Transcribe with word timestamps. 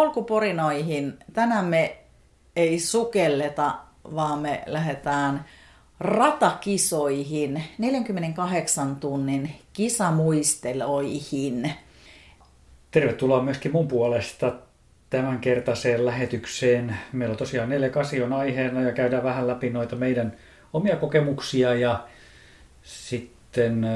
Polkuporinoihin. 0.00 1.18
Tänään 1.32 1.64
me 1.64 1.96
ei 2.56 2.80
sukelleta, 2.80 3.74
vaan 4.14 4.38
me 4.38 4.62
lähdetään 4.66 5.44
ratakisoihin, 6.00 7.64
48 7.78 8.96
tunnin 8.96 9.50
kisamuisteloihin. 9.72 11.72
Tervetuloa 12.90 13.42
myöskin 13.42 13.72
mun 13.72 13.88
puolesta 13.88 14.52
tämänkertaiseen 15.10 16.06
lähetykseen. 16.06 16.96
Meillä 17.12 17.32
on 17.32 17.38
tosiaan 17.38 17.68
48 17.68 18.22
on 18.22 18.32
aiheena 18.32 18.82
ja 18.82 18.92
käydään 18.92 19.24
vähän 19.24 19.46
läpi 19.46 19.70
noita 19.70 19.96
meidän 19.96 20.36
omia 20.72 20.96
kokemuksia 20.96 21.74
ja 21.74 22.08
sitten 22.82 23.86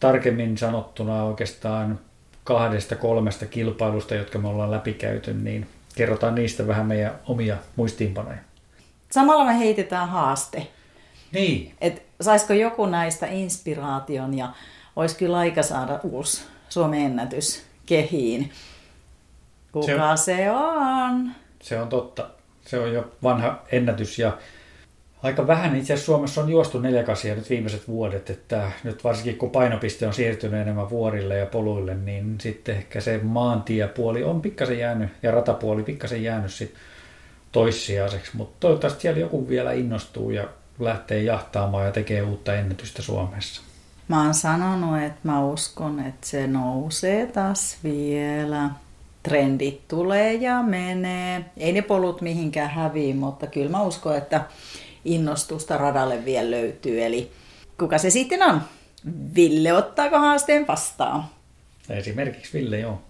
tarkemmin 0.00 0.58
sanottuna 0.58 1.24
oikeastaan 1.24 2.00
kahdesta 2.44 2.96
kolmesta 2.96 3.46
kilpailusta, 3.46 4.14
jotka 4.14 4.38
me 4.38 4.48
ollaan 4.48 4.70
läpikäyty, 4.70 5.34
niin 5.34 5.66
kerrotaan 5.94 6.34
niistä 6.34 6.66
vähän 6.66 6.86
meidän 6.86 7.14
omia 7.26 7.56
muistiinpanoja. 7.76 8.38
Samalla 9.10 9.44
me 9.44 9.58
heitetään 9.58 10.08
haaste. 10.08 10.66
Niin. 11.32 11.74
Et 11.80 12.02
saisiko 12.20 12.52
joku 12.52 12.86
näistä 12.86 13.26
inspiraation 13.26 14.38
ja 14.38 14.48
olisi 14.96 15.16
kyllä 15.16 15.36
aika 15.36 15.62
saada 15.62 16.00
uusi 16.02 16.44
Suomen 16.68 17.00
ennätys 17.00 17.62
kehiin. 17.86 18.52
Kuka 19.72 20.16
se, 20.16 20.36
se 20.36 20.50
on? 20.50 21.30
Se 21.62 21.80
on 21.80 21.88
totta. 21.88 22.28
Se 22.66 22.78
on 22.78 22.92
jo 22.92 23.12
vanha 23.22 23.62
ennätys 23.72 24.18
ja 24.18 24.38
aika 25.24 25.46
vähän 25.46 25.76
itse 25.76 25.92
asiassa 25.92 26.06
Suomessa 26.06 26.40
on 26.40 26.48
juostu 26.48 26.80
neljäkasia 26.80 27.34
nyt 27.34 27.50
viimeiset 27.50 27.88
vuodet, 27.88 28.30
että 28.30 28.70
nyt 28.84 29.04
varsinkin 29.04 29.36
kun 29.36 29.50
painopiste 29.50 30.06
on 30.06 30.14
siirtynyt 30.14 30.60
enemmän 30.60 30.90
vuorille 30.90 31.38
ja 31.38 31.46
poluille, 31.46 31.94
niin 31.94 32.36
sitten 32.40 32.76
ehkä 32.76 33.00
se 33.00 33.20
maantiepuoli 33.22 34.24
on 34.24 34.42
pikkasen 34.42 34.78
jäänyt 34.78 35.10
ja 35.22 35.30
ratapuoli 35.30 35.82
pikkasen 35.82 36.22
jäänyt 36.22 36.52
sitten 36.52 36.80
toissijaiseksi, 37.52 38.36
mutta 38.36 38.56
toivottavasti 38.60 39.02
siellä 39.02 39.20
joku 39.20 39.48
vielä 39.48 39.72
innostuu 39.72 40.30
ja 40.30 40.48
lähtee 40.78 41.22
jahtaamaan 41.22 41.86
ja 41.86 41.92
tekee 41.92 42.22
uutta 42.22 42.54
ennätystä 42.54 43.02
Suomessa. 43.02 43.62
Mä 44.08 44.24
oon 44.24 44.34
sanonut, 44.34 45.02
että 45.02 45.20
mä 45.22 45.44
uskon, 45.44 46.00
että 46.00 46.26
se 46.26 46.46
nousee 46.46 47.26
taas 47.26 47.76
vielä. 47.84 48.70
Trendit 49.22 49.88
tulee 49.88 50.34
ja 50.34 50.62
menee. 50.62 51.44
Ei 51.56 51.72
ne 51.72 51.82
polut 51.82 52.20
mihinkään 52.20 52.70
häviä, 52.70 53.14
mutta 53.14 53.46
kyllä 53.46 53.70
mä 53.70 53.82
uskon, 53.82 54.16
että 54.16 54.40
innostusta 55.04 55.76
radalle 55.76 56.24
vielä 56.24 56.50
löytyy. 56.50 57.04
Eli 57.04 57.30
kuka 57.78 57.98
se 57.98 58.10
sitten 58.10 58.42
on? 58.42 58.60
Ville, 59.34 59.72
ottaako 59.72 60.18
haasteen 60.18 60.66
vastaan? 60.66 61.24
Esimerkiksi 61.90 62.58
Ville, 62.58 62.78
joo. 62.78 63.02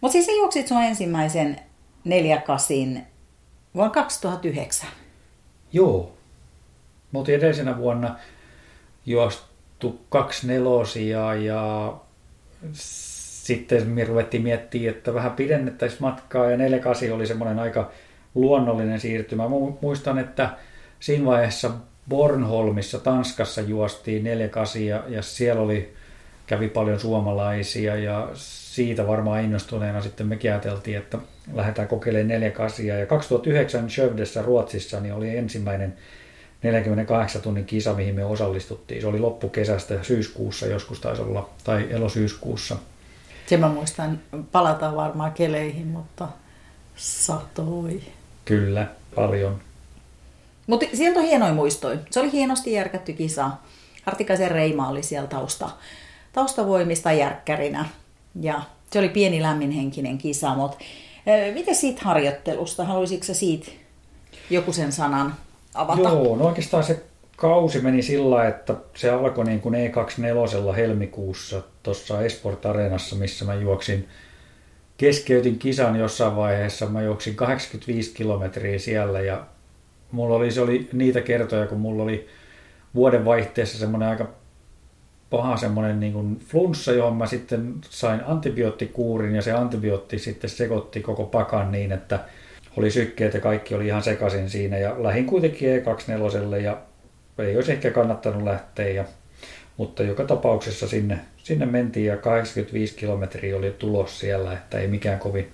Mutta 0.00 0.12
siis 0.12 0.26
sä 0.26 0.32
juoksit 0.32 0.68
sun 0.68 0.82
ensimmäisen 0.82 1.60
neljäkasin 2.04 3.06
vuonna 3.74 3.92
2009. 3.92 4.88
Joo. 5.72 6.12
Oltiin 7.14 7.38
edellisenä 7.38 7.78
vuonna 7.78 8.16
juostu 9.06 10.00
kaksi 10.08 10.46
nelosia 10.46 11.34
ja 11.34 11.94
sitten 12.72 13.88
me 13.88 14.04
ruvettiin 14.04 14.42
miettimään, 14.42 14.94
että 14.94 15.14
vähän 15.14 15.32
pidennettäisiin 15.32 16.02
matkaa 16.02 16.50
ja 16.50 16.56
48 16.56 17.12
oli 17.12 17.26
semmoinen 17.26 17.58
aika 17.58 17.90
luonnollinen 18.34 19.00
siirtymä. 19.00 19.44
Muistan, 19.80 20.18
että 20.18 20.50
siinä 21.00 21.24
vaiheessa 21.24 21.70
Bornholmissa 22.08 22.98
Tanskassa 22.98 23.60
juostiin 23.60 24.24
48 24.24 24.84
ja, 24.84 25.02
ja 25.08 25.22
siellä 25.22 25.62
oli, 25.62 25.94
kävi 26.46 26.68
paljon 26.68 27.00
suomalaisia 27.00 27.96
ja 27.96 28.28
siitä 28.34 29.06
varmaan 29.06 29.44
innostuneena 29.44 30.00
sitten 30.00 30.26
me 30.26 30.38
ajateltiin, 30.42 30.96
että 30.96 31.18
lähdetään 31.54 31.88
kokeilemaan 31.88 32.28
48 32.28 32.86
ja 32.86 33.06
2009 33.06 33.90
Skövdessä 33.90 34.42
Ruotsissa 34.42 35.00
niin 35.00 35.14
oli 35.14 35.36
ensimmäinen 35.36 35.96
48 36.62 37.42
tunnin 37.42 37.64
kisa, 37.64 37.94
mihin 37.94 38.14
me 38.14 38.24
osallistuttiin. 38.24 39.00
Se 39.00 39.06
oli 39.06 39.18
loppukesästä 39.18 40.02
syyskuussa 40.02 40.66
joskus 40.66 41.00
taisi 41.00 41.22
olla, 41.22 41.50
tai 41.64 41.86
elosyyskuussa. 41.90 42.76
Se 43.46 43.56
mä 43.56 43.68
muistan, 43.68 44.20
palataan 44.52 44.96
varmaan 44.96 45.32
keleihin, 45.32 45.86
mutta 45.86 46.28
satoi. 46.96 48.00
Kyllä, 48.44 48.86
paljon. 49.14 49.60
Mutta 50.68 50.86
sieltä 50.94 51.20
on 51.20 51.26
hienoja 51.26 51.52
muistoja. 51.52 51.98
Se 52.10 52.20
oli 52.20 52.32
hienosti 52.32 52.72
järkätty 52.72 53.12
kisa. 53.12 53.50
Hartikaisen 54.02 54.50
Reima 54.50 54.88
oli 54.88 55.02
siellä 55.02 55.28
tausta, 55.28 55.70
taustavoimista 56.32 57.12
järkkärinä. 57.12 57.88
Ja 58.40 58.62
se 58.90 58.98
oli 58.98 59.08
pieni 59.08 59.42
lämminhenkinen 59.42 60.18
kisa, 60.18 60.54
mutta 60.54 60.78
miten 61.54 61.74
siitä 61.74 62.02
harjoittelusta? 62.04 62.84
Haluaisitko 62.84 63.34
siitä 63.34 63.70
joku 64.50 64.72
sen 64.72 64.92
sanan 64.92 65.34
avata? 65.74 66.00
Joo, 66.00 66.36
no 66.36 66.44
oikeastaan 66.44 66.84
se 66.84 67.02
kausi 67.36 67.80
meni 67.80 68.02
sillä, 68.02 68.48
että 68.48 68.74
se 68.94 69.10
alkoi 69.10 69.44
niin 69.44 69.60
kuin 69.60 69.74
E24 69.74 70.74
helmikuussa 70.76 71.62
tuossa 71.82 72.22
Esport 72.22 72.66
Areenassa, 72.66 73.16
missä 73.16 73.44
mä 73.44 73.54
juoksin 73.54 74.08
keskeytin 74.96 75.58
kisan 75.58 75.96
jossain 75.96 76.36
vaiheessa. 76.36 76.86
Mä 76.86 77.02
juoksin 77.02 77.34
85 77.34 78.14
kilometriä 78.14 78.78
siellä 78.78 79.20
ja 79.20 79.46
mulla 80.12 80.36
oli, 80.36 80.50
se 80.50 80.60
oli 80.60 80.88
niitä 80.92 81.20
kertoja, 81.20 81.66
kun 81.66 81.80
mulla 81.80 82.02
oli 82.02 82.28
vuoden 82.94 83.24
vaihteessa 83.24 83.78
semmoinen 83.78 84.08
aika 84.08 84.28
paha 85.30 85.56
semmoinen 85.56 86.00
niin 86.00 86.12
kuin 86.12 86.38
flunssa, 86.38 86.92
johon 86.92 87.16
mä 87.16 87.26
sitten 87.26 87.74
sain 87.90 88.20
antibioottikuurin 88.26 89.34
ja 89.34 89.42
se 89.42 89.52
antibiootti 89.52 90.18
sitten 90.18 90.50
sekoitti 90.50 91.00
koko 91.00 91.24
pakan 91.24 91.72
niin, 91.72 91.92
että 91.92 92.20
oli 92.76 92.90
sykkeet 92.90 93.34
ja 93.34 93.40
kaikki 93.40 93.74
oli 93.74 93.86
ihan 93.86 94.02
sekaisin 94.02 94.50
siinä. 94.50 94.78
Ja 94.78 95.02
lähin 95.02 95.26
kuitenkin 95.26 95.68
E24 95.68 96.56
ja 96.56 96.78
ei 97.38 97.56
olisi 97.56 97.72
ehkä 97.72 97.90
kannattanut 97.90 98.42
lähteä, 98.42 98.88
ja, 98.88 99.04
mutta 99.76 100.02
joka 100.02 100.24
tapauksessa 100.24 100.88
sinne, 100.88 101.18
sinne 101.36 101.66
mentiin 101.66 102.06
ja 102.06 102.16
85 102.16 102.94
kilometriä 102.94 103.56
oli 103.56 103.74
tulos 103.78 104.20
siellä, 104.20 104.52
että 104.52 104.78
ei 104.78 104.88
mikään 104.88 105.18
kovin 105.18 105.48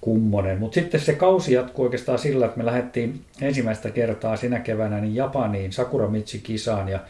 kummonen. 0.00 0.58
Mutta 0.58 0.74
sitten 0.74 1.00
se 1.00 1.14
kausi 1.14 1.54
jatkuu 1.54 1.84
oikeastaan 1.84 2.18
sillä, 2.18 2.46
että 2.46 2.58
me 2.58 2.66
lähdettiin 2.66 3.20
ensimmäistä 3.40 3.90
kertaa 3.90 4.36
sinä 4.36 4.58
keväänä 4.58 5.00
niin 5.00 5.14
Japaniin 5.14 5.72
Sakura-Michi-kisaan 5.72 6.88
ja 6.88 7.00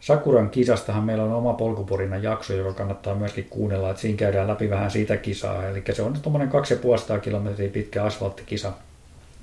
Sakuran 0.00 0.50
kisastahan 0.50 1.04
meillä 1.04 1.24
on 1.24 1.32
oma 1.32 1.52
polkuporina 1.52 2.16
jakso, 2.16 2.54
joka 2.54 2.72
kannattaa 2.72 3.14
myöskin 3.14 3.46
kuunnella, 3.50 3.90
että 3.90 4.02
siinä 4.02 4.16
käydään 4.16 4.48
läpi 4.48 4.70
vähän 4.70 4.90
siitä 4.90 5.16
kisaa. 5.16 5.68
Eli 5.68 5.82
se 5.92 6.02
on 6.02 6.12
tuommoinen 6.22 6.48
2500 6.48 7.18
kilometriä 7.18 7.68
pitkä 7.68 8.04
asfalttikisa 8.04 8.72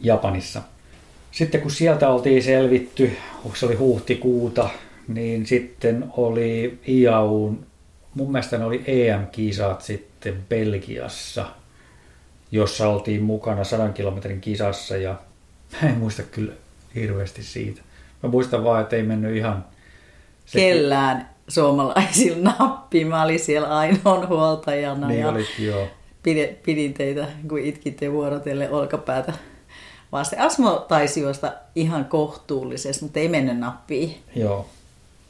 Japanissa. 0.02 0.62
Sitten 1.32 1.62
kun 1.62 1.72
sieltä 1.72 2.10
oltiin 2.10 2.44
selvitty, 2.44 3.12
se 3.54 3.66
oli 3.66 3.76
huhtikuuta, 3.76 4.70
niin 5.08 5.46
sitten 5.46 6.06
oli 6.18 6.80
IAUn, 6.88 7.66
mun 8.14 8.32
mielestä 8.32 8.58
ne 8.58 8.66
oli 8.66 8.84
EM-kisat 8.88 9.82
sitten 9.82 10.38
Belgiassa– 10.50 11.46
jossa 12.52 12.90
oltiin 12.90 13.24
mukana 13.24 13.64
100 13.64 13.90
kilometrin 13.90 14.42
kisassa 14.42 14.98
ja 14.98 15.16
mä 15.72 15.90
en 15.90 15.98
muista 15.98 16.24
kyllä 16.24 16.54
hirveästi 16.96 17.44
siitä. 17.44 17.82
Mä 18.24 18.30
muistan 18.30 18.64
vaan, 18.64 18.82
että 18.82 18.96
ei 18.96 19.04
mennyt 19.04 19.36
ihan... 19.36 19.66
Se... 20.46 20.60
Kellään 20.60 21.30
suomalaisilla 21.48 22.54
nappi. 22.60 23.06
Mä 23.06 23.24
olin 23.24 23.40
siellä 23.40 23.78
ainoan 23.78 24.28
huoltajana 24.28 25.08
niin 25.08 25.20
ja 25.20 25.30
olit, 25.30 25.60
joo. 25.60 25.88
Pidin, 26.24 26.58
pidin 26.64 26.94
teitä, 26.94 27.28
kun 27.50 27.60
itkitte 27.60 28.12
vuorotelle 28.12 28.70
olkapäätä 28.70 29.34
vasten. 30.12 30.40
Asmo 30.40 30.86
taisi 30.88 31.22
juosta 31.22 31.54
ihan 31.76 32.06
kohtuullisesti, 32.06 33.06
mutta 33.06 33.20
ei 33.20 33.28
mennyt 33.28 33.58
nappiin. 33.58 34.18
Joo. 34.36 34.70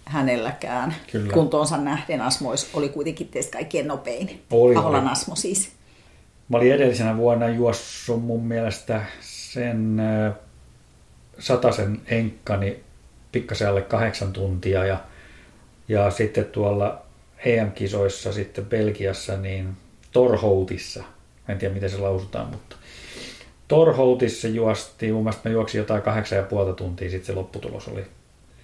Hänelläkään. 0.06 0.96
Kyllä. 1.12 1.34
Kuntoonsa 1.34 1.78
nähden 1.78 2.22
Asmois 2.22 2.70
oli 2.74 2.90
kuitenkin 2.90 3.28
teistä 3.28 3.52
kaikkien 3.52 3.88
nopein. 3.88 4.44
Oli, 4.52 4.75
Aholan 4.75 5.04
oli. 5.04 5.12
Asmo 5.12 5.36
siis. 5.36 5.76
Mä 6.50 6.58
olin 6.58 6.74
edellisenä 6.74 7.18
vuonna 7.18 7.50
juossut 7.50 8.24
mun 8.24 8.46
mielestä 8.46 9.02
sen 9.22 10.02
sataisen 11.40 12.02
enkkani 12.08 12.80
pikkasen 13.32 13.70
alle 13.70 13.82
kahdeksan 13.82 14.34
tuntia 14.34 14.86
ja, 14.86 14.98
ja 15.88 16.12
sitten 16.12 16.46
tuolla 16.46 17.02
EM-kisoissa 17.46 18.34
sitten 18.34 18.66
Belgiassa 18.66 19.38
niin 19.38 19.78
Torhoutissa, 20.12 21.04
en 21.48 21.58
tiedä 21.58 21.74
miten 21.74 21.90
se 21.90 21.98
lausutaan, 21.98 22.48
mutta 22.48 22.76
Torhoutissa 23.68 24.48
juostiin, 24.48 25.14
mun 25.14 25.24
mielestä 25.24 25.50
mä 25.50 25.54
juoksin 25.54 25.80
jotain 25.80 26.02
kahdeksan 26.02 26.38
ja 26.38 26.44
puolta 26.44 26.74
tuntia, 26.74 27.10
sitten 27.10 27.26
se 27.26 27.34
lopputulos 27.34 27.88
oli. 27.88 28.06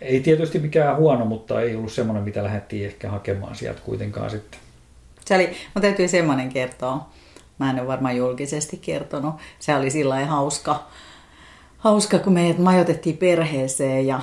Ei 0.01 0.19
tietysti 0.19 0.59
mikään 0.59 0.97
huono, 0.97 1.25
mutta 1.25 1.61
ei 1.61 1.75
ollut 1.75 1.91
semmoinen, 1.91 2.23
mitä 2.23 2.43
lähdettiin 2.43 2.85
ehkä 2.85 3.09
hakemaan 3.09 3.55
sieltä 3.55 3.81
kuitenkaan 3.85 4.29
sitten. 4.29 4.59
Se 5.25 5.35
oli, 5.35 5.47
mun 5.75 5.81
täytyy 5.81 6.07
semmoinen 6.07 6.49
kertoa, 6.49 7.09
mä 7.63 7.69
en 7.69 7.79
ole 7.79 7.87
varmaan 7.87 8.17
julkisesti 8.17 8.77
kertonut, 8.77 9.35
se 9.59 9.75
oli 9.75 9.89
sillä 9.89 10.25
hauska, 10.25 10.83
hauska, 11.77 12.19
kun 12.19 12.33
meidät 12.33 12.57
majoitettiin 12.57 13.17
perheeseen 13.17 14.07
ja 14.07 14.21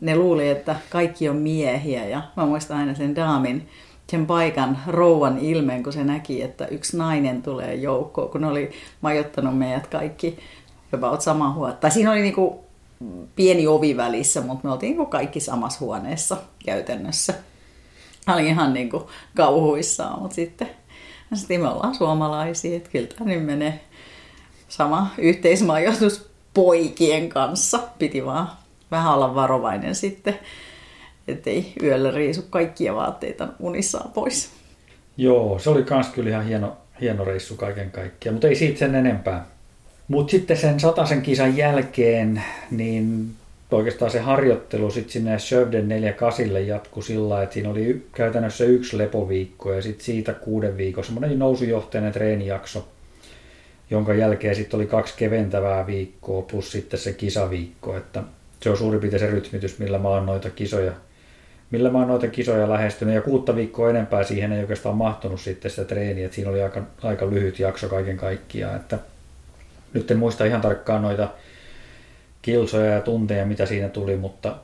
ne 0.00 0.16
luuli, 0.16 0.48
että 0.48 0.76
kaikki 0.90 1.28
on 1.28 1.36
miehiä 1.36 2.06
ja 2.06 2.22
mä 2.36 2.46
muistan 2.46 2.78
aina 2.78 2.94
sen 2.94 3.16
daamin, 3.16 3.68
sen 4.10 4.26
paikan 4.26 4.78
rouvan 4.86 5.38
ilmeen, 5.38 5.82
kun 5.82 5.92
se 5.92 6.04
näki, 6.04 6.42
että 6.42 6.66
yksi 6.66 6.96
nainen 6.96 7.42
tulee 7.42 7.74
joukkoon, 7.74 8.28
kun 8.28 8.40
ne 8.40 8.46
oli 8.46 8.70
majoittanut 9.00 9.58
meidät 9.58 9.86
kaikki 9.86 10.38
jopa 10.92 11.20
sama 11.20 11.52
huone. 11.52 11.74
Tai 11.74 11.90
siinä 11.90 12.12
oli 12.12 12.22
niinku 12.22 12.64
pieni 13.36 13.66
ovi 13.66 13.96
välissä, 13.96 14.40
mutta 14.40 14.68
me 14.68 14.72
oltiin 14.72 14.90
niinku 14.90 15.06
kaikki 15.06 15.40
samassa 15.40 15.80
huoneessa 15.80 16.36
käytännössä. 16.64 17.34
Oli 18.34 18.46
ihan 18.46 18.74
niinku 18.74 19.10
kauhuissaan, 19.36 20.22
mutta 20.22 20.34
sitten, 20.34 20.68
sitten 21.34 21.60
me 21.60 21.68
ollaan 21.68 21.94
suomalaisia, 21.94 22.76
että 22.76 22.90
kyllä 22.90 23.06
tämä 23.06 23.30
nyt 23.30 23.44
menee 23.44 23.80
sama 24.68 25.10
yhteismajoitus 25.18 26.30
poikien 26.54 27.28
kanssa. 27.28 27.78
Piti 27.98 28.24
vaan 28.24 28.48
vähän 28.90 29.14
olla 29.14 29.34
varovainen 29.34 29.94
sitten 29.94 30.38
ettei 31.28 31.72
yöllä 31.82 32.10
riisu 32.10 32.42
kaikkia 32.50 32.94
vaatteita 32.94 33.48
unissaan 33.58 34.12
pois. 34.12 34.50
Joo, 35.16 35.58
se 35.58 35.70
oli 35.70 35.82
kans 35.82 36.08
kyllä 36.08 36.30
ihan 36.30 36.44
hieno, 36.44 36.76
hieno 37.00 37.24
reissu 37.24 37.56
kaiken 37.56 37.90
kaikkiaan, 37.90 38.34
mutta 38.34 38.48
ei 38.48 38.54
siitä 38.54 38.78
sen 38.78 38.94
enempää. 38.94 39.46
Mutta 40.08 40.30
sitten 40.30 40.56
sen 40.56 40.80
sataisen 40.80 41.22
kisan 41.22 41.56
jälkeen, 41.56 42.42
niin 42.70 43.34
oikeastaan 43.70 44.10
se 44.10 44.18
harjoittelu 44.18 44.90
sitten 44.90 45.12
sinne 45.12 45.38
Sövden 45.38 45.88
48 45.88 46.66
jatkui 46.66 47.02
sillä 47.02 47.42
että 47.42 47.54
siinä 47.54 47.70
oli 47.70 48.06
käytännössä 48.12 48.64
yksi 48.64 48.98
lepoviikko 48.98 49.72
ja 49.72 49.82
sitten 49.82 50.04
siitä 50.04 50.32
kuuden 50.32 50.76
viikon 50.76 51.04
semmoinen 51.04 51.38
nousujohteinen 51.38 52.12
treenijakso, 52.12 52.88
jonka 53.90 54.14
jälkeen 54.14 54.56
sitten 54.56 54.78
oli 54.78 54.86
kaksi 54.86 55.14
keventävää 55.16 55.86
viikkoa 55.86 56.42
plus 56.42 56.72
sitten 56.72 57.00
se 57.00 57.12
kisaviikko, 57.12 57.96
että 57.96 58.22
se 58.60 58.70
on 58.70 58.76
suurin 58.76 59.00
piirtein 59.00 59.20
se 59.20 59.30
rytmitys, 59.30 59.78
millä 59.78 59.98
mä 59.98 60.08
oon 60.08 60.26
noita 60.26 60.50
kisoja 60.50 60.92
millä 61.70 61.90
mä 61.90 61.98
oon 61.98 62.08
noita 62.08 62.28
kisoja 62.28 62.68
lähestynyt. 62.68 63.14
Ja 63.14 63.22
kuutta 63.22 63.56
viikkoa 63.56 63.90
enempää 63.90 64.24
siihen 64.24 64.52
ei 64.52 64.60
oikeastaan 64.60 64.96
mahtunut 64.96 65.40
sitten 65.40 65.70
sitä 65.70 65.84
treeniä, 65.84 66.24
että 66.24 66.34
siinä 66.34 66.50
oli 66.50 66.62
aika, 66.62 66.82
aika 67.02 67.30
lyhyt 67.30 67.58
jakso 67.58 67.88
kaiken 67.88 68.16
kaikkiaan, 68.16 68.76
että 68.76 68.98
nyt 69.92 70.10
en 70.10 70.18
muista 70.18 70.44
ihan 70.44 70.60
tarkkaan 70.60 71.02
noita 71.02 71.28
kilsoja 72.46 72.92
ja 72.92 73.00
tunteja, 73.00 73.46
mitä 73.46 73.66
siinä 73.66 73.88
tuli, 73.88 74.16
mutta 74.16 74.56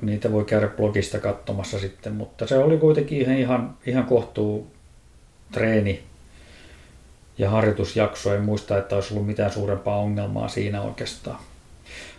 niitä 0.00 0.32
voi 0.32 0.44
käydä 0.44 0.68
blogista 0.68 1.18
katsomassa 1.18 1.78
sitten, 1.78 2.12
mutta 2.12 2.46
se 2.46 2.58
oli 2.58 2.78
kuitenkin 2.78 3.30
ihan, 3.38 3.76
ihan 3.86 4.04
kohtuu 4.04 4.66
treeni 5.52 6.02
ja 7.38 7.50
harjoitusjakso. 7.50 8.34
En 8.34 8.42
muista, 8.42 8.78
että 8.78 8.94
olisi 8.94 9.14
ollut 9.14 9.26
mitään 9.26 9.50
suurempaa 9.50 9.96
ongelmaa 9.96 10.48
siinä 10.48 10.82
oikeastaan. 10.82 11.38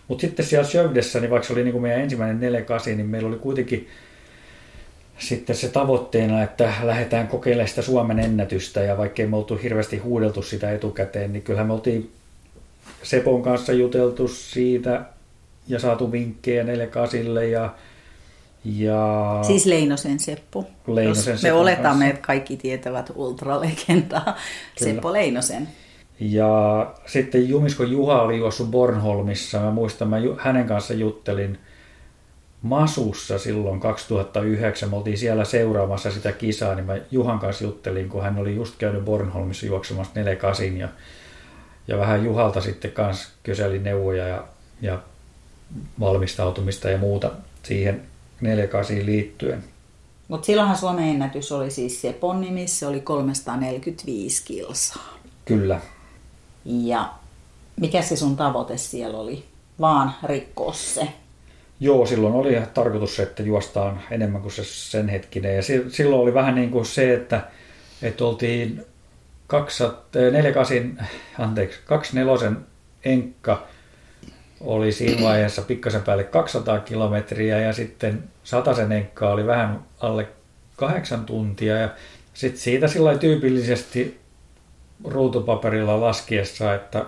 Mutta 0.08 0.20
sitten 0.20 0.46
siellä 0.46 0.68
Sövdessä, 0.68 1.20
niin 1.20 1.30
vaikka 1.30 1.46
se 1.46 1.52
oli 1.52 1.62
niin 1.62 1.72
kuin 1.72 1.82
meidän 1.82 2.00
ensimmäinen 2.00 2.40
48, 2.40 2.96
niin 2.96 3.06
meillä 3.06 3.28
oli 3.28 3.38
kuitenkin 3.38 3.88
sitten 5.18 5.56
se 5.56 5.68
tavoitteena, 5.68 6.42
että 6.42 6.72
lähdetään 6.82 7.28
kokeilemaan 7.28 7.68
sitä 7.68 7.82
Suomen 7.82 8.18
ennätystä 8.18 8.80
ja 8.80 8.96
vaikkei 8.96 9.26
me 9.26 9.36
oltu 9.36 9.56
hirveästi 9.62 9.98
huudeltu 9.98 10.42
sitä 10.42 10.72
etukäteen, 10.72 11.32
niin 11.32 11.42
kyllähän 11.42 11.66
me 11.66 11.72
oltiin 11.72 12.10
Sepon 13.06 13.42
kanssa 13.42 13.72
juteltu 13.72 14.28
siitä 14.28 15.04
ja 15.68 15.78
saatu 15.78 16.12
vinkkejä 16.12 16.64
48 16.64 17.50
ja 17.50 17.74
ja... 18.64 19.38
Siis 19.42 19.66
Leinosen 19.66 20.20
Seppo. 20.20 20.64
Leinosen 20.86 21.38
me 21.42 21.52
oletamme, 21.52 21.88
kanssa. 21.88 22.06
että 22.06 22.26
kaikki 22.26 22.56
tietävät 22.56 23.12
ultralegendaa 23.14 24.36
Seppo 24.76 25.12
Leinosen. 25.12 25.68
Ja 26.20 26.94
sitten 27.06 27.48
Jumisko 27.48 27.82
Juha 27.84 28.22
oli 28.22 28.38
juossut 28.38 28.70
Bornholmissa. 28.70 29.60
Mä 29.60 29.70
muistan, 29.70 30.08
mä 30.08 30.16
hänen 30.38 30.66
kanssa 30.66 30.94
juttelin 30.94 31.58
Masussa 32.62 33.38
silloin 33.38 33.80
2009. 33.80 34.90
Me 34.90 34.96
oltiin 34.96 35.18
siellä 35.18 35.44
seuraamassa 35.44 36.10
sitä 36.10 36.32
kisaa, 36.32 36.74
niin 36.74 36.86
mä 36.86 36.96
Juhan 37.10 37.38
kanssa 37.38 37.64
juttelin, 37.64 38.08
kun 38.08 38.22
hän 38.22 38.38
oli 38.38 38.54
just 38.54 38.74
käynyt 38.78 39.04
Bornholmissa 39.04 39.66
juoksemassa 39.66 40.12
48 40.14 40.76
ja, 40.76 40.88
ja 41.88 41.98
vähän 41.98 42.24
Juhalta 42.24 42.60
sitten 42.60 42.92
kanssa 42.92 43.28
kyselin 43.42 43.84
neuvoja 43.84 44.28
ja, 44.28 44.44
ja 44.80 45.02
valmistautumista 46.00 46.90
ja 46.90 46.98
muuta 46.98 47.30
siihen 47.62 48.02
48 48.40 49.06
liittyen. 49.06 49.64
Mutta 50.28 50.46
silloinhan 50.46 50.76
Suomen 50.76 51.08
ennätys 51.08 51.52
oli 51.52 51.70
siis 51.70 52.00
Sepon 52.00 52.40
nimissä, 52.40 52.78
se 52.78 52.86
oli 52.86 53.00
345 53.00 54.44
kilsaa. 54.44 55.18
Kyllä. 55.44 55.80
Ja 56.64 57.12
mikä 57.80 58.02
se 58.02 58.16
sun 58.16 58.36
tavoite 58.36 58.76
siellä 58.76 59.18
oli? 59.18 59.44
Vaan 59.80 60.14
rikkoa 60.22 60.72
se. 60.72 61.08
Joo, 61.80 62.06
silloin 62.06 62.34
oli 62.34 62.56
tarkoitus 62.74 63.16
se, 63.16 63.22
että 63.22 63.42
juostaan 63.42 64.00
enemmän 64.10 64.42
kuin 64.42 64.52
se 64.52 64.64
sen 64.64 65.08
hetkinen. 65.08 65.56
Ja 65.56 65.62
silloin 65.88 66.22
oli 66.22 66.34
vähän 66.34 66.54
niin 66.54 66.70
kuin 66.70 66.86
se, 66.86 67.14
että, 67.14 67.48
että 68.02 68.24
oltiin 68.24 68.86
48, 69.48 71.08
anteeksi, 71.38 71.78
24 71.86 72.52
enkka 73.04 73.66
oli 74.60 74.92
siinä 74.92 75.22
vaiheessa 75.22 75.62
pikkasen 75.62 76.02
päälle 76.02 76.24
200 76.24 76.78
kilometriä 76.78 77.60
ja 77.60 77.72
sitten 77.72 78.24
sataisen 78.44 78.92
enkka 78.92 79.30
oli 79.30 79.46
vähän 79.46 79.80
alle 80.00 80.28
kahdeksan 80.76 81.24
tuntia. 81.24 81.76
Ja 81.76 81.88
sitten 82.34 82.60
siitä 82.60 82.88
sillä 82.88 83.18
tyypillisesti 83.18 84.20
ruutupaperilla 85.04 86.00
laskiessa, 86.00 86.74
että 86.74 87.04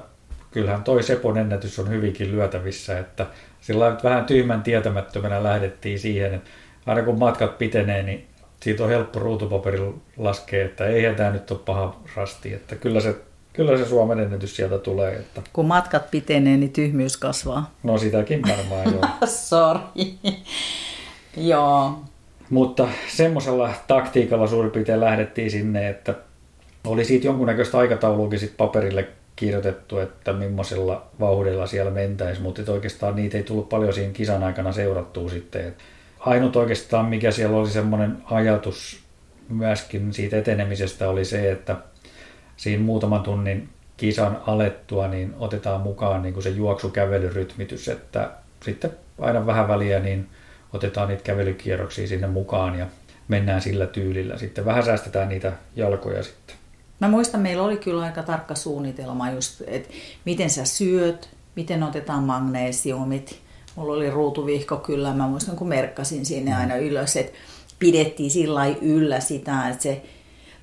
kyllähän 0.50 0.84
toi 0.84 1.02
Sepon 1.02 1.38
ennätys 1.38 1.78
on 1.78 1.88
hyvinkin 1.88 2.32
lyötävissä, 2.32 2.98
että 2.98 3.26
sillä 3.60 3.96
vähän 4.04 4.24
tyhmän 4.24 4.62
tietämättömänä 4.62 5.42
lähdettiin 5.42 5.98
siihen, 5.98 6.34
että 6.34 6.50
aina 6.86 7.02
kun 7.02 7.18
matkat 7.18 7.58
pitenee, 7.58 8.02
niin 8.02 8.26
siitä 8.60 8.84
on 8.84 8.90
helppo 8.90 9.18
ruutupaperilla 9.18 9.94
laskea, 10.16 10.64
että 10.64 10.86
eihän 10.86 11.16
tämä 11.16 11.30
nyt 11.30 11.50
ole 11.50 11.60
paha 11.64 12.00
rasti, 12.16 12.54
että 12.54 12.76
kyllä 12.76 13.00
se, 13.00 13.16
kyllä 13.52 13.78
se 13.78 13.84
Suomen 13.84 14.20
ennätys 14.20 14.56
sieltä 14.56 14.78
tulee. 14.78 15.12
Että... 15.12 15.42
Kun 15.52 15.66
matkat 15.66 16.10
pitenee, 16.10 16.56
niin 16.56 16.72
tyhmyys 16.72 17.16
kasvaa. 17.16 17.70
No 17.82 17.98
sitäkin 17.98 18.42
varmaan 18.48 18.92
joo. 18.92 19.02
Sorry. 19.26 19.80
joo. 21.36 21.98
Mutta 22.50 22.88
semmoisella 23.08 23.70
taktiikalla 23.86 24.46
suurin 24.46 24.70
piirtein 24.70 25.00
lähdettiin 25.00 25.50
sinne, 25.50 25.88
että 25.88 26.14
oli 26.86 27.04
siitä 27.04 27.26
jonkunnäköistä 27.26 27.78
aikatauluakin 27.78 28.38
sit 28.38 28.56
paperille 28.56 29.08
kirjoitettu, 29.36 29.98
että 29.98 30.32
millaisella 30.32 31.06
vauhdilla 31.20 31.66
siellä 31.66 31.90
mentäisi, 31.90 32.40
mutta 32.40 32.72
oikeastaan 32.72 33.16
niitä 33.16 33.36
ei 33.36 33.42
tullut 33.42 33.68
paljon 33.68 33.92
siinä 33.92 34.12
kisan 34.12 34.44
aikana 34.44 34.72
seurattua 34.72 35.28
sitten. 35.28 35.74
Ainut 36.18 36.56
oikeastaan, 36.56 37.06
mikä 37.06 37.30
siellä 37.30 37.56
oli 37.56 37.70
semmoinen 37.70 38.22
ajatus 38.24 39.00
myöskin 39.48 40.12
siitä 40.12 40.36
etenemisestä 40.36 41.08
oli 41.08 41.24
se, 41.24 41.52
että 41.52 41.76
siinä 42.56 42.82
muutaman 42.82 43.22
tunnin 43.22 43.68
kisan 43.96 44.40
alettua, 44.46 45.08
niin 45.08 45.34
otetaan 45.38 45.80
mukaan 45.80 46.22
niin 46.22 46.32
kuin 46.34 46.42
se 46.42 46.50
juoksukävelyrytmitys, 46.50 47.88
että 47.88 48.30
sitten 48.64 48.90
aina 49.20 49.46
vähän 49.46 49.68
väliä 49.68 50.00
niin 50.00 50.28
otetaan 50.72 51.08
niitä 51.08 51.22
kävelykierroksia 51.22 52.08
sinne 52.08 52.26
mukaan 52.26 52.78
ja 52.78 52.86
mennään 53.28 53.62
sillä 53.62 53.86
tyylillä. 53.86 54.38
Sitten 54.38 54.64
vähän 54.64 54.84
säästetään 54.84 55.28
niitä 55.28 55.52
jalkoja 55.76 56.22
sitten. 56.22 56.56
Mä 57.00 57.08
muistan, 57.08 57.40
meillä 57.40 57.62
oli 57.62 57.76
kyllä 57.76 58.02
aika 58.02 58.22
tarkka 58.22 58.54
suunnitelma 58.54 59.30
just, 59.30 59.62
että 59.66 59.88
miten 60.24 60.50
sä 60.50 60.64
syöt, 60.64 61.28
miten 61.56 61.82
otetaan 61.82 62.22
magneesiumit. 62.22 63.40
Mulla 63.78 63.92
oli 63.92 64.10
ruutuvihko 64.10 64.76
kyllä, 64.76 65.14
mä 65.14 65.28
muistan 65.28 65.56
kun 65.56 65.68
merkkasin 65.68 66.26
sinne 66.26 66.56
aina 66.56 66.76
ylös, 66.76 67.16
että 67.16 67.38
pidettiin 67.78 68.30
sillä 68.30 68.66
yllä 68.66 69.20
sitä, 69.20 69.68
että 69.68 69.82
se 69.82 70.02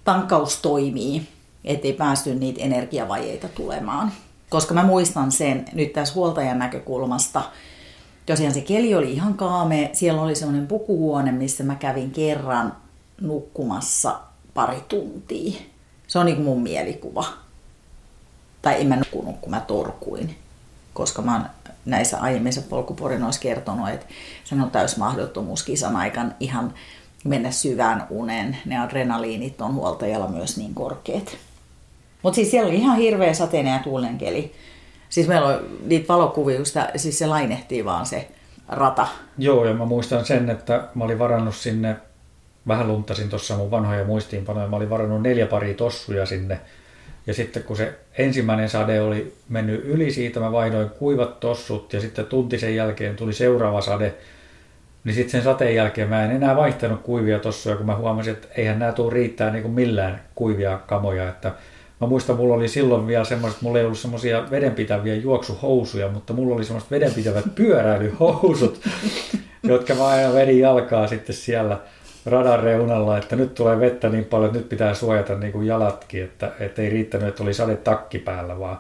tankkaus 0.03 0.57
toimii, 0.57 1.27
ettei 1.63 1.93
päästy 1.93 2.35
niitä 2.35 2.63
energiavajeita 2.63 3.47
tulemaan. 3.47 4.11
Koska 4.49 4.73
mä 4.73 4.83
muistan 4.83 5.31
sen 5.31 5.65
nyt 5.73 5.93
tässä 5.93 6.13
huoltajan 6.13 6.59
näkökulmasta, 6.59 7.41
tosiaan 8.25 8.53
se 8.53 8.61
keli 8.61 8.95
oli 8.95 9.13
ihan 9.13 9.33
kaame, 9.33 9.89
siellä 9.93 10.21
oli 10.21 10.35
semmoinen 10.35 10.67
pukuhuone, 10.67 11.31
missä 11.31 11.63
mä 11.63 11.75
kävin 11.75 12.11
kerran 12.11 12.75
nukkumassa 13.21 14.19
pari 14.53 14.83
tuntia 14.87 15.61
se 16.07 16.19
on 16.19 16.25
niin 16.25 16.41
mun 16.41 16.61
mielikuva. 16.61 17.25
Tai 18.61 18.81
en 18.81 18.87
mä 18.87 18.95
nukkunut, 18.95 19.35
kun 19.41 19.51
mä 19.51 19.59
torkuin. 19.59 20.35
Koska 20.95 21.21
mä 21.21 21.33
oon 21.33 21.45
näissä 21.85 22.19
aiemmissa 22.19 22.61
polkuporinoissa 22.61 23.41
kertonut, 23.41 23.89
että 23.89 24.05
se 24.43 24.55
on 24.55 24.71
täys 24.71 24.97
mahdottomuus 24.97 25.63
kisan 25.63 25.95
aikan 25.95 26.35
ihan 26.39 26.73
mennä 27.25 27.51
syvään 27.51 28.07
uneen. 28.09 28.57
Ne 28.65 28.79
adrenaliinit 28.79 29.61
on 29.61 29.73
huoltajalla 29.73 30.27
myös 30.27 30.57
niin 30.57 30.73
korkeat. 30.73 31.37
Mutta 32.21 32.35
siis 32.35 32.51
siellä 32.51 32.69
oli 32.69 32.77
ihan 32.77 32.97
hirveä 32.97 33.33
sateinen 33.33 33.73
ja 33.73 33.79
tuulen 33.79 34.17
keli. 34.17 34.55
Siis 35.09 35.27
meillä 35.27 35.47
on 35.47 35.59
niitä 35.85 36.07
valokuvia, 36.07 36.59
siis 36.95 37.19
se 37.19 37.27
lainehtii 37.27 37.85
vaan 37.85 38.05
se 38.05 38.27
rata. 38.67 39.07
Joo, 39.37 39.65
ja 39.65 39.73
mä 39.73 39.85
muistan 39.85 40.25
sen, 40.25 40.49
että 40.49 40.87
mä 40.95 41.03
olin 41.03 41.19
varannut 41.19 41.55
sinne, 41.55 41.95
vähän 42.67 42.87
luntasin 42.87 43.29
tuossa 43.29 43.55
mun 43.55 43.71
vanhoja 43.71 44.05
muistiinpanoja, 44.05 44.67
mä 44.67 44.75
olin 44.75 44.89
varannut 44.89 45.21
neljä 45.21 45.45
pari 45.45 45.73
tossuja 45.73 46.25
sinne. 46.25 46.59
Ja 47.27 47.33
sitten 47.33 47.63
kun 47.63 47.77
se 47.77 47.93
ensimmäinen 48.17 48.69
sade 48.69 49.01
oli 49.01 49.33
mennyt 49.49 49.85
yli 49.85 50.11
siitä, 50.11 50.39
mä 50.39 50.51
vaihdoin 50.51 50.89
kuivat 50.89 51.39
tossut 51.39 51.93
ja 51.93 52.01
sitten 52.01 52.25
tunti 52.25 52.59
sen 52.59 52.75
jälkeen 52.75 53.15
tuli 53.15 53.33
seuraava 53.33 53.81
sade. 53.81 54.13
Niin 55.03 55.15
sitten 55.15 55.31
sen 55.31 55.43
sateen 55.43 55.75
jälkeen 55.75 56.09
mä 56.09 56.25
en 56.25 56.31
enää 56.31 56.55
vaihtanut 56.55 57.01
kuivia 57.01 57.39
tossuja, 57.39 57.75
kun 57.75 57.85
mä 57.85 57.95
huomasin, 57.95 58.33
että 58.33 58.47
eihän 58.57 58.79
nämä 58.79 58.91
tule 58.91 59.13
riittää 59.13 59.51
niin 59.51 59.61
kuin 59.61 59.73
millään 59.73 60.21
kuivia 60.35 60.79
kamoja. 60.87 61.29
Että 61.29 61.51
Mä 62.01 62.07
muistan, 62.07 62.35
mulla 62.35 62.55
oli 62.55 62.67
silloin 62.67 63.07
vielä 63.07 63.23
semmoiset, 63.23 63.61
mulla 63.61 63.79
ei 63.79 63.85
ollut 63.85 63.99
semmoisia 63.99 64.51
vedenpitäviä 64.51 65.15
juoksuhousuja, 65.15 66.09
mutta 66.09 66.33
mulla 66.33 66.55
oli 66.55 66.65
semmoiset 66.65 66.91
vedenpitävät 66.91 67.45
pyöräilyhousut, 67.55 68.81
jotka 69.63 69.95
mä 69.95 70.07
aina 70.07 70.33
vedin 70.33 70.59
jalkaa 70.59 71.07
sitten 71.07 71.35
siellä 71.35 71.79
radan 72.25 72.59
reunalla, 72.59 73.17
että 73.17 73.35
nyt 73.35 73.53
tulee 73.53 73.79
vettä 73.79 74.09
niin 74.09 74.25
paljon, 74.25 74.47
että 74.47 74.59
nyt 74.59 74.69
pitää 74.69 74.93
suojata 74.93 75.35
niin 75.35 75.51
kuin 75.51 75.67
jalatkin, 75.67 76.23
että, 76.23 76.51
että 76.59 76.81
ei 76.81 76.89
riittänyt, 76.89 77.27
että 77.27 77.43
oli 77.43 77.53
sade 77.53 77.75
takki 77.75 78.19
päällä, 78.19 78.59
vaan 78.59 78.79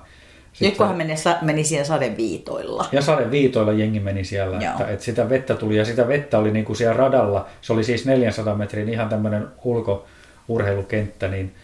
Jekkohan 0.59 0.97
meni, 0.97 1.13
meni 1.41 1.63
siellä 1.63 1.85
sadeviitoilla. 1.85 2.85
Ja 2.91 3.01
sadeviitoilla 3.01 3.73
jengi 3.73 3.99
meni 3.99 4.23
siellä, 4.23 4.59
että, 4.71 4.87
että, 4.87 5.05
sitä 5.05 5.29
vettä 5.29 5.55
tuli 5.55 5.77
ja 5.77 5.85
sitä 5.85 6.07
vettä 6.07 6.37
oli 6.37 6.51
niin 6.51 6.65
kuin 6.65 6.75
siellä 6.75 6.97
radalla, 6.97 7.47
se 7.61 7.73
oli 7.73 7.83
siis 7.83 8.05
400 8.05 8.55
metrin 8.55 8.89
ihan 8.89 9.09
tämmöinen 9.09 9.47
ulkourheilukenttä, 9.63 11.27
niin 11.27 11.55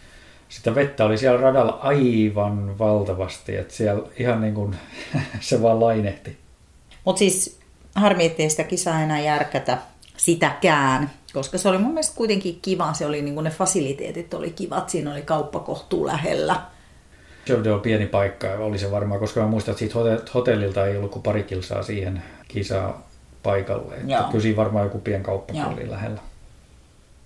sitä 0.49 0.75
vettä 0.75 1.05
oli 1.05 1.17
siellä 1.17 1.41
radalla 1.41 1.79
aivan 1.81 2.79
valtavasti, 2.79 3.55
että 3.55 3.73
siellä 3.73 4.03
ihan 4.17 4.41
niin 4.41 4.53
kuin 4.53 4.75
se 5.39 5.61
vaan 5.61 5.79
lainehti. 5.79 6.37
Mutta 7.05 7.19
siis 7.19 7.59
harmi, 7.95 8.25
ettei 8.25 8.49
sitä 8.49 8.63
kisaa 8.63 9.01
enää 9.01 9.19
järkätä 9.19 9.77
sitäkään, 10.17 11.09
koska 11.33 11.57
se 11.57 11.69
oli 11.69 11.77
mun 11.77 11.93
mielestä 11.93 12.15
kuitenkin 12.15 12.59
kiva, 12.61 12.93
se 12.93 13.05
oli 13.05 13.21
niin 13.21 13.33
kuin 13.33 13.43
ne 13.43 13.49
fasiliteetit 13.49 14.33
oli 14.33 14.51
kivat, 14.51 14.89
siinä 14.89 15.11
oli 15.11 15.21
kauppa 15.21 15.59
kohtuu 15.59 16.07
lähellä. 16.07 16.61
Se 17.45 17.55
oli 17.55 17.79
pieni 17.81 18.05
paikka 18.05 18.47
oli 18.47 18.77
se 18.77 18.91
varmaan, 18.91 19.19
koska 19.19 19.41
mä 19.41 19.47
muistan, 19.47 19.71
että 19.71 19.79
siitä 19.79 20.31
hotellilta 20.33 20.85
ei 20.85 20.97
ollut 20.97 21.11
kuin 21.11 21.23
pari 21.23 21.43
kilsaa 21.43 21.83
siihen 21.83 22.23
kisaa 22.47 23.07
paikalle. 23.43 23.95
Että 23.95 24.27
kyllä 24.31 24.41
siinä 24.41 24.57
varmaan 24.57 24.85
joku 24.85 24.99
pienkauppa 24.99 25.53
oli 25.53 25.89
lähellä. 25.89 26.19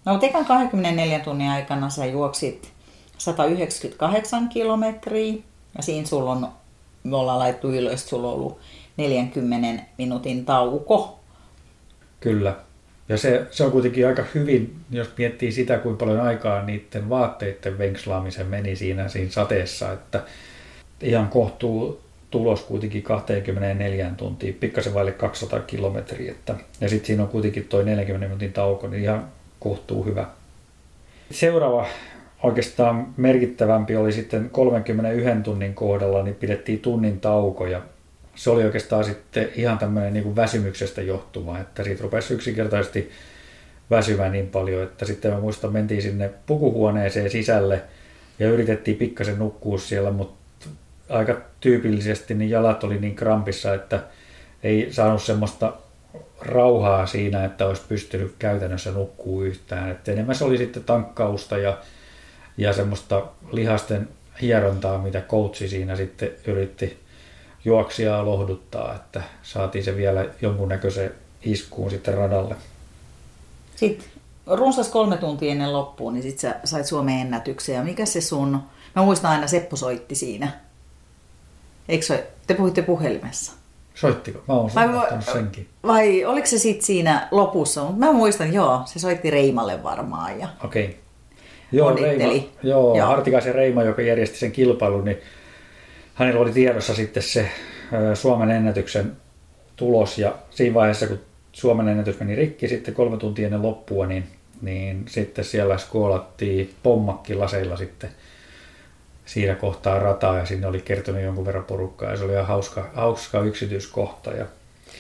No 0.06 0.12
mutta 0.12 0.44
24 0.48 1.20
tunnin 1.20 1.50
aikana 1.50 1.90
sä 1.90 2.06
juoksit 2.06 2.74
198 3.18 4.50
kilometriä 4.50 5.34
ja 5.78 5.84
siinä 5.84 6.08
sulla 6.08 6.32
on, 6.32 6.48
me 7.04 7.16
ollaan 7.16 7.40
laittu 7.40 7.72
ylös, 7.72 8.10
sulla 8.10 8.28
on 8.28 8.34
ollut 8.34 8.60
40 8.98 9.84
minuutin 9.98 10.46
tauko. 10.46 11.20
Kyllä. 12.20 12.56
Ja 13.10 13.18
se, 13.18 13.46
se 13.52 13.64
on 13.64 13.72
kuitenkin 13.72 14.08
aika 14.08 14.24
hyvin, 14.36 14.76
jos 14.92 15.10
miettii 15.18 15.52
sitä, 15.52 15.78
kuinka 15.78 16.06
paljon 16.06 16.22
aikaa 16.22 16.64
niiden 16.64 17.10
vaatteiden 17.10 17.78
venkslaamisen 17.78 18.48
meni 18.48 18.76
siinä, 18.76 19.08
siinä 19.08 19.32
sateessa, 19.32 19.94
että 19.94 20.24
ihan 21.02 21.28
kohtuu 21.28 22.02
tulos 22.32 22.62
kuitenkin 22.62 23.04
24 23.04 24.12
tuntia, 24.18 24.54
pikkasen 24.60 24.94
vaille 24.94 25.12
200 25.12 25.60
kilometriä. 25.60 26.32
Että, 26.32 26.56
ja 26.82 26.90
sitten 26.90 27.08
siinä 27.08 27.24
on 27.24 27.30
kuitenkin 27.30 27.68
tuo 27.68 27.82
40 27.82 28.28
minuutin 28.28 28.54
tauko, 28.54 28.88
niin 28.88 29.04
ihan 29.04 29.28
kohtuu 29.60 30.06
hyvä. 30.06 30.28
Seuraava 31.32 31.88
oikeastaan 32.44 33.08
merkittävämpi 33.18 33.96
oli 33.96 34.12
sitten 34.12 34.50
31 34.50 35.44
tunnin 35.44 35.74
kohdalla, 35.74 36.24
niin 36.24 36.36
pidettiin 36.36 36.80
tunnin 36.80 37.20
tauko 37.20 37.68
ja 37.68 37.82
se 38.36 38.50
oli 38.50 38.64
oikeastaan 38.64 39.04
sitten 39.04 39.50
ihan 39.56 39.78
tämmöinen 39.78 40.14
niin 40.14 40.24
kuin 40.24 40.36
väsymyksestä 40.36 41.02
johtuva, 41.02 41.60
että 41.60 41.84
siitä 41.84 42.04
rupesi 42.04 42.34
yksinkertaisesti 42.34 43.12
väsymään 43.92 44.32
niin 44.32 44.48
paljon, 44.48 44.84
että 44.84 45.06
sitten 45.06 45.34
mä 45.34 45.40
muistan, 45.40 45.74
mentiin 45.74 46.02
sinne 46.02 46.30
pukuhuoneeseen 46.46 47.30
sisälle 47.30 47.82
ja 48.40 48.50
yritettiin 48.50 48.98
pikkasen 48.98 49.40
nukkua 49.40 49.78
siellä, 49.78 50.12
mutta 50.12 50.70
aika 51.10 51.42
tyypillisesti 51.60 52.34
niin 52.34 52.50
jalat 52.50 52.84
oli 52.84 53.00
niin 53.00 53.16
krampissa, 53.16 53.74
että 53.74 54.00
ei 54.64 54.88
saanut 54.92 55.24
semmoista 55.24 55.74
rauhaa 56.42 57.06
siinä, 57.06 57.46
että 57.46 57.68
olisi 57.68 57.82
pystynyt 57.90 58.36
käytännössä 58.40 58.92
nukkuu 58.92 59.44
yhtään. 59.44 59.92
Että 59.92 60.12
enemmän 60.12 60.36
se 60.36 60.44
oli 60.44 60.58
sitten 60.58 60.84
tankkausta 60.84 61.58
ja 61.58 61.78
ja 62.58 62.74
semmoista 62.74 63.28
lihasten 63.52 64.08
hierontaa, 64.42 64.98
mitä 64.98 65.22
coachi 65.22 65.68
siinä 65.68 65.96
sitten 65.96 66.32
yritti 66.48 67.05
juoksia 67.66 68.26
lohduttaa, 68.26 68.96
että 68.96 69.24
saatiin 69.44 69.84
se 69.84 69.98
vielä 69.98 70.26
jonkunnäköisen 70.42 71.12
iskuun 71.44 71.90
sitten 71.90 72.14
radalle. 72.14 72.56
Sitten 73.76 74.08
runsas 74.48 74.88
kolme 74.88 75.18
tuntia 75.18 75.52
ennen 75.52 75.74
loppuun, 75.74 76.14
niin 76.14 76.24
sitten 76.24 76.52
sä 76.52 76.60
sait 76.64 76.86
Suomen 76.86 77.20
ennätyksen. 77.20 77.76
Ja 77.76 77.84
mikä 77.84 78.06
se 78.06 78.22
sun... 78.22 78.60
Mä 78.96 79.04
muistan 79.04 79.32
aina, 79.32 79.48
Seppo 79.48 79.76
soitti 79.76 80.16
siinä. 80.16 80.52
Eikö 81.90 82.06
se, 82.06 82.28
te 82.48 82.54
puhuitte 82.54 82.82
puhelimessa? 82.82 83.54
Soittiko? 83.96 84.44
Mä 84.48 84.54
oon 84.54 84.72
vai, 84.76 85.22
senkin. 85.34 85.68
Vai 85.84 86.26
oliko 86.26 86.48
se 86.48 86.58
sitten 86.58 86.86
siinä 86.86 87.28
lopussa? 87.32 87.86
Mä 87.98 88.12
muistan, 88.12 88.54
joo, 88.54 88.82
se 88.86 89.00
soitti 89.00 89.30
Reimalle 89.30 89.84
varmaan. 89.84 90.40
Ja... 90.40 90.48
Okei. 90.64 90.86
Okay. 90.86 90.96
Joo, 91.72 91.96
Reima, 91.96 92.44
joo, 92.64 92.98
joo. 92.98 93.08
Hartikaisen 93.08 93.56
Reima, 93.56 93.84
joka 93.84 94.02
järjesti 94.02 94.38
sen 94.38 94.52
kilpailun, 94.52 95.06
niin 95.06 95.18
hänellä 96.16 96.40
oli 96.40 96.52
tiedossa 96.52 96.96
sitten 96.96 97.24
se 97.24 97.50
Suomen 98.14 98.52
ennätyksen 98.52 99.12
tulos 99.76 100.18
ja 100.18 100.36
siinä 100.50 100.74
vaiheessa, 100.74 101.08
kun 101.08 101.20
Suomen 101.52 101.88
ennätys 101.88 102.20
meni 102.20 102.36
rikki 102.36 102.68
sitten 102.68 102.94
kolme 102.94 103.18
tuntia 103.18 103.46
ennen 103.46 103.62
loppua, 103.62 104.06
niin, 104.06 104.24
niin 104.62 105.06
sitten 105.08 105.46
siellä 105.46 105.78
skoolattiin 105.78 106.74
pommakkilaseilla 106.84 107.78
sitten 107.78 108.10
siinä 109.26 109.56
kohtaa 109.56 110.00
rataa 110.00 110.38
ja 110.38 110.46
sinne 110.46 110.68
oli 110.68 110.82
kertonut 110.82 111.22
jonkun 111.22 111.46
verran 111.46 111.64
porukkaa 111.64 112.12
ja 112.12 112.18
se 112.18 112.24
oli 112.24 112.34
ihan 112.34 112.48
hauska, 112.48 112.90
hauska 112.94 113.40
yksityiskohta 113.40 114.32
ja 114.32 114.46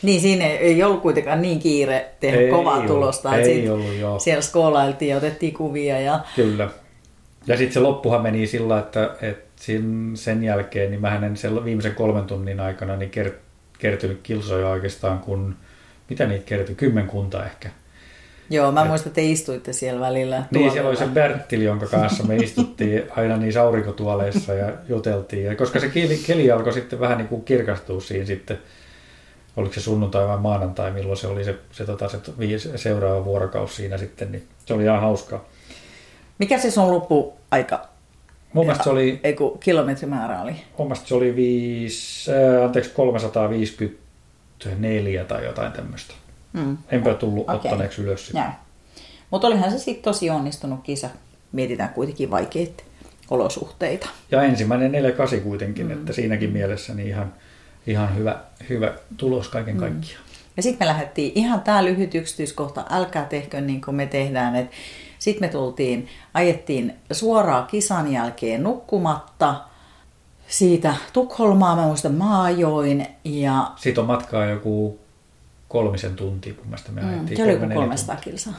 niin, 0.01 0.21
siinä 0.21 0.47
ei 0.47 0.83
ollut 0.83 1.01
kuitenkaan 1.01 1.41
niin 1.41 1.59
kiire 1.59 2.05
tehdä 2.19 2.39
ei 2.39 2.49
kovaa 2.49 2.73
ollut, 2.73 2.87
tulosta. 2.87 3.37
Ei 3.37 3.69
ollut, 3.69 3.95
joo. 3.99 4.19
Siellä 4.19 4.41
skoolailtiin 4.41 5.09
ja 5.09 5.17
otettiin 5.17 5.53
kuvia. 5.53 5.99
Ja... 5.99 6.19
Kyllä. 6.35 6.69
Ja 7.47 7.57
sitten 7.57 7.73
se 7.73 7.79
loppuhan 7.79 8.21
meni 8.21 8.47
sillä, 8.47 8.79
että, 8.79 9.15
että 9.21 9.44
sen 10.15 10.43
jälkeen 10.43 10.91
niin 10.91 11.01
mä 11.01 11.15
en 11.15 11.37
sen 11.37 11.65
viimeisen 11.65 11.95
kolmen 11.95 12.23
tunnin 12.23 12.59
aikana 12.59 12.95
niin 12.95 13.09
kert, 13.09 13.35
kertynyt 13.79 14.19
kilsoja 14.23 14.69
oikeastaan, 14.69 15.19
kun 15.19 15.55
mitä 16.09 16.25
niitä 16.25 16.45
kertyi, 16.45 16.75
kymmenkunta 16.75 17.45
ehkä. 17.45 17.69
Joo, 18.49 18.71
mä 18.71 18.85
muistan, 18.85 19.07
että 19.09 19.21
te 19.21 19.27
istuitte 19.27 19.73
siellä 19.73 20.01
välillä. 20.01 20.43
Niin, 20.51 20.71
siellä 20.71 20.89
oli 20.89 20.97
se 20.97 21.07
Bertil, 21.07 21.61
jonka 21.61 21.85
kanssa 21.85 22.23
me 22.23 22.35
istuttiin 22.35 23.03
aina 23.15 23.37
niissä 23.37 23.61
aurinkotuoleissa 23.61 24.53
ja 24.53 24.73
juteltiin. 24.89 25.45
Ja 25.45 25.55
koska 25.55 25.79
se 25.79 25.89
keli, 25.89 26.17
keli 26.27 26.51
alkoi 26.51 26.73
sitten 26.73 26.99
vähän 26.99 27.17
niin 27.17 27.27
kuin 27.27 27.43
kirkastua 27.43 28.01
siinä 28.01 28.25
sitten 28.25 28.59
oliko 29.57 29.73
se 29.73 29.81
sunnuntai 29.81 30.27
vai 30.27 30.37
maanantai, 30.37 30.91
milloin 30.91 31.17
se 31.17 31.27
oli 31.27 31.43
se, 31.43 31.55
se, 31.71 31.85
tota, 31.85 32.09
se 32.09 32.17
viisi, 32.39 32.71
seuraava 32.75 33.25
vuorokaus 33.25 33.75
siinä 33.75 33.97
sitten, 33.97 34.31
niin 34.31 34.47
se 34.65 34.73
oli 34.73 34.83
ihan 34.83 35.01
hauskaa. 35.01 35.45
Mikä 36.37 36.59
se 36.59 36.71
sun 36.71 36.91
loppuaika? 36.91 37.87
Mun 38.55 38.65
mielestä 38.65 38.83
se 38.83 38.89
oli... 38.89 39.19
Ei 39.23 39.33
kun 39.33 39.59
kilometrimäärä 39.59 40.41
oli. 40.41 40.55
Mun 40.77 40.87
mielestä 40.87 41.07
se 41.07 41.15
oli 41.15 41.35
viis, 41.35 42.27
äh, 42.29 42.63
anteeksi, 42.63 42.91
354 42.91 45.25
tai 45.25 45.45
jotain 45.45 45.71
tämmöistä. 45.71 46.13
Mm. 46.53 46.77
Enpä 46.89 47.13
tullut 47.13 47.43
okay. 47.43 47.55
ottaneeksi 47.55 48.01
ylös 48.01 48.27
sitä. 48.27 48.51
Mutta 49.31 49.47
olihan 49.47 49.71
se 49.71 49.79
sitten 49.79 50.03
tosi 50.03 50.29
onnistunut 50.29 50.79
kisa. 50.83 51.09
Mietitään 51.51 51.89
kuitenkin 51.89 52.31
vaikeita 52.31 52.83
olosuhteita. 53.29 54.09
Ja 54.31 54.43
ensimmäinen 54.43 54.91
4-8 55.37 55.39
kuitenkin, 55.39 55.85
mm. 55.85 55.91
että 55.91 56.13
siinäkin 56.13 56.49
mielessä 56.49 56.93
niin 56.93 57.07
ihan 57.07 57.33
ihan 57.87 58.15
hyvä, 58.15 58.39
hyvä 58.69 58.93
tulos 59.17 59.49
kaiken 59.49 59.75
mm. 59.75 59.79
kaikkiaan. 59.79 60.23
Ja 60.57 60.63
sitten 60.63 60.87
me 60.87 60.91
lähdettiin, 60.91 61.31
ihan 61.35 61.61
tämä 61.61 61.85
lyhyt 61.85 62.15
yksityiskohta, 62.15 62.85
älkää 62.89 63.25
tehkö 63.25 63.61
niin 63.61 63.81
kuin 63.81 63.95
me 63.95 64.05
tehdään, 64.05 64.69
sitten 65.25 65.49
me 65.49 65.51
tultiin, 65.51 66.07
ajettiin 66.33 66.93
suoraan 67.11 67.67
kisan 67.67 68.13
jälkeen 68.13 68.63
nukkumatta 68.63 69.55
siitä 70.47 70.95
Tukholmaa, 71.13 71.75
mä 71.75 71.81
muistan 71.81 72.13
maajoin. 72.15 73.07
Ja... 73.23 73.71
Siitä 73.75 74.01
on 74.01 74.07
matkaa 74.07 74.45
joku 74.45 74.99
kolmisen 75.67 76.15
tuntia, 76.15 76.53
kun 76.53 76.67
mä 76.67 76.75
me 76.91 77.01
mm, 77.01 77.35
Se 77.35 77.43
oli 77.43 77.51
joku 77.51 77.65
300 77.73 78.15
kilsaa. 78.15 78.53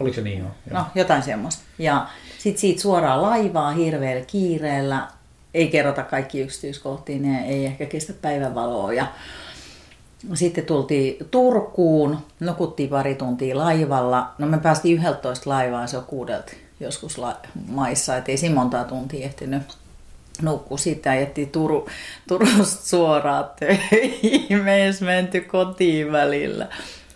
Oliko 0.00 0.14
se 0.14 0.22
niin 0.22 0.38
jo? 0.38 0.46
No, 0.70 0.86
jotain 0.94 1.22
semmoista. 1.22 1.62
Ja 1.78 2.06
sitten 2.38 2.60
siitä 2.60 2.82
suoraan 2.82 3.22
laivaa 3.22 3.70
hirveällä 3.70 4.24
kiireellä 4.26 5.08
ei 5.54 5.68
kerrota 5.68 6.02
kaikki 6.02 6.40
yksityiskohtiin, 6.40 7.22
ne 7.22 7.46
ei 7.48 7.66
ehkä 7.66 7.86
kestä 7.86 8.12
päivänvaloa. 8.12 8.92
Ja 8.92 9.06
sitten 10.34 10.66
tultiin 10.66 11.16
Turkuun, 11.30 12.18
nukuttiin 12.40 12.88
pari 12.88 13.14
tuntia 13.14 13.58
laivalla. 13.58 14.30
No 14.38 14.46
me 14.46 14.58
päästiin 14.58 15.02
11 15.06 15.50
laivaan, 15.50 15.88
se 15.88 15.96
on 15.98 16.04
kuudelta 16.04 16.52
joskus 16.80 17.18
la- 17.18 17.36
maissa, 17.68 18.16
et 18.16 18.28
ei 18.28 18.36
siinä 18.36 18.54
montaa 18.54 18.84
tuntia 18.84 19.24
ehtinyt 19.26 19.62
nukkua. 20.42 20.78
Sitten 20.78 21.12
ajettiin 21.12 21.50
Turu, 21.50 21.88
Turusta 22.28 22.86
suoraan 22.88 23.44
töihin. 23.60 24.64
Me 24.64 24.76
ei 24.84 24.90
menty 25.00 25.40
kotiin 25.40 26.12
välillä. 26.12 26.66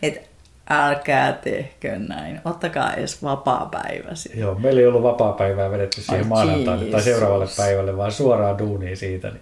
Et 0.03 0.31
älkää 0.71 1.33
tehkö 1.33 1.99
näin. 1.99 2.41
Ottakaa 2.45 2.95
edes 2.95 3.23
vapaa 3.23 3.69
päivä. 3.73 4.09
Joo, 4.35 4.55
meillä 4.55 4.81
ei 4.81 4.87
ollut 4.87 5.03
vapaa 5.03 5.33
päivää 5.33 5.71
vedetty 5.71 6.01
siihen 6.01 6.21
Ai, 6.23 6.29
maanantaille 6.29 6.85
tai 6.85 7.03
seuraavalle 7.03 7.49
päivälle, 7.57 7.97
vaan 7.97 8.13
suoraan 8.13 8.59
duuniin 8.59 8.97
siitä. 8.97 9.29
Niin 9.31 9.41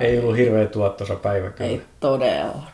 ei 0.00 0.18
ollut 0.18 0.36
hirveän 0.36 0.68
tuottosa 0.68 1.14
päivä 1.16 1.50
kyllä. 1.50 1.70
Ei 1.70 1.82
todellakaan. 2.00 2.73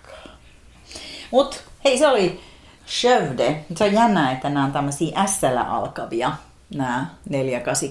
Mut 1.30 1.64
hei, 1.84 1.98
se 1.98 2.08
oli 2.08 2.40
Shövde. 2.86 3.64
Se 3.76 3.84
on 3.84 3.92
jännä, 3.92 4.32
että 4.32 4.48
nämä 4.48 4.64
on 4.64 4.72
tämmöisiä 4.72 5.26
s 5.26 5.40
alkavia, 5.68 6.32
nämä 6.74 7.06
4-8 7.30 7.32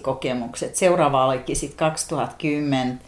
kokemukset. 0.01 0.75
Seuraava 0.75 1.25
olikin 1.25 1.55
sitten 1.55 1.77
2010 1.77 2.99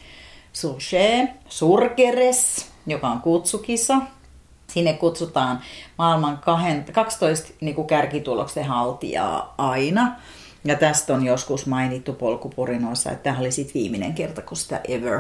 Suche, 0.54 1.28
Surkeres, 1.50 2.72
joka 2.88 3.08
on 3.08 3.22
kutsukisa. 3.22 3.98
Sinne 4.68 4.94
kutsutaan 4.94 5.62
maailman 5.98 6.38
kahden, 6.38 6.86
12 6.92 7.54
niin 7.62 7.76
kuin 7.76 7.88
kärkituloksen 7.88 8.66
haltijaa 8.66 9.54
aina. 9.58 10.16
Ja 10.64 10.76
tästä 10.76 11.14
on 11.14 11.26
joskus 11.26 11.66
mainittu 11.66 12.14
polkupurinoissa, 12.14 13.12
että 13.12 13.24
tämä 13.24 13.40
oli 13.40 13.52
sitten 13.52 13.74
viimeinen 13.74 14.14
kerta, 14.14 14.42
kun 14.42 14.58
sitä 14.58 14.82
ever 14.88 15.20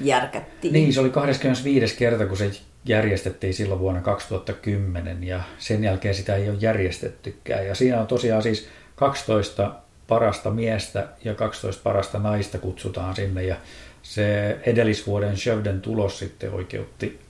järkättiin. 0.00 0.72
Niin, 0.72 0.92
se 0.92 1.00
oli 1.00 1.10
25. 1.10 1.96
kerta, 1.96 2.26
kun 2.26 2.36
se 2.36 2.50
järjestettiin 2.84 3.54
silloin 3.54 3.80
vuonna 3.80 4.00
2010 4.00 5.24
ja 5.24 5.42
sen 5.58 5.84
jälkeen 5.84 6.14
sitä 6.14 6.36
ei 6.36 6.50
ole 6.50 6.58
järjestettykään. 6.60 7.66
Ja 7.66 7.74
siinä 7.74 8.00
on 8.00 8.06
tosiaan 8.06 8.42
siis 8.42 8.68
12 8.94 9.74
parasta 10.08 10.50
miestä 10.50 11.08
ja 11.24 11.34
12 11.34 11.82
parasta 11.82 12.18
naista 12.18 12.58
kutsutaan 12.58 13.16
sinne 13.16 13.44
ja 13.44 13.56
se 14.02 14.58
edellisvuoden 14.66 15.36
Shövden 15.36 15.80
tulos 15.80 16.18
sitten 16.18 16.52
oikeutti 16.52 17.20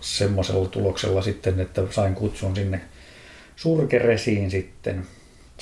semmoisella 0.00 0.68
tuloksella 0.68 1.22
sitten, 1.22 1.60
että 1.60 1.82
sain 1.90 2.14
kutsun 2.14 2.56
sinne 2.56 2.80
surkeresiin 3.56 4.50
sitten. 4.50 5.06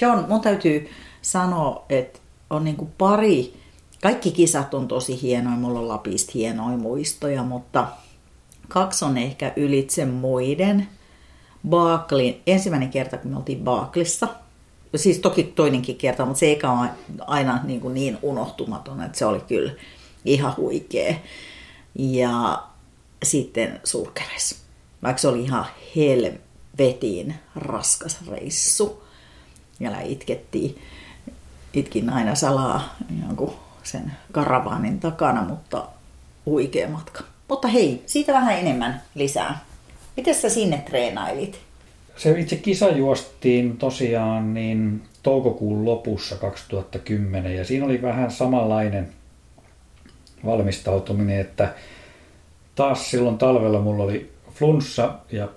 John, 0.00 0.24
mun 0.28 0.40
täytyy 0.40 0.90
sanoa, 1.22 1.84
että 1.88 2.18
on 2.50 2.64
niinku 2.64 2.90
pari, 2.98 3.54
kaikki 4.02 4.30
kisat 4.30 4.74
on 4.74 4.88
tosi 4.88 5.22
hienoja, 5.22 5.56
mulla 5.56 5.78
on 5.78 5.88
Lapista 5.88 6.32
hienoja 6.34 6.76
muistoja, 6.76 7.42
mutta 7.42 7.88
kaksi 8.72 9.04
on 9.04 9.18
ehkä 9.18 9.52
ylitse 9.56 10.04
muiden. 10.04 10.88
Baaklin, 11.68 12.42
ensimmäinen 12.46 12.90
kerta, 12.90 13.18
kun 13.18 13.30
me 13.30 13.36
oltiin 13.36 13.64
Baaklissa, 13.64 14.28
siis 14.96 15.18
toki 15.18 15.42
toinenkin 15.42 15.96
kerta, 15.96 16.26
mutta 16.26 16.40
se 16.40 16.46
eikä 16.46 16.70
ole 16.70 16.88
aina 17.20 17.60
niin, 17.64 17.80
kuin 17.80 17.94
niin 17.94 18.18
unohtumaton, 18.22 19.02
että 19.02 19.18
se 19.18 19.26
oli 19.26 19.40
kyllä 19.40 19.72
ihan 20.24 20.56
huikea. 20.56 21.14
Ja 21.94 22.62
sitten 23.22 23.80
Surkeres, 23.84 24.62
vaikka 25.02 25.20
se 25.20 25.28
oli 25.28 25.42
ihan 25.42 25.66
helvetin 25.96 27.34
raskas 27.56 28.26
reissu. 28.30 29.02
Ja 29.80 30.00
itkettiin, 30.00 30.78
itkin 31.72 32.10
aina 32.10 32.34
salaa 32.34 32.96
sen 33.82 34.12
karavaanin 34.32 35.00
takana, 35.00 35.44
mutta 35.44 35.88
huikea 36.46 36.88
matka. 36.88 37.31
Mutta 37.52 37.68
hei, 37.68 38.02
siitä 38.06 38.32
vähän 38.32 38.58
enemmän 38.58 39.02
lisää. 39.14 39.64
Miten 40.16 40.34
sä 40.34 40.48
sinne 40.48 40.78
treenailit? 40.78 41.60
Se 42.16 42.40
itse 42.40 42.56
kisa 42.56 42.88
juostiin 42.88 43.76
tosiaan 43.76 44.54
niin 44.54 45.02
toukokuun 45.22 45.84
lopussa 45.84 46.36
2010 46.36 47.56
ja 47.56 47.64
siinä 47.64 47.86
oli 47.86 48.02
vähän 48.02 48.30
samanlainen 48.30 49.08
valmistautuminen, 50.44 51.40
että 51.40 51.74
taas 52.74 53.10
silloin 53.10 53.38
talvella 53.38 53.80
mulla 53.80 54.04
oli 54.04 54.32
flunssa 54.54 55.14
ja 55.32 55.48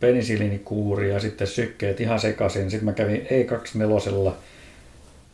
penisiliinikuuri 0.00 1.10
ja 1.10 1.20
sitten 1.20 1.46
sykkeet 1.46 2.00
ihan 2.00 2.20
sekaisin. 2.20 2.70
Sitten 2.70 2.84
mä 2.84 2.92
kävin 2.92 3.26
E24, 3.26 4.32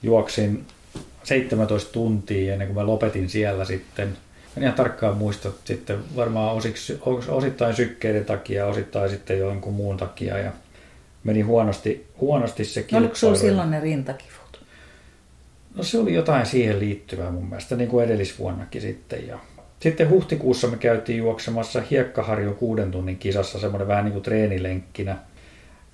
juoksin 0.02 0.66
17 1.22 1.92
tuntia 1.92 2.52
ennen 2.52 2.68
kuin 2.68 2.76
mä 2.76 2.86
lopetin 2.86 3.28
siellä 3.28 3.64
sitten. 3.64 4.16
En 4.56 4.62
ihan 4.62 4.74
tarkkaan 4.74 5.16
muista 5.16 5.50
sitten 5.64 5.98
varmaan 6.16 6.54
osiksi, 6.54 6.98
osittain 7.28 7.76
sykkeiden 7.76 8.24
takia, 8.24 8.66
osittain 8.66 9.10
sitten 9.10 9.38
jonkun 9.38 9.74
muun 9.74 9.96
takia 9.96 10.38
ja 10.38 10.52
meni 11.24 11.40
huonosti, 11.40 12.06
huonosti 12.20 12.64
se 12.64 12.84
No, 12.92 12.98
oliko 12.98 13.14
kilpailu. 13.14 13.36
silloin 13.36 13.70
ne 13.70 13.80
rintakivut? 13.80 14.60
No 15.74 15.82
se 15.82 15.98
oli 15.98 16.14
jotain 16.14 16.46
siihen 16.46 16.78
liittyvää 16.80 17.30
mun 17.30 17.48
mielestä, 17.48 17.76
niin 17.76 17.88
kuin 17.88 18.04
edellisvuonnakin 18.04 18.82
sitten. 18.82 19.26
Ja 19.28 19.38
sitten 19.80 20.10
huhtikuussa 20.10 20.68
me 20.68 20.76
käytiin 20.76 21.18
juoksemassa 21.18 21.82
Hiekkaharjo 21.90 22.52
kuuden 22.52 22.90
tunnin 22.90 23.16
kisassa, 23.18 23.58
semmoinen 23.58 23.88
vähän 23.88 24.04
niin 24.04 24.12
kuin 24.12 24.22
treenilenkkinä. 24.22 25.16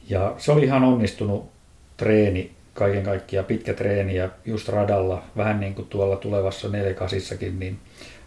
Ja 0.09 0.35
se 0.38 0.53
oli 0.53 0.64
ihan 0.64 0.85
onnistunut 0.85 1.51
treeni 1.96 2.51
kaiken 2.75 3.03
kaikkiaan, 3.03 3.46
pitkä 3.46 3.75
treeni 3.75 4.14
ja 4.16 4.29
just 4.44 4.68
radalla, 4.68 5.25
vähän 5.37 5.61
niin 5.61 5.75
kuin 5.75 5.88
tuolla 5.88 6.16
tulevassa 6.16 6.68
48 6.68 7.38
niin 7.59 7.79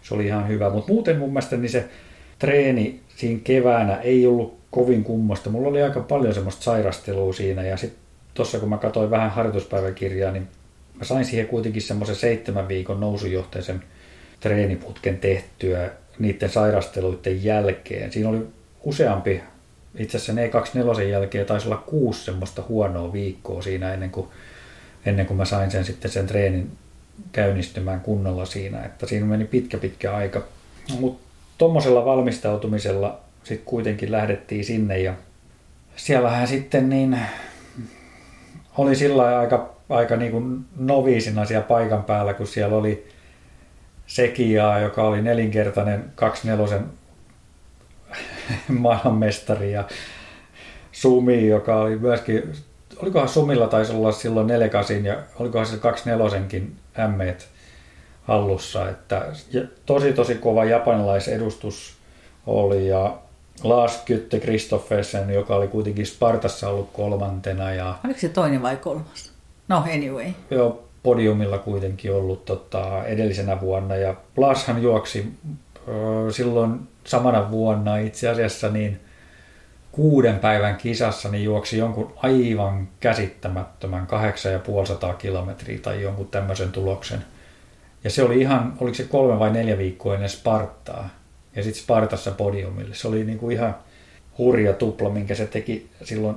se 0.04 0.14
oli 0.14 0.26
ihan 0.26 0.48
hyvä. 0.48 0.70
Mutta 0.70 0.92
muuten 0.92 1.18
mun 1.18 1.28
mielestä 1.28 1.56
niin 1.56 1.70
se 1.70 1.84
treeni 2.38 3.00
siinä 3.16 3.40
keväänä 3.44 3.96
ei 3.96 4.26
ollut 4.26 4.58
kovin 4.70 5.04
kummosta. 5.04 5.50
Mulla 5.50 5.68
oli 5.68 5.82
aika 5.82 6.00
paljon 6.00 6.34
semmoista 6.34 6.62
sairastelua 6.62 7.32
siinä 7.32 7.62
ja 7.62 7.76
sitten 7.76 8.00
tuossa 8.34 8.58
kun 8.58 8.68
mä 8.68 8.76
katsoin 8.76 9.10
vähän 9.10 9.30
harjoituspäiväkirjaa, 9.30 10.32
niin 10.32 10.48
mä 10.98 11.04
sain 11.04 11.24
siihen 11.24 11.46
kuitenkin 11.46 11.82
semmoisen 11.82 12.16
seitsemän 12.16 12.68
viikon 12.68 13.00
nousujohteisen 13.00 13.82
treeniputken 14.40 15.18
tehtyä 15.18 15.90
niiden 16.18 16.50
sairasteluiden 16.50 17.44
jälkeen. 17.44 18.12
Siinä 18.12 18.28
oli 18.28 18.46
useampi, 18.82 19.42
itse 19.98 20.16
asiassa 20.16 20.42
E24 20.42 21.02
jälkeen 21.02 21.46
taisi 21.46 21.68
olla 21.68 21.84
kuusi 21.86 22.24
semmoista 22.24 22.62
huonoa 22.68 23.12
viikkoa 23.12 23.62
siinä 23.62 23.94
ennen 23.94 24.10
kuin, 24.10 24.28
ennen 25.06 25.26
kuin 25.26 25.36
mä 25.36 25.44
sain 25.44 25.70
sen 25.70 25.84
sitten 25.84 26.10
sen 26.10 26.26
treenin 26.26 26.70
käynnistymään 27.32 28.00
kunnolla 28.00 28.44
siinä, 28.44 28.82
että 28.84 29.06
siinä 29.06 29.26
meni 29.26 29.44
pitkä 29.44 29.78
pitkä 29.78 30.16
aika. 30.16 30.42
Mutta 31.00 31.24
tuommoisella 31.58 32.04
valmistautumisella 32.04 33.20
sitten 33.44 33.66
kuitenkin 33.66 34.12
lähdettiin 34.12 34.64
sinne 34.64 34.98
ja 34.98 35.14
siellähän 35.96 36.48
sitten 36.48 36.88
niin 36.88 37.18
oli 38.78 38.96
sillä 38.96 39.38
aika, 39.38 39.74
aika 39.88 40.16
niin 40.16 40.32
kuin 40.32 40.64
noviisina 40.76 41.44
siellä 41.44 41.66
paikan 41.66 42.04
päällä, 42.04 42.34
kun 42.34 42.46
siellä 42.46 42.76
oli 42.76 43.08
Sekiaa, 44.06 44.80
joka 44.80 45.02
oli 45.02 45.22
nelinkertainen 45.22 46.04
24 46.14 46.80
maailmanmestari 48.68 49.72
ja 49.72 49.84
Sumi, 50.92 51.48
joka 51.48 51.76
oli 51.76 51.96
myöskin, 51.96 52.52
olikohan 53.04 53.28
Sumilla 53.28 53.66
taisi 53.66 53.92
olla 53.92 54.12
silloin 54.12 54.46
48 54.46 55.04
ja 55.04 55.16
olikohan 55.38 55.66
se 55.66 55.76
24kin 55.76 56.62
M 57.08 57.20
hallussa, 58.22 58.88
että 58.88 59.26
tosi 59.86 60.12
tosi 60.12 60.34
kova 60.34 60.64
japanilaisedustus 60.64 61.96
oli 62.46 62.88
ja 62.88 63.18
Lars 63.62 64.02
Kytte 64.04 64.40
Kristoffersen, 64.40 65.30
joka 65.30 65.56
oli 65.56 65.68
kuitenkin 65.68 66.06
Spartassa 66.06 66.68
ollut 66.68 66.90
kolmantena 66.92 67.72
ja 67.72 67.94
Oliko 68.04 68.20
se 68.20 68.28
toinen 68.28 68.62
vai 68.62 68.76
kolmas? 68.76 69.32
No 69.68 69.84
anyway. 69.94 70.26
jo 70.50 70.84
podiumilla 71.02 71.58
kuitenkin 71.58 72.12
ollut 72.12 72.44
tota, 72.44 73.04
edellisenä 73.04 73.60
vuonna 73.60 73.96
ja 73.96 74.14
Blashan 74.34 74.82
juoksi 74.82 75.32
ö, 75.88 76.32
silloin 76.32 76.80
samana 77.04 77.50
vuonna 77.50 77.96
itse 77.96 78.28
asiassa 78.28 78.68
niin 78.68 79.00
kuuden 79.94 80.38
päivän 80.38 80.76
kisassa 80.76 81.28
niin 81.28 81.44
juoksi 81.44 81.78
jonkun 81.78 82.12
aivan 82.16 82.88
käsittämättömän 83.00 84.06
8500 84.06 85.14
kilometriä 85.14 85.78
tai 85.78 86.02
jonkun 86.02 86.28
tämmöisen 86.28 86.72
tuloksen. 86.72 87.24
Ja 88.04 88.10
se 88.10 88.22
oli 88.22 88.40
ihan, 88.40 88.72
oliko 88.80 88.94
se 88.94 89.04
kolme 89.04 89.38
vai 89.38 89.50
neljä 89.50 89.78
viikkoa 89.78 90.14
ennen 90.14 90.28
Spartaa. 90.28 91.08
Ja 91.56 91.62
sitten 91.62 91.82
Spartassa 91.82 92.30
podiumille. 92.30 92.94
Se 92.94 93.08
oli 93.08 93.24
niinku 93.24 93.50
ihan 93.50 93.76
hurja 94.38 94.72
tupla, 94.72 95.10
minkä 95.10 95.34
se 95.34 95.46
teki 95.46 95.90
silloin 96.04 96.36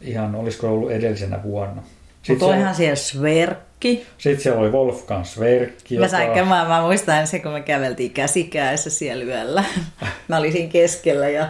ihan, 0.00 0.34
olisiko 0.34 0.68
ollut 0.68 0.90
edellisenä 0.90 1.42
vuonna. 1.42 1.82
Mutta 2.28 2.46
olihan 2.46 2.74
siellä 2.74 2.96
Sverkki. 2.96 4.06
sitten 4.18 4.42
siellä 4.42 4.60
oli 4.60 4.70
Wolfgang 4.70 5.24
Sverkki, 5.24 5.98
Mä, 5.98 6.08
sain, 6.08 6.48
mä, 6.48 6.64
mä 6.68 6.80
muistan 6.80 7.26
se, 7.26 7.38
kun 7.38 7.52
me 7.52 7.60
käveltiin 7.60 8.10
käsikäessä 8.10 8.90
siellä 8.90 9.24
yöllä. 9.24 9.64
Mä 10.28 10.36
olin 10.36 10.52
siinä 10.52 10.72
keskellä 10.72 11.28
ja 11.28 11.48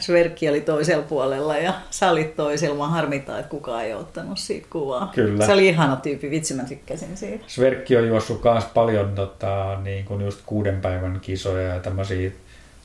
Sverkki 0.00 0.48
oli 0.48 0.60
toisella 0.60 1.02
puolella 1.02 1.56
ja 1.56 1.74
sä 1.90 2.10
olit 2.10 2.36
toisella. 2.36 2.76
Mä 2.76 2.88
harmittaa, 2.88 3.38
että 3.38 3.50
kukaan 3.50 3.84
ei 3.84 3.94
ottanut 3.94 4.38
siitä 4.38 4.66
kuvaa. 4.70 5.10
Kyllä. 5.14 5.46
Se 5.46 5.52
oli 5.52 5.68
ihana 5.68 5.96
tyyppi, 5.96 6.30
vitsi 6.30 6.54
mä 6.54 6.62
tykkäsin 6.64 7.16
siitä. 7.16 7.44
Sverkki 7.46 7.96
on 7.96 8.08
juossut 8.08 8.44
myös 8.44 8.64
paljon 8.64 9.14
tota, 9.14 9.78
niin 9.82 10.04
kuin 10.04 10.24
just 10.24 10.40
kuuden 10.46 10.80
päivän 10.80 11.18
kisoja 11.20 11.74
ja 11.74 11.80
tämmöisiä 11.80 12.30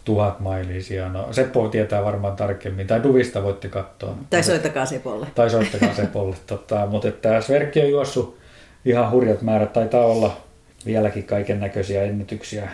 tuhat 0.06 0.40
mailisia. 0.40 1.10
No, 1.10 1.28
Seppo 1.34 1.68
tietää 1.68 2.04
varmaan 2.04 2.36
tarkemmin, 2.36 2.88
tai 2.88 3.04
Duvista 3.04 3.44
voitte 3.44 3.68
katsoa. 3.68 4.18
Tai 4.30 4.44
soittakaa 4.44 4.86
Sepolle. 4.86 5.28
Tai 5.36 5.50
soittakaa 5.50 5.94
Sepolle. 6.04 6.36
tota, 6.48 6.86
mutta 6.86 7.08
että 7.08 7.42
Sverkki 7.42 7.82
on 7.82 7.90
juossut 7.90 8.38
ihan 8.86 9.12
hurjat 9.12 9.42
määrät, 9.42 9.74
taitaa 9.74 10.06
olla 10.06 10.38
vieläkin 10.86 11.24
kaiken 11.24 11.60
näköisiä 11.60 12.04
ennätyksiä 12.04 12.70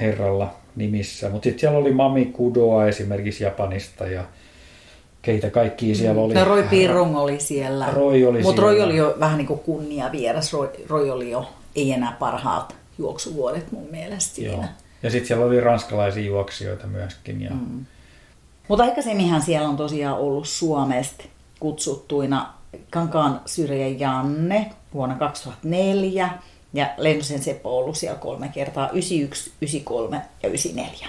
herralla 0.00 0.54
nimissä. 0.76 1.28
Mutta 1.30 1.44
sitten 1.44 1.60
siellä 1.60 1.78
oli 1.78 1.92
Mami 1.92 2.24
Kudoa 2.24 2.86
esimerkiksi 2.86 3.44
Japanista 3.44 4.06
ja 4.06 4.24
keitä 5.22 5.50
kaikki 5.50 5.94
siellä 5.94 6.22
oli. 6.22 6.34
No 6.34 6.44
Roy 6.44 6.62
Pirrong 6.62 7.16
oli 7.16 7.40
siellä. 7.40 7.90
Roy 7.90 8.26
oli 8.26 8.42
Mutta. 8.42 8.62
Roy 8.62 8.80
oli 8.80 8.96
jo 8.96 9.16
vähän 9.20 9.38
niin 9.38 9.46
kuin 9.46 9.60
kunnia 9.60 10.12
vieras. 10.12 10.52
Roy, 10.52 10.68
Roy 10.88 11.10
oli 11.10 11.30
jo, 11.30 11.48
ei 11.76 11.92
enää 11.92 12.16
parhaat 12.18 12.76
juoksuvuodet 12.98 13.72
mun 13.72 13.86
mielestä 13.90 14.34
siinä. 14.34 14.52
Joo. 14.52 14.64
Ja 15.02 15.10
sitten 15.10 15.26
siellä 15.26 15.44
oli 15.44 15.60
ranskalaisia 15.60 16.24
juoksijoita 16.24 16.86
myöskin. 16.86 17.42
Ja... 17.42 17.50
Mm. 17.50 17.86
Mutta 18.68 18.84
aikaisemminhan 18.84 19.42
siellä 19.42 19.68
on 19.68 19.76
tosiaan 19.76 20.18
ollut 20.18 20.48
Suomesta 20.48 21.24
kutsuttuina 21.60 22.54
Kankaan 22.90 23.40
Syrjä 23.46 23.88
Janne 23.88 24.70
vuonna 24.94 25.14
2004 25.14 26.30
ja 26.72 26.90
Lennosen 26.96 27.42
Seppo 27.42 27.76
on 27.78 27.82
ollut 27.84 27.96
siellä 27.96 28.18
kolme 28.18 28.48
kertaa, 28.48 28.90
91, 28.90 29.52
93 29.60 30.22
ja 30.42 30.48
94. 30.48 31.08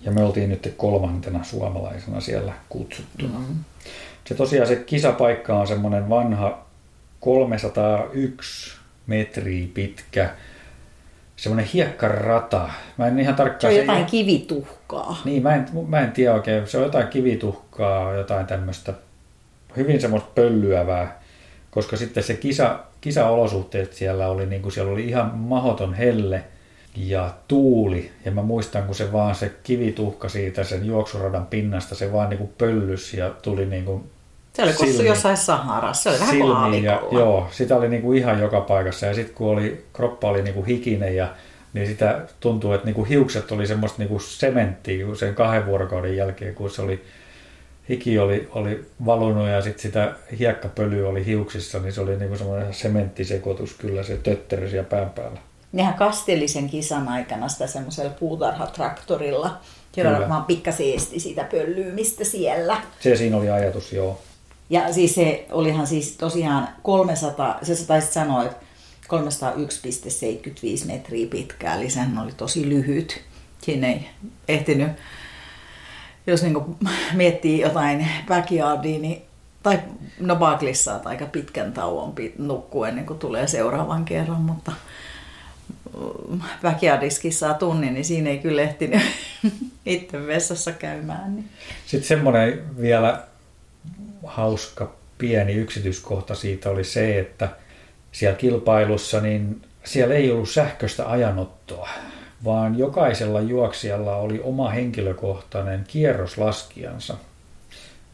Ja 0.00 0.12
me 0.12 0.22
oltiin 0.22 0.48
nyt 0.50 0.74
kolmantena 0.76 1.44
suomalaisena 1.44 2.20
siellä 2.20 2.52
kutsuttuna. 2.68 3.38
Mm. 3.38 3.64
Se 4.24 4.34
tosiaan 4.34 4.68
se 4.68 4.76
kisapaikka 4.76 5.58
on 5.58 5.66
semmoinen 5.66 6.08
vanha 6.08 6.66
301 7.20 8.76
metriä 9.06 9.68
pitkä 9.74 10.34
semmoinen 11.36 11.70
hiekkarata. 11.74 12.68
Mä 12.98 13.06
en 13.06 13.20
ihan 13.20 13.34
Se 13.34 13.36
tarkkaan... 13.36 13.72
on 13.72 13.80
jotain 13.80 14.06
kivituhkaa. 14.06 15.20
Niin, 15.24 15.42
mä 15.42 15.54
en, 15.54 15.66
mä 15.88 16.00
en 16.00 16.12
tiedä 16.12 16.34
oikein. 16.34 16.68
Se 16.68 16.78
on 16.78 16.84
jotain 16.84 17.08
kivituhkaa, 17.08 18.14
jotain 18.14 18.46
tämmöistä 18.46 18.94
hyvin 19.76 20.00
semmoista 20.00 20.30
pöllyävää, 20.34 21.20
koska 21.74 21.96
sitten 21.96 22.22
se 22.22 22.34
kisa, 22.34 22.78
kisaolosuhteet 23.00 23.92
siellä 23.92 24.28
oli, 24.28 24.46
niin 24.46 24.62
kuin 24.62 24.72
siellä 24.72 24.92
oli 24.92 25.04
ihan 25.04 25.30
mahoton 25.34 25.94
helle 25.94 26.44
ja 26.96 27.34
tuuli. 27.48 28.10
Ja 28.24 28.30
mä 28.30 28.42
muistan, 28.42 28.82
kun 28.82 28.94
se 28.94 29.12
vaan 29.12 29.34
se 29.34 29.52
kivituhka 29.62 30.28
siitä 30.28 30.64
sen 30.64 30.86
juoksuradan 30.86 31.46
pinnasta, 31.46 31.94
se 31.94 32.12
vaan 32.12 32.30
niin 32.30 32.38
kuin 32.38 32.50
pöllys 32.58 33.14
ja 33.14 33.30
tuli 33.30 33.66
niin 33.66 33.84
kuin 33.84 34.04
Se 34.52 34.62
oli 34.62 34.72
kuin 34.72 35.06
jossain 35.06 35.36
Saharassa, 35.36 36.02
se 36.02 36.10
oli 36.10 36.20
vähän 36.20 36.70
kuin 36.70 36.84
ja, 36.84 37.02
joo, 37.10 37.48
sitä 37.50 37.76
oli 37.76 37.88
niinku 37.88 38.12
ihan 38.12 38.40
joka 38.40 38.60
paikassa. 38.60 39.06
Ja 39.06 39.14
sitten 39.14 39.34
kun 39.34 39.48
oli, 39.48 39.84
kroppa 39.92 40.28
oli 40.28 40.42
niinku 40.42 40.62
hikinen 40.62 41.16
ja 41.16 41.28
niin 41.72 41.86
sitä 41.86 42.20
tuntuu, 42.40 42.72
että 42.72 42.84
niinku 42.84 43.04
hiukset 43.04 43.52
oli 43.52 43.66
semmoista 43.66 43.98
niinku 43.98 44.18
sementtiä 44.18 45.06
sen 45.14 45.34
kahden 45.34 45.66
vuorokauden 45.66 46.16
jälkeen, 46.16 46.54
kun 46.54 46.70
se 46.70 46.82
oli 46.82 47.04
hiki 47.88 48.18
oli, 48.18 48.48
oli 48.52 48.86
valunut 49.06 49.48
ja 49.48 49.62
sitten 49.62 49.82
sitä 49.82 50.14
hiekkapölyä 50.38 51.08
oli 51.08 51.26
hiuksissa, 51.26 51.78
niin 51.78 51.92
se 51.92 52.00
oli 52.00 52.16
niinku 52.16 52.36
semmoinen 52.36 52.74
sementtisekoitus 52.74 53.74
kyllä 53.74 54.02
se 54.02 54.16
tötterö 54.16 54.70
siellä 54.70 54.88
pään 54.88 55.10
päällä. 55.10 55.40
Nehän 55.72 55.94
kasteli 55.94 56.48
sen 56.48 56.68
kisan 56.68 57.08
aikana 57.08 57.48
sitä 57.48 57.66
semmoisella 57.66 58.10
puutarhatraktorilla, 58.10 59.60
joka 59.96 60.28
vaan 60.28 60.44
pikkasen 60.44 60.94
esti 60.94 61.20
sitä 61.20 61.44
pöllyymistä 61.44 62.24
siellä. 62.24 62.82
Se 63.00 63.16
siinä 63.16 63.36
oli 63.36 63.50
ajatus, 63.50 63.92
joo. 63.92 64.20
Ja 64.70 64.92
siis 64.92 65.14
se 65.14 65.46
olihan 65.50 65.86
siis 65.86 66.16
tosiaan 66.16 66.68
300, 66.82 67.58
se 67.62 67.86
taisit 67.86 68.12
sanoa, 68.12 68.44
että 68.44 68.56
301,75 69.06 70.86
metriä 70.86 71.26
pitkä, 71.26 71.74
eli 71.74 71.90
sehän 71.90 72.18
oli 72.18 72.32
tosi 72.36 72.68
lyhyt. 72.68 73.20
Siinä 73.62 73.86
ei 73.86 74.06
ehtinyt, 74.48 74.88
jos 76.26 76.42
niinku 76.42 76.76
miettii 77.12 77.60
jotain 77.60 78.08
backyardia, 78.28 78.98
niin 78.98 79.22
tai 79.62 79.78
no 80.20 80.36
Barclays 80.36 80.84
saat 80.84 81.06
aika 81.06 81.26
pitkän 81.26 81.72
tauon 81.72 82.14
nukkua 82.38 82.88
ennen 82.88 83.06
kuin 83.06 83.18
tulee 83.18 83.46
seuraavan 83.46 84.04
kerran, 84.04 84.40
mutta 84.40 84.72
mm, 86.28 86.40
backyardiskin 86.62 87.32
saa 87.32 87.54
tunnin, 87.54 87.94
niin 87.94 88.04
siinä 88.04 88.30
ei 88.30 88.38
kyllä 88.38 88.62
ehtinyt 88.62 89.02
itse 89.86 90.26
vessassa 90.26 90.72
käymään. 90.72 91.36
Niin. 91.36 91.48
Sitten 91.86 92.08
semmoinen 92.08 92.62
vielä 92.80 93.22
hauska 94.26 94.94
pieni 95.18 95.52
yksityiskohta 95.52 96.34
siitä 96.34 96.70
oli 96.70 96.84
se, 96.84 97.18
että 97.18 97.48
siellä 98.12 98.36
kilpailussa 98.36 99.20
niin 99.20 99.62
siellä 99.84 100.14
ei 100.14 100.30
ollut 100.30 100.48
sähköistä 100.48 101.10
ajanottoa, 101.10 101.88
vaan 102.44 102.78
jokaisella 102.78 103.40
juoksijalla 103.40 104.16
oli 104.16 104.40
oma 104.44 104.70
henkilökohtainen 104.70 105.84
kierroslaskijansa. 105.88 107.14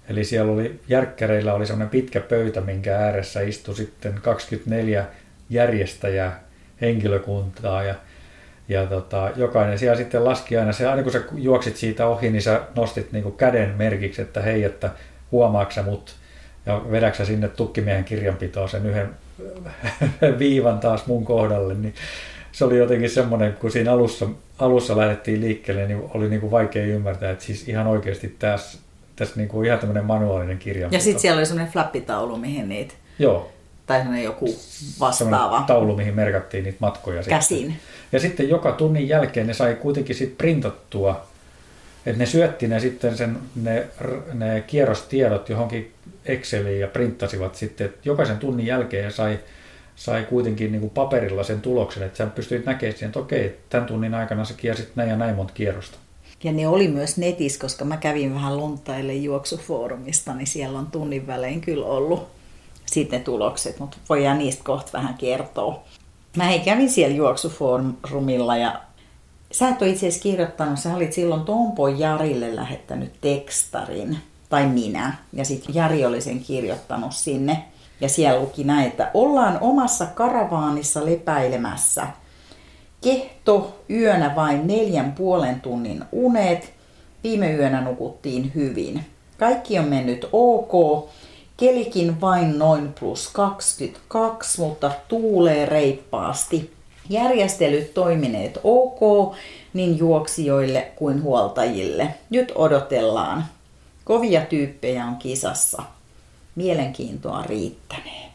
Eli 0.09 0.25
siellä 0.25 0.53
oli 0.53 0.81
järkkäreillä 0.89 1.55
oli 1.55 1.67
semmoinen 1.67 1.91
pitkä 1.91 2.21
pöytä, 2.21 2.61
minkä 2.61 2.97
ääressä 2.97 3.41
istui 3.41 3.75
sitten 3.75 4.15
24 4.23 5.07
järjestäjää 5.51 6.41
henkilökuntaa 6.81 7.83
ja 7.83 7.95
ja 8.71 8.87
tota, 8.87 9.31
jokainen 9.37 9.79
siellä 9.79 9.97
sitten 9.97 10.25
laski 10.25 10.57
aina, 10.57 10.73
se, 10.73 10.87
aina 10.87 11.03
kun 11.03 11.13
sä 11.13 11.23
juoksit 11.35 11.77
siitä 11.77 12.07
ohi, 12.07 12.31
niin 12.31 12.43
sä 12.43 12.61
nostit 12.77 13.13
niinku 13.13 13.31
käden 13.31 13.75
merkiksi, 13.79 14.23
että 14.23 14.43
hei, 14.43 14.65
että 14.65 14.91
huomaatko 15.33 15.75
sä 15.75 15.83
mut, 15.83 16.15
ja 16.67 16.83
vedätkö 16.91 17.17
sä 17.17 17.25
sinne 17.25 17.49
tukkimiehen 17.49 18.05
kirjanpitoon 18.05 18.69
sen 18.69 18.87
yhden 18.87 19.11
viivan 20.39 20.79
taas 20.79 21.07
mun 21.07 21.25
kohdalle, 21.25 21.75
niin 21.75 21.95
se 22.53 22.65
oli 22.65 22.79
jotenkin 22.79 23.11
semmoinen, 23.11 23.53
kun 23.53 23.71
siinä 23.71 23.93
alussa, 23.93 24.27
alussa 24.59 24.97
lähdettiin 24.97 25.41
liikkeelle, 25.41 25.87
niin 25.87 26.03
oli 26.15 26.29
niinku 26.29 26.51
vaikea 26.51 26.85
ymmärtää, 26.85 27.31
että 27.31 27.45
siis 27.45 27.69
ihan 27.69 27.87
oikeasti 27.87 28.37
tässä, 28.39 28.79
tässä 29.17 29.35
niinku 29.37 29.63
ihan 29.63 29.79
tämmöinen 29.79 30.05
manuaalinen 30.05 30.59
kirjanpito. 30.59 30.97
Ja 30.97 31.01
sitten 31.05 31.21
siellä 31.21 31.39
oli 31.39 31.47
semmoinen 31.47 31.73
flappitaulu, 31.73 32.37
mihin 32.37 32.69
niitä, 32.69 32.95
Joo, 33.19 33.53
tai 33.87 33.99
semmoinen 33.99 34.25
joku 34.25 34.55
vastaava 35.01 35.65
taulu, 35.67 35.97
mihin 35.97 36.15
merkattiin 36.15 36.65
niitä 36.65 36.79
matkoja. 36.81 37.23
sitten. 37.23 37.39
käsin. 37.39 37.77
Ja 38.13 38.21
sitten 38.21 38.49
joka 38.49 38.73
tunnin 38.73 39.09
jälkeen 39.09 39.47
ne 39.47 39.55
sai 39.55 39.75
kuitenkin 39.75 40.17
sit 40.17 40.39
printattua, 40.39 41.27
että 42.07 42.19
ne 42.19 42.27
syötti 42.27 42.69
ne 42.69 42.81
sitten 42.81 43.17
sen, 43.17 43.39
ne, 43.63 43.87
ne 44.33 44.65
kierrostiedot 44.67 45.49
johonkin 45.49 45.93
Exceliin 46.25 46.81
ja 46.81 46.89
printtasivat 46.89 47.55
sitten, 47.55 47.85
että 47.85 47.99
jokaisen 48.05 48.39
tunnin 48.39 48.67
jälkeen 48.67 49.13
sai, 49.13 49.39
sai 50.01 50.25
kuitenkin 50.25 50.73
niin 50.73 50.81
kuin 50.81 50.91
paperilla 50.91 51.43
sen 51.43 51.61
tuloksen, 51.61 52.03
että 52.03 52.17
sä 52.17 52.27
pystyit 52.27 52.67
näkemään 52.67 52.93
siihen, 52.93 53.09
että 53.09 53.19
okei, 53.19 53.61
tämän 53.71 53.87
tunnin 53.87 54.15
aikana 54.15 54.45
sä 54.45 54.55
kiersit 54.55 54.97
näin 54.97 55.11
ja 55.11 55.17
näin 55.17 55.37
monta 55.37 55.53
kierrosta. 55.53 55.99
Ja 56.45 56.53
ne 56.53 56.69
oli 56.69 56.89
myös 56.89 57.17
netissä, 57.17 57.61
koska 57.61 57.85
mä 57.85 57.97
kävin 57.97 58.35
vähän 58.35 58.57
luntaille 58.57 59.15
juoksufoorumista, 59.15 60.35
niin 60.35 60.47
siellä 60.47 60.79
on 60.79 60.87
tunnin 60.87 61.27
välein 61.27 61.61
kyllä 61.61 61.87
ollut 61.87 62.29
sitten 62.87 63.19
ne 63.19 63.25
tulokset, 63.25 63.79
mutta 63.79 63.97
voidaan 64.09 64.39
niistä 64.39 64.65
kohta 64.65 64.93
vähän 64.93 65.15
kertoa. 65.15 65.83
Mä 66.37 66.45
hei 66.45 66.61
kävin 66.61 66.91
siellä 66.91 67.17
juoksufoorumilla 67.17 68.57
ja 68.57 68.81
sä 69.53 69.69
et 69.69 69.83
ole 69.83 69.91
itse 69.91 70.07
asiassa 70.07 70.23
kirjoittanut, 70.23 70.79
sä 70.79 70.97
olit 70.97 71.13
silloin 71.13 71.43
Tompo 71.43 71.89
Jarille 71.89 72.57
lähettänyt 72.57 73.13
tekstarin, 73.21 74.19
tai 74.49 74.67
minä, 74.67 75.17
ja 75.33 75.45
sitten 75.45 75.75
Jari 75.75 76.05
oli 76.05 76.21
sen 76.21 76.41
kirjoittanut 76.41 77.13
sinne. 77.13 77.65
Ja 78.01 78.09
siellä 78.09 78.41
luki 78.41 78.65
näin, 78.65 78.87
että 78.87 79.11
ollaan 79.15 79.59
omassa 79.61 80.07
karavaanissa 80.07 81.07
lepäilemässä. 81.07 82.07
Kehto 83.01 83.83
yönä 83.91 84.35
vain 84.37 84.67
neljän 84.67 85.13
puolen 85.13 85.61
tunnin 85.61 86.05
unet. 86.13 86.73
Viime 87.25 87.53
yönä 87.53 87.81
nukuttiin 87.81 88.53
hyvin. 88.55 89.07
Kaikki 89.39 89.79
on 89.79 89.85
mennyt 89.85 90.29
ok. 90.33 91.09
Kelikin 91.57 92.21
vain 92.21 92.59
noin 92.59 92.93
plus 93.01 93.29
22, 93.29 94.61
mutta 94.61 94.91
tuulee 95.09 95.67
reippaasti. 95.67 96.73
Järjestelyt 97.09 97.95
toimineet 97.95 98.61
ok 98.65 99.35
niin 99.75 99.99
juoksijoille 99.99 100.93
kuin 100.97 101.23
huoltajille. 101.23 102.15
Nyt 102.31 102.53
odotellaan. 102.55 103.45
Kovia 104.05 104.41
tyyppejä 104.41 105.05
on 105.05 105.17
kisassa. 105.17 105.83
Mielenkiintoa 106.55 107.43
riittänee. 107.43 108.31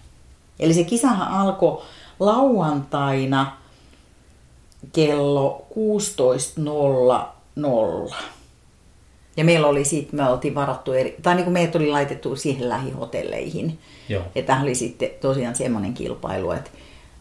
Eli 0.59 0.73
se 0.73 0.83
kisahan 0.83 1.27
alkoi 1.27 1.81
lauantaina 2.19 3.57
kello 4.93 5.67
16.00. 8.09 8.15
Ja 9.37 9.45
meillä 9.45 9.67
oli 9.67 9.85
sitten, 9.85 10.19
me 10.19 10.29
oltiin 10.29 10.55
varattu 10.55 10.93
eri, 10.93 11.15
tai 11.23 11.35
niin 11.35 11.43
kuin 11.43 11.53
meidät 11.53 11.75
oli 11.75 11.87
laitettu 11.87 12.35
siihen 12.35 12.69
lähihotelleihin. 12.69 13.79
Joo. 14.09 14.23
Ja 14.35 14.43
tämä 14.43 14.61
oli 14.61 14.75
sitten 14.75 15.09
tosiaan 15.21 15.55
semmoinen 15.55 15.93
kilpailu, 15.93 16.51
että 16.51 16.71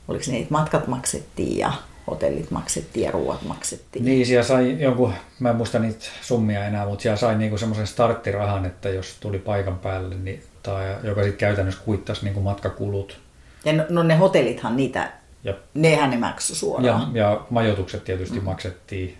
oliko 0.08 0.24
ne, 0.28 0.38
että 0.38 0.52
matkat 0.52 0.86
maksettiin 0.86 1.58
ja 1.58 1.72
hotellit 2.06 2.50
maksettiin 2.50 3.04
ja 3.04 3.10
ruoat 3.10 3.42
maksettiin. 3.42 4.04
Niin, 4.04 4.26
siellä 4.26 4.44
sai 4.44 4.76
jonkun, 4.80 5.12
mä 5.38 5.50
en 5.50 5.56
muista 5.56 5.78
niitä 5.78 6.04
summia 6.22 6.66
enää, 6.66 6.86
mutta 6.86 7.02
siellä 7.02 7.16
sai 7.16 7.38
niinku 7.38 7.58
semmoisen 7.58 7.86
starttirahan, 7.86 8.64
että 8.64 8.88
jos 8.88 9.16
tuli 9.20 9.38
paikan 9.38 9.78
päälle, 9.78 10.14
niin, 10.14 10.42
tai 10.64 10.96
joka 11.02 11.22
sitten 11.22 11.38
käytännössä 11.38 11.80
kuittasi 11.84 12.24
niinku 12.24 12.40
matkakulut. 12.40 13.18
Ja 13.64 13.72
no, 13.72 13.84
no 13.88 14.02
ne 14.02 14.16
hotellithan 14.16 14.76
niitä, 14.76 15.12
Ja, 15.44 15.54
nehän 15.74 16.10
ne 16.10 16.16
maksoi 16.16 16.56
suoraan. 16.56 17.14
ja, 17.14 17.22
ja 17.22 17.40
majoitukset 17.50 18.04
tietysti 18.04 18.38
mm. 18.38 18.44
maksettiin. 18.44 19.16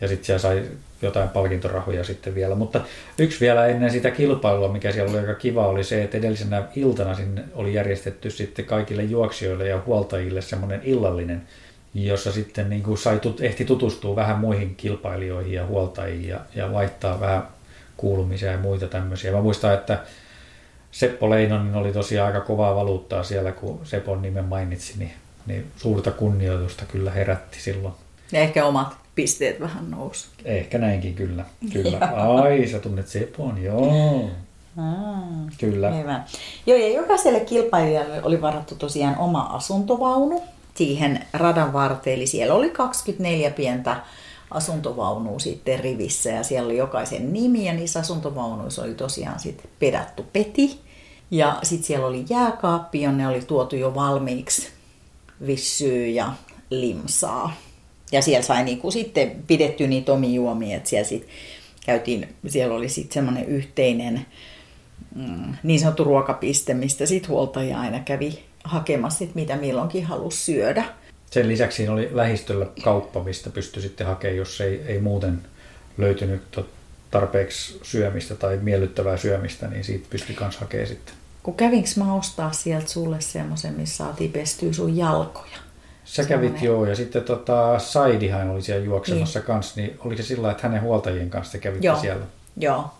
Ja 0.00 0.08
sitten 0.08 0.24
siellä 0.24 0.38
sai 0.38 0.62
jotain 1.02 1.28
palkintorahoja 1.28 2.04
sitten 2.04 2.34
vielä. 2.34 2.54
Mutta 2.54 2.80
yksi 3.18 3.40
vielä 3.40 3.66
ennen 3.66 3.90
sitä 3.90 4.10
kilpailua, 4.10 4.72
mikä 4.72 4.92
siellä 4.92 5.10
oli 5.10 5.18
aika 5.18 5.34
kiva, 5.34 5.66
oli 5.66 5.84
se, 5.84 6.02
että 6.02 6.18
edellisenä 6.18 6.62
iltana 6.76 7.14
sinne 7.14 7.44
oli 7.54 7.74
järjestetty 7.74 8.30
sitten 8.30 8.64
kaikille 8.64 9.02
juoksijoille 9.02 9.68
ja 9.68 9.82
huoltajille 9.86 10.40
semmoinen 10.40 10.80
illallinen, 10.84 11.42
jossa 11.94 12.32
sitten 12.32 12.70
niin 12.70 12.82
kuin 12.82 12.98
sai, 12.98 13.18
tut, 13.18 13.40
ehti 13.40 13.64
tutustua 13.64 14.16
vähän 14.16 14.38
muihin 14.38 14.74
kilpailijoihin 14.76 15.52
ja 15.52 15.66
huoltajiin 15.66 16.28
ja, 16.28 16.40
ja 16.54 16.72
vaihtaa 16.72 17.20
vähän 17.20 17.42
kuulumisia 17.96 18.52
ja 18.52 18.58
muita 18.58 18.86
tämmöisiä. 18.86 19.32
Mä 19.32 19.40
muistan, 19.40 19.74
että 19.74 19.98
Seppo 20.90 21.30
Leinonen 21.30 21.74
oli 21.74 21.92
tosiaan 21.92 22.26
aika 22.26 22.46
kovaa 22.46 22.76
valuuttaa 22.76 23.22
siellä, 23.22 23.52
kun 23.52 23.80
Sepon 23.84 24.22
nimen 24.22 24.44
mainitsi, 24.44 24.98
niin, 24.98 25.12
niin 25.46 25.66
suurta 25.76 26.10
kunnioitusta 26.10 26.84
kyllä 26.84 27.10
herätti 27.10 27.60
silloin. 27.60 27.94
Ja 28.32 28.40
ehkä 28.40 28.64
omat 28.64 28.96
pisteet 29.14 29.60
vähän 29.60 29.90
nousi. 29.90 30.28
Ehkä 30.44 30.78
näinkin 30.78 31.14
kyllä. 31.14 31.44
kyllä. 31.72 31.98
Ai, 32.42 32.66
sä 32.66 32.78
tunnet 32.78 33.08
Sepon, 33.08 33.62
joo. 33.62 34.30
Ah. 34.76 35.52
Kyllä. 35.60 35.90
Hyvä. 35.90 36.20
Joo, 36.66 36.78
ja 36.78 36.88
jokaiselle 36.88 37.40
kilpailijalle 37.40 38.22
oli 38.22 38.40
varattu 38.40 38.74
tosiaan 38.74 39.18
oma 39.18 39.40
asuntovaunu 39.42 40.42
siihen 40.74 41.26
radan 41.32 41.72
varteen. 41.72 42.16
Eli 42.16 42.26
siellä 42.26 42.54
oli 42.54 42.70
24 42.70 43.50
pientä 43.50 43.96
asuntovaunua 44.50 45.38
sitten 45.38 45.80
rivissä 45.80 46.30
ja 46.30 46.42
siellä 46.42 46.66
oli 46.66 46.76
jokaisen 46.76 47.32
nimi 47.32 47.66
ja 47.66 47.72
niissä 47.72 48.00
asuntovaunuissa 48.00 48.82
oli 48.82 48.94
tosiaan 48.94 49.40
sitten 49.40 49.70
pedattu 49.78 50.26
peti. 50.32 50.80
Ja 51.30 51.58
sitten 51.62 51.86
siellä 51.86 52.06
oli 52.06 52.24
jääkaappi, 52.30 53.02
jonne 53.02 53.28
oli 53.28 53.40
tuotu 53.40 53.76
jo 53.76 53.94
valmiiksi 53.94 54.68
vissyä 55.46 56.06
ja 56.06 56.32
limsaa. 56.70 57.56
Ja 58.12 58.22
siellä 58.22 58.46
sai 58.46 58.64
niinku 58.64 58.90
sitten 58.90 59.44
pidetty 59.46 59.86
niitä 59.86 60.12
omia 60.12 60.30
juomia, 60.30 60.76
että 60.76 60.88
siellä 60.88 61.08
sit 61.08 61.28
käytiin, 61.86 62.28
siellä 62.46 62.74
oli 62.74 62.88
sitten 62.88 63.14
semmoinen 63.14 63.44
yhteinen 63.44 64.26
mm, 65.14 65.54
niin 65.62 65.80
sanottu 65.80 66.04
ruokapiste, 66.04 66.74
mistä 66.74 67.06
sitten 67.06 67.30
huoltaja 67.30 67.80
aina 67.80 68.00
kävi 68.00 68.38
hakemassa, 68.64 69.18
sit 69.18 69.34
mitä 69.34 69.56
milloinkin 69.56 70.04
halusi 70.04 70.44
syödä. 70.44 70.84
Sen 71.30 71.48
lisäksi 71.48 71.76
siinä 71.76 71.92
oli 71.92 72.08
lähistöllä 72.12 72.66
kauppa, 72.84 73.24
mistä 73.24 73.50
pystyi 73.50 73.82
sitten 73.82 74.06
hakemaan, 74.06 74.36
jos 74.36 74.60
ei, 74.60 74.82
ei 74.86 75.00
muuten 75.00 75.42
löytynyt 75.98 76.42
tarpeeksi 77.10 77.80
syömistä 77.82 78.34
tai 78.34 78.58
miellyttävää 78.62 79.16
syömistä, 79.16 79.68
niin 79.68 79.84
siitä 79.84 80.06
pystyi 80.10 80.36
myös 80.40 80.56
hakemaan 80.56 80.88
sitten. 80.88 81.14
Kun 81.42 81.54
kävinkö 81.54 81.90
mä 81.96 82.14
ostaa 82.14 82.52
sieltä 82.52 82.88
sulle 82.88 83.20
semmoisen, 83.20 83.74
missä 83.74 83.96
saatiin 83.96 84.32
pestyä 84.32 84.72
sun 84.72 84.96
jalkoja? 84.96 85.58
Sä 86.04 86.24
kävit 86.24 86.28
Semmoinen- 86.28 86.64
joo, 86.66 86.86
ja 86.86 86.96
sitten 86.96 87.22
tota, 87.22 87.78
Saidihan 87.78 88.50
oli 88.50 88.62
siellä 88.62 88.84
juoksemassa 88.84 89.38
niin. 89.38 89.46
kanssa, 89.46 89.80
niin 89.80 89.98
oliko 90.04 90.22
se 90.22 90.26
sillä 90.26 90.50
että 90.50 90.62
hänen 90.68 90.82
huoltajien 90.82 91.30
kanssa 91.30 91.52
te 91.52 91.58
kävitte 91.58 91.86
Joo. 91.86 92.00
siellä? 92.00 92.26
Joo. 92.56 92.90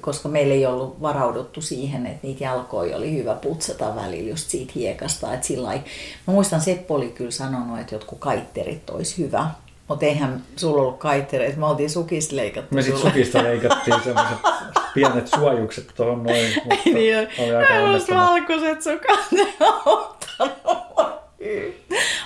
Koska 0.00 0.28
meillä 0.28 0.54
ei 0.54 0.66
ollut 0.66 1.02
varauduttu 1.02 1.60
siihen, 1.60 2.06
että 2.06 2.18
niitä 2.26 2.44
jalkoja 2.44 2.96
oli 2.96 3.12
hyvä 3.18 3.34
putsata 3.34 3.96
välillä 3.96 4.30
just 4.30 4.48
siitä 4.50 4.72
hiekasta. 4.74 5.34
Että 5.34 5.46
sillä 5.46 5.66
lailla- 5.68 5.84
Mä 6.26 6.32
muistan, 6.34 6.60
Seppo 6.60 6.94
oli 6.94 7.08
kyllä 7.08 7.30
sanonut, 7.30 7.78
että 7.80 7.94
jotkut 7.94 8.18
kaitterit 8.18 8.90
olisi 8.90 9.18
hyvä. 9.18 9.46
Mutta 9.88 10.06
eihän 10.06 10.42
sulla 10.56 10.82
ollut 10.82 10.98
kaittereita, 10.98 11.58
me 11.58 11.66
oltiin 11.66 11.90
sukista 11.90 12.36
leikattu. 12.36 12.74
Me 12.74 12.82
sitten 12.82 13.02
sukista 13.02 13.42
leikattiin 13.48 14.00
semmoiset 14.04 14.38
pienet 14.94 15.28
suojukset 15.28 15.86
tuohon 15.96 16.22
noin, 16.22 16.46
mutta 16.64 16.90
Niin, 16.90 17.28
oli 17.38 17.56
aika 17.56 17.74
onnettomat. 17.74 18.30
valkoiset 18.30 18.82
sukat 18.82 19.20
ne 19.32 19.46
auttanut. 19.86 20.80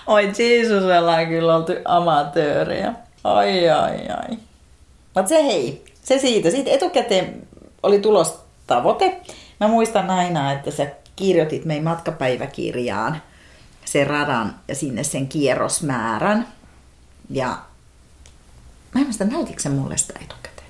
Oi 0.07 0.33
Jeesus, 0.39 0.83
ollaan 0.85 1.27
kyllä 1.27 1.57
oltu 1.57 1.73
amatöörejä. 1.85 2.93
Ai, 3.25 3.71
ai, 3.71 4.09
ai. 4.09 4.37
Mutta 5.15 5.29
se 5.29 5.45
hei, 5.47 5.85
se 6.05 6.19
siitä. 6.19 6.51
Sitten 6.51 6.75
etukäteen 6.75 7.49
oli 7.83 7.99
tulostavoite. 7.99 9.21
Mä 9.61 9.69
muistan 9.69 10.11
aina, 10.11 10.53
että 10.53 10.71
sä 10.71 10.87
kirjoitit 11.17 11.65
meidän 11.65 11.85
matkapäiväkirjaan 11.85 13.23
sen 13.85 14.07
radan 14.07 14.55
ja 14.69 14.75
sinne 14.75 15.05
sen 15.05 15.29
kierrosmäärän. 15.29 16.49
Ja 17.31 17.59
mä 18.95 19.01
en 19.01 19.07
muista, 19.07 19.25
näytitkö 19.25 19.63
sä 19.63 19.71
mulle 19.71 19.97
sitä 19.97 20.15
etukäteen? 20.23 20.69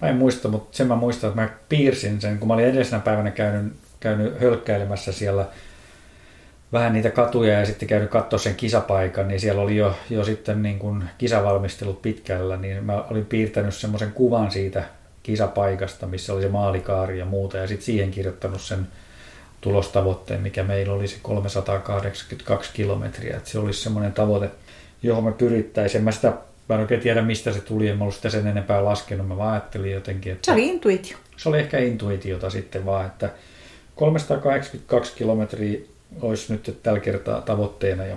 Mä 0.00 0.08
en 0.08 0.16
muista, 0.16 0.48
mutta 0.48 0.76
sen 0.76 0.86
mä 0.86 0.96
muistan, 0.96 1.30
että 1.30 1.42
mä 1.42 1.48
piirsin 1.68 2.20
sen, 2.20 2.38
kun 2.38 2.48
mä 2.48 2.54
olin 2.54 2.66
edellisenä 2.66 3.00
päivänä 3.00 3.30
käynyt, 3.30 3.72
käynyt 4.00 4.40
hölkkäilemässä 4.40 5.12
siellä 5.12 5.46
vähän 6.72 6.92
niitä 6.92 7.10
katuja 7.10 7.58
ja 7.60 7.66
sitten 7.66 7.88
käynyt 7.88 8.10
katsoa 8.10 8.38
sen 8.38 8.54
kisapaikan, 8.54 9.28
niin 9.28 9.40
siellä 9.40 9.62
oli 9.62 9.76
jo, 9.76 9.96
jo 10.10 10.24
sitten 10.24 10.62
niin 10.62 10.78
kuin 10.78 11.04
kisavalmistelut 11.18 12.02
pitkällä, 12.02 12.56
niin 12.56 12.84
mä 12.84 13.04
olin 13.10 13.26
piirtänyt 13.26 13.74
semmoisen 13.74 14.12
kuvan 14.12 14.50
siitä 14.50 14.84
kisapaikasta, 15.22 16.06
missä 16.06 16.32
oli 16.32 16.42
se 16.42 16.48
maalikaari 16.48 17.18
ja 17.18 17.24
muuta, 17.24 17.56
ja 17.56 17.66
sitten 17.66 17.84
siihen 17.84 18.10
kirjoittanut 18.10 18.60
sen 18.60 18.86
tulostavoitteen, 19.60 20.40
mikä 20.40 20.62
meillä 20.62 20.92
oli 20.92 21.08
se 21.08 21.16
382 21.22 22.70
kilometriä, 22.74 23.36
että 23.36 23.50
se 23.50 23.58
olisi 23.58 23.80
semmoinen 23.82 24.12
tavoite, 24.12 24.50
johon 25.02 25.24
mä 25.24 25.32
pyrittäisin. 25.32 25.98
En 25.98 26.04
mä 26.04 26.12
sitä, 26.12 26.32
mä 26.68 26.74
en 26.74 26.80
oikein 26.80 27.00
tiedä 27.00 27.22
mistä 27.22 27.52
se 27.52 27.60
tuli, 27.60 27.88
en 27.88 27.96
mä 27.98 28.04
ollut 28.04 28.14
sitä 28.14 28.30
sen 28.30 28.46
enempää 28.46 28.84
laskenut, 28.84 29.28
mä 29.28 29.36
vaan 29.36 29.52
ajattelin 29.52 29.92
jotenkin, 29.92 30.32
että 30.32 30.46
Se 30.46 30.52
oli 30.52 30.68
intuitio. 30.68 31.16
se 31.36 31.48
oli 31.48 31.58
ehkä 31.58 31.78
intuitiota 31.78 32.50
sitten 32.50 32.86
vaan, 32.86 33.06
että 33.06 33.30
382 33.94 35.12
kilometriä 35.16 35.80
olisi 36.20 36.52
nyt 36.52 36.78
tällä 36.82 37.00
kertaa 37.00 37.40
tavoitteena 37.40 38.06
ja 38.06 38.16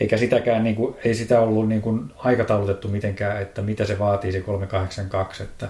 eikä 0.00 0.16
sitäkään, 0.16 0.64
niin 0.64 0.76
kuin, 0.76 0.94
ei 1.04 1.14
sitä 1.14 1.40
ollut 1.40 1.68
niin 1.68 1.82
kuin 1.82 2.12
aikataulutettu 2.16 2.88
mitenkään, 2.88 3.42
että 3.42 3.62
mitä 3.62 3.84
se 3.84 3.98
vaatii 3.98 4.32
se 4.32 4.40
382, 4.40 5.42
että 5.42 5.68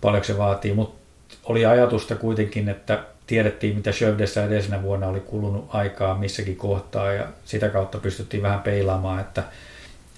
paljonko 0.00 0.24
se 0.24 0.38
vaatii, 0.38 0.74
mutta 0.74 0.96
oli 1.44 1.66
ajatusta 1.66 2.16
kuitenkin, 2.16 2.68
että 2.68 3.04
tiedettiin 3.26 3.76
mitä 3.76 3.92
Shövdessä 3.92 4.44
edellisenä 4.44 4.82
vuonna 4.82 5.06
oli 5.06 5.20
kulunut 5.20 5.68
aikaa 5.68 6.18
missäkin 6.18 6.56
kohtaa 6.56 7.12
ja 7.12 7.26
sitä 7.44 7.68
kautta 7.68 7.98
pystyttiin 7.98 8.42
vähän 8.42 8.60
peilaamaan, 8.60 9.20
että, 9.20 9.42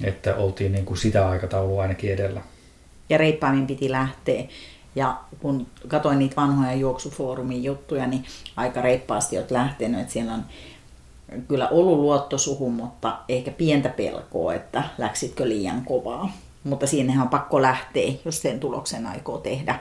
että 0.04 0.35
oltiin 0.35 0.72
niin 0.72 0.85
kuin 0.85 0.98
sitä 0.98 1.28
aikataulua 1.28 1.83
ainakin 1.83 2.12
edellä. 2.12 2.40
ja 3.09 3.18
reippaammin 3.18 3.66
piti 3.66 3.90
lähteä. 3.90 4.42
Ja 4.99 5.17
kun 5.41 5.67
katsoin 5.89 6.19
niitä 6.19 6.37
vanhoja 6.37 6.75
juoksufoorumin 6.75 7.65
juttuja, 7.65 8.07
niin 8.07 8.25
aika 8.57 8.83
reippaasti 8.83 9.39
olet 9.39 9.51
lähtenyt, 9.51 10.01
että 10.01 10.13
siellä 10.13 10.35
on 10.35 10.45
kyllä 11.49 11.69
ollut 11.69 11.99
luotto 11.99 12.39
suhun, 12.39 12.73
mutta 12.73 13.19
ehkä 13.29 13.51
pientä 13.51 13.89
pelkoa, 13.89 14.55
että 14.55 14.83
läksitkö 14.99 15.49
liian 15.49 15.85
kovaa. 15.85 16.33
Mutta 16.65 16.87
siinähän 16.87 17.23
on 17.23 17.29
pakko 17.29 17.63
lähteä, 17.63 18.13
jos 18.25 18.43
sen 18.43 18.61
tuloksen 18.61 19.07
aikoo 19.07 19.39
tehdä. 19.39 19.81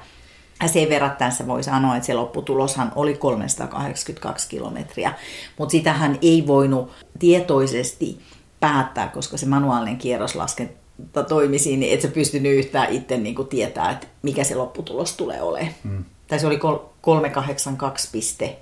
Ja 0.62 0.68
sen 0.68 0.90
verran 0.90 1.16
tässä 1.18 1.48
voi 1.48 1.64
sanoa, 1.64 1.96
että 1.96 2.08
se 2.08 2.14
lopputuloshan 2.14 2.92
oli 2.96 3.14
382 3.14 4.50
kilometriä, 4.50 5.14
mutta 5.60 5.72
sitähän 5.72 6.18
ei 6.22 6.48
voinut 6.48 6.92
tietoisesti 7.20 8.22
päättää, 8.60 9.08
koska 9.08 9.38
se 9.38 9.46
manuaalinen 9.46 9.98
kierroslaskenta 9.98 10.87
toimi 11.28 11.60
siinä, 11.60 11.80
niin 11.80 11.94
et 11.94 12.02
sä 12.02 12.08
pystynyt 12.08 12.58
yhtään 12.58 12.94
itse 12.94 13.18
niin 13.18 13.36
kuin 13.36 13.48
tietää, 13.48 13.92
että 13.92 14.08
mikä 14.22 14.44
se 14.44 14.56
lopputulos 14.56 15.14
tulee 15.14 15.42
olemaan. 15.42 15.74
Mm. 15.84 16.04
Tai 16.28 16.40
se 16.40 16.48
oli 16.48 16.58
kol- 16.58 16.78
382 17.02 18.10
piste 18.12 18.58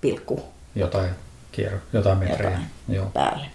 pilkku 0.00 0.40
Jotain, 0.74 1.10
kierro, 1.52 1.78
jotain 1.92 2.18
metrejä. 2.18 2.50
jotain 2.50 2.66
Joo. 2.88 3.06
päälle. 3.06 3.46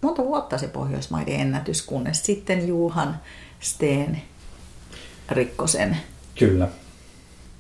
monta 0.02 0.24
vuotta 0.24 0.58
se 0.58 0.68
Pohjoismaiden 0.68 1.40
ennätys, 1.40 1.82
kunnes 1.82 2.26
sitten 2.26 2.68
Juhan 2.68 3.20
Steen 3.64 4.22
Rikkosen. 5.32 5.98
Kyllä. 6.40 6.68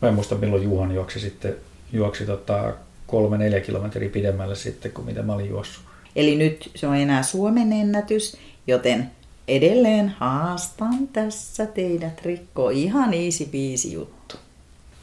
Mä 0.01 0.07
en 0.07 0.13
muista 0.13 0.35
milloin 0.35 0.63
Juhan 0.63 0.95
juoksi 0.95 1.19
sitten 1.19 1.55
juoksi 1.91 2.25
tota 2.25 2.73
kolme 3.07 3.37
neljä 3.37 3.59
kilometriä 3.59 4.09
pidemmälle 4.09 4.55
sitten 4.55 4.91
kuin 4.91 5.05
mitä 5.05 5.21
mä 5.21 5.33
olin 5.33 5.49
juossut. 5.49 5.83
Eli 6.15 6.35
nyt 6.35 6.71
se 6.75 6.87
on 6.87 6.95
enää 6.95 7.23
Suomen 7.23 7.73
ennätys, 7.73 8.37
joten 8.67 9.11
edelleen 9.47 10.09
haastan 10.09 11.07
tässä 11.13 11.65
teidät 11.65 12.21
rikko. 12.25 12.69
Ihan 12.69 13.13
easy 13.13 13.45
biisi 13.45 13.93
juttu. 13.93 14.35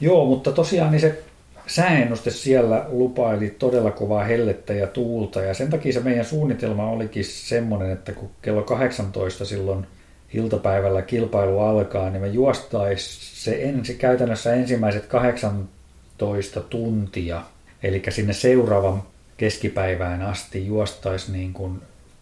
Joo, 0.01 0.27
mutta 0.27 0.53
tosiaan 0.53 0.91
niin 0.91 1.01
se 1.01 1.23
sääennuste 1.67 2.31
siellä 2.31 2.87
lupaili 2.89 3.51
todella 3.51 3.91
kovaa 3.91 4.25
hellettä 4.25 4.73
ja 4.73 4.87
tuulta 4.87 5.43
ja 5.43 5.55
sen 5.55 5.71
takia 5.71 5.93
se 5.93 6.01
meidän 6.01 6.25
suunnitelma 6.25 6.91
olikin 6.91 7.25
semmoinen, 7.25 7.91
että 7.91 8.13
kun 8.13 8.31
kello 8.43 8.63
18 8.63 9.45
silloin 9.45 9.87
iltapäivällä 10.35 11.03
kilpailu 11.03 11.61
alkaa, 11.61 12.11
niin 12.11 12.21
me 12.21 12.29
juostais 12.29 13.21
se 13.45 13.63
ensi, 13.63 13.95
käytännössä 13.95 14.55
ensimmäiset 14.55 15.07
18 15.07 16.61
tuntia, 16.61 17.43
eli 17.83 18.03
sinne 18.09 18.33
seuraavan 18.33 19.03
keskipäivään 19.37 20.23
asti 20.23 20.67
juostaisi 20.67 21.33
niin 21.33 21.53
kuin 21.53 21.81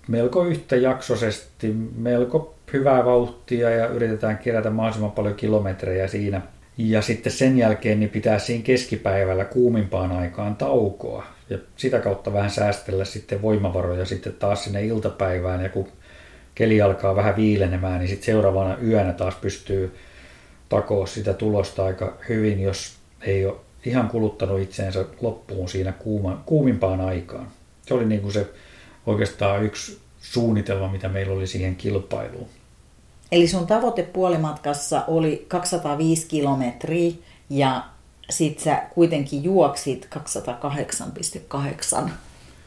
melko 0.08 0.44
yhtäjaksoisesti, 0.44 1.72
melko 1.96 2.54
hyvää 2.72 3.04
vauhtia 3.04 3.70
ja 3.70 3.86
yritetään 3.86 4.38
kerätä 4.38 4.70
mahdollisimman 4.70 5.12
paljon 5.12 5.34
kilometrejä 5.34 6.08
siinä. 6.08 6.40
Ja 6.76 7.02
sitten 7.02 7.32
sen 7.32 7.58
jälkeen 7.58 8.00
niin 8.00 8.10
pitää 8.10 8.38
siinä 8.38 8.64
keskipäivällä 8.64 9.44
kuumimpaan 9.44 10.12
aikaan 10.12 10.56
taukoa. 10.56 11.26
Ja 11.50 11.58
sitä 11.76 11.98
kautta 11.98 12.32
vähän 12.32 12.50
säästellä 12.50 13.04
sitten 13.04 13.42
voimavaroja 13.42 14.04
sitten 14.04 14.32
taas 14.32 14.64
sinne 14.64 14.84
iltapäivään. 14.84 15.62
Ja 15.62 15.68
kun 15.68 15.88
keli 16.58 16.82
alkaa 16.82 17.16
vähän 17.16 17.36
viilenemään, 17.36 17.98
niin 17.98 18.08
sitten 18.08 18.26
seuraavana 18.26 18.76
yönä 18.82 19.12
taas 19.12 19.34
pystyy 19.34 19.96
takoa 20.68 21.06
sitä 21.06 21.34
tulosta 21.34 21.84
aika 21.84 22.16
hyvin, 22.28 22.60
jos 22.60 22.96
ei 23.20 23.46
ole 23.46 23.56
ihan 23.84 24.08
kuluttanut 24.08 24.60
itseensä 24.60 25.04
loppuun 25.20 25.68
siinä 25.68 25.92
kuuma, 25.92 26.42
kuumimpaan 26.46 27.00
aikaan. 27.00 27.48
Se 27.86 27.94
oli 27.94 28.04
niin 28.04 28.20
kuin 28.20 28.32
se 28.32 28.46
oikeastaan 29.06 29.64
yksi 29.64 29.98
suunnitelma, 30.20 30.88
mitä 30.88 31.08
meillä 31.08 31.34
oli 31.34 31.46
siihen 31.46 31.76
kilpailuun. 31.76 32.48
Eli 33.32 33.48
sun 33.48 33.66
tavoite 33.66 34.02
puolimatkassa 34.02 35.04
oli 35.08 35.44
205 35.48 36.26
kilometriä 36.26 37.12
ja 37.50 37.84
sit 38.30 38.58
sä 38.58 38.82
kuitenkin 38.94 39.44
juoksit 39.44 40.08
208,8 42.04 42.10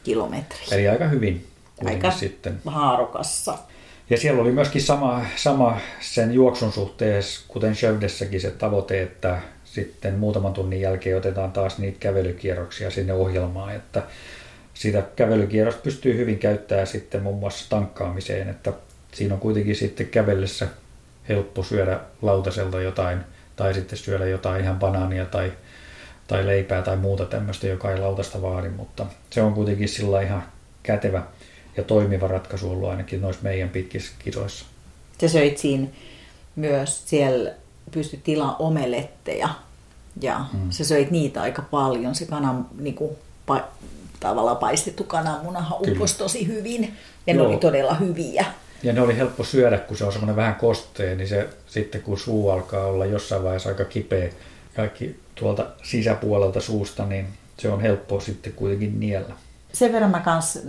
kilometriä. 0.04 0.66
Eli 0.72 0.88
aika 0.88 1.08
hyvin 1.08 1.46
Aika 1.84 2.10
sitten. 2.10 2.60
haarukassa. 2.66 3.58
Ja 4.12 4.18
siellä 4.18 4.42
oli 4.42 4.52
myöskin 4.52 4.82
sama, 4.82 5.24
sama 5.36 5.80
sen 6.00 6.32
juoksun 6.32 6.72
suhteessa, 6.72 7.44
kuten 7.48 7.74
Shövdessäkin 7.74 8.40
se 8.40 8.50
tavoite, 8.50 9.02
että 9.02 9.38
sitten 9.64 10.14
muutaman 10.14 10.52
tunnin 10.52 10.80
jälkeen 10.80 11.16
otetaan 11.16 11.52
taas 11.52 11.78
niitä 11.78 11.98
kävelykierroksia 12.00 12.90
sinne 12.90 13.12
ohjelmaan, 13.12 13.74
että 13.74 14.02
sitä 14.74 15.02
kävelykierrosta 15.16 15.80
pystyy 15.82 16.16
hyvin 16.16 16.38
käyttämään 16.38 16.86
sitten 16.86 17.22
muun 17.22 17.38
muassa 17.38 17.70
tankkaamiseen, 17.70 18.48
että 18.48 18.72
siinä 19.12 19.34
on 19.34 19.40
kuitenkin 19.40 19.76
sitten 19.76 20.06
kävellessä 20.06 20.68
helppo 21.28 21.62
syödä 21.62 22.00
lautaselta 22.22 22.80
jotain 22.80 23.18
tai 23.56 23.74
sitten 23.74 23.98
syödä 23.98 24.26
jotain 24.26 24.62
ihan 24.62 24.78
banaania 24.78 25.26
tai, 25.26 25.52
tai 26.26 26.46
leipää 26.46 26.82
tai 26.82 26.96
muuta 26.96 27.24
tämmöistä, 27.24 27.66
joka 27.66 27.90
ei 27.90 27.98
lautasta 27.98 28.42
vaadi, 28.42 28.68
mutta 28.68 29.06
se 29.30 29.42
on 29.42 29.54
kuitenkin 29.54 29.88
sillä 29.88 30.22
ihan 30.22 30.42
kätevä 30.82 31.22
ja 31.76 31.82
toimiva 31.82 32.28
ratkaisu 32.28 32.70
ollut 32.70 32.88
ainakin 32.88 33.20
noissa 33.20 33.42
meidän 33.42 33.68
pitkissä 33.68 34.12
kisoissa. 34.18 34.64
Sä 35.20 35.28
söit 35.28 35.58
siinä 35.58 35.86
myös, 36.56 37.08
siellä 37.08 37.50
pysty 37.90 38.16
tilaa 38.24 38.56
omeletteja 38.56 39.48
ja 40.20 40.44
mm. 40.52 40.70
sä 40.70 40.84
söit 40.84 41.10
niitä 41.10 41.42
aika 41.42 41.62
paljon. 41.62 42.14
Se 42.14 42.26
kanan, 42.26 42.66
niin 42.78 42.94
kuin, 42.94 43.16
pa, 43.46 43.64
tavallaan 44.20 44.56
paistettu 44.56 45.04
kananmunahan 45.04 45.78
upposi 45.80 46.18
tosi 46.18 46.46
hyvin 46.46 46.96
ja 47.26 47.34
Joo. 47.34 47.42
ne 47.42 47.48
oli 47.48 47.56
todella 47.56 47.94
hyviä. 47.94 48.44
Ja 48.82 48.92
ne 48.92 49.00
oli 49.00 49.16
helppo 49.16 49.44
syödä, 49.44 49.78
kun 49.78 49.96
se 49.96 50.04
on 50.04 50.12
semmoinen 50.12 50.36
vähän 50.36 50.54
kosteen, 50.54 51.18
niin 51.18 51.28
se 51.28 51.48
sitten 51.66 52.02
kun 52.02 52.18
suu 52.18 52.50
alkaa 52.50 52.86
olla 52.86 53.06
jossain 53.06 53.42
vaiheessa 53.42 53.68
aika 53.68 53.84
kipeä 53.84 54.28
kaikki 54.76 55.20
tuolta 55.34 55.66
sisäpuolelta 55.82 56.60
suusta, 56.60 57.06
niin 57.06 57.26
se 57.56 57.68
on 57.68 57.80
helppo 57.80 58.20
sitten 58.20 58.52
kuitenkin 58.52 59.00
niellä 59.00 59.34
sen 59.72 59.92
verran 59.92 60.10
mä 60.10 60.20
kanssa 60.20 60.60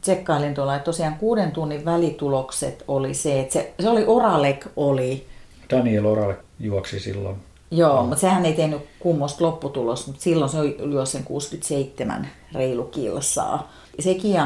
tsekkailin 0.00 0.54
tuolla, 0.54 0.76
että 0.76 0.84
tosiaan 0.84 1.18
kuuden 1.18 1.52
tunnin 1.52 1.84
välitulokset 1.84 2.84
oli 2.88 3.14
se, 3.14 3.40
että 3.40 3.52
se, 3.52 3.74
se 3.80 3.88
oli 3.88 4.04
Oralek 4.06 4.66
oli. 4.76 5.26
Daniel 5.70 6.06
Oralek 6.06 6.38
juoksi 6.60 7.00
silloin. 7.00 7.36
Joo, 7.70 7.96
no. 7.96 8.02
mutta 8.02 8.20
sehän 8.20 8.46
ei 8.46 8.52
tehnyt 8.52 8.82
kummosta 8.98 9.44
lopputulosta, 9.44 10.06
mutta 10.06 10.22
silloin 10.22 10.50
se 10.50 10.58
juosi 10.90 11.12
sen 11.12 11.24
67 11.24 12.28
reilu 12.52 12.84
kilsaa. 12.84 13.72
Sekin 13.98 14.40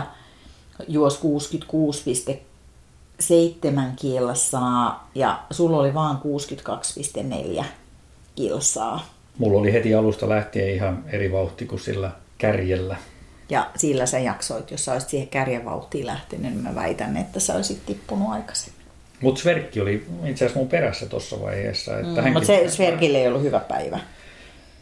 juosi 0.88 1.18
66,7 1.18 3.81
kilsaa 3.96 5.11
ja 5.14 5.38
sulla 5.51 5.77
oli 5.77 5.94
vaan 5.94 6.20
62,4 7.59 7.64
kilsaa. 8.37 9.07
Mulla 9.38 9.59
oli 9.59 9.73
heti 9.73 9.94
alusta 9.94 10.29
lähtien 10.29 10.75
ihan 10.75 11.05
eri 11.12 11.33
vauhti 11.33 11.66
kuin 11.66 11.81
sillä 11.81 12.11
kärjellä. 12.38 12.96
Ja 13.51 13.71
sillä 13.77 14.07
sä 14.07 14.19
jaksoit, 14.19 14.71
jos 14.71 14.85
sä 14.85 14.93
olisit 14.93 15.09
siihen 15.09 15.29
kärjevauhtiin 15.29 16.07
lähtenyt, 16.07 16.53
niin 16.53 16.63
mä 16.63 16.75
väitän, 16.75 17.17
että 17.17 17.41
sä 17.41 17.55
olisit 17.55 17.87
tippunut 17.87 18.31
aikaisemmin. 18.31 18.81
Mutta 19.21 19.41
Sverkki 19.41 19.81
oli 19.81 20.07
itse 20.25 20.45
asiassa 20.45 20.59
mun 20.59 20.69
perässä 20.69 21.07
tuossa 21.07 21.41
vaiheessa. 21.41 21.99
Että 21.99 22.23
mm, 22.23 22.33
mutta 22.33 22.47
se 22.47 22.65
Sverkille 22.69 23.19
ei 23.19 23.29
ollut 23.29 23.43
hyvä 23.43 23.61
päivä. 23.61 24.01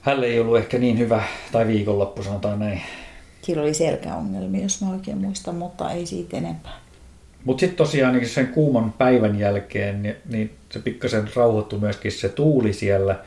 Hänelle 0.00 0.26
ei 0.26 0.40
ollut 0.40 0.58
ehkä 0.58 0.78
niin 0.78 0.98
hyvä, 0.98 1.22
tai 1.52 1.66
viikonloppu 1.66 2.22
sanotaan 2.22 2.58
näin. 2.58 2.82
Sillä 3.42 3.62
oli 3.62 3.74
selkäongelmia, 3.74 4.62
jos 4.62 4.82
mä 4.82 4.90
oikein 4.90 5.18
muistan, 5.18 5.54
mutta 5.54 5.92
ei 5.92 6.06
siitä 6.06 6.36
enempää. 6.36 6.72
Mutta 7.44 7.60
sitten 7.60 7.76
tosiaan 7.76 8.14
niin 8.14 8.28
sen 8.28 8.48
kuuman 8.48 8.92
päivän 8.92 9.38
jälkeen, 9.38 10.02
niin, 10.02 10.16
niin 10.28 10.56
se 10.70 10.78
pikkasen 10.78 11.28
rauhoittui 11.36 11.78
myöskin 11.78 12.12
se 12.12 12.28
tuuli 12.28 12.72
siellä. 12.72 13.18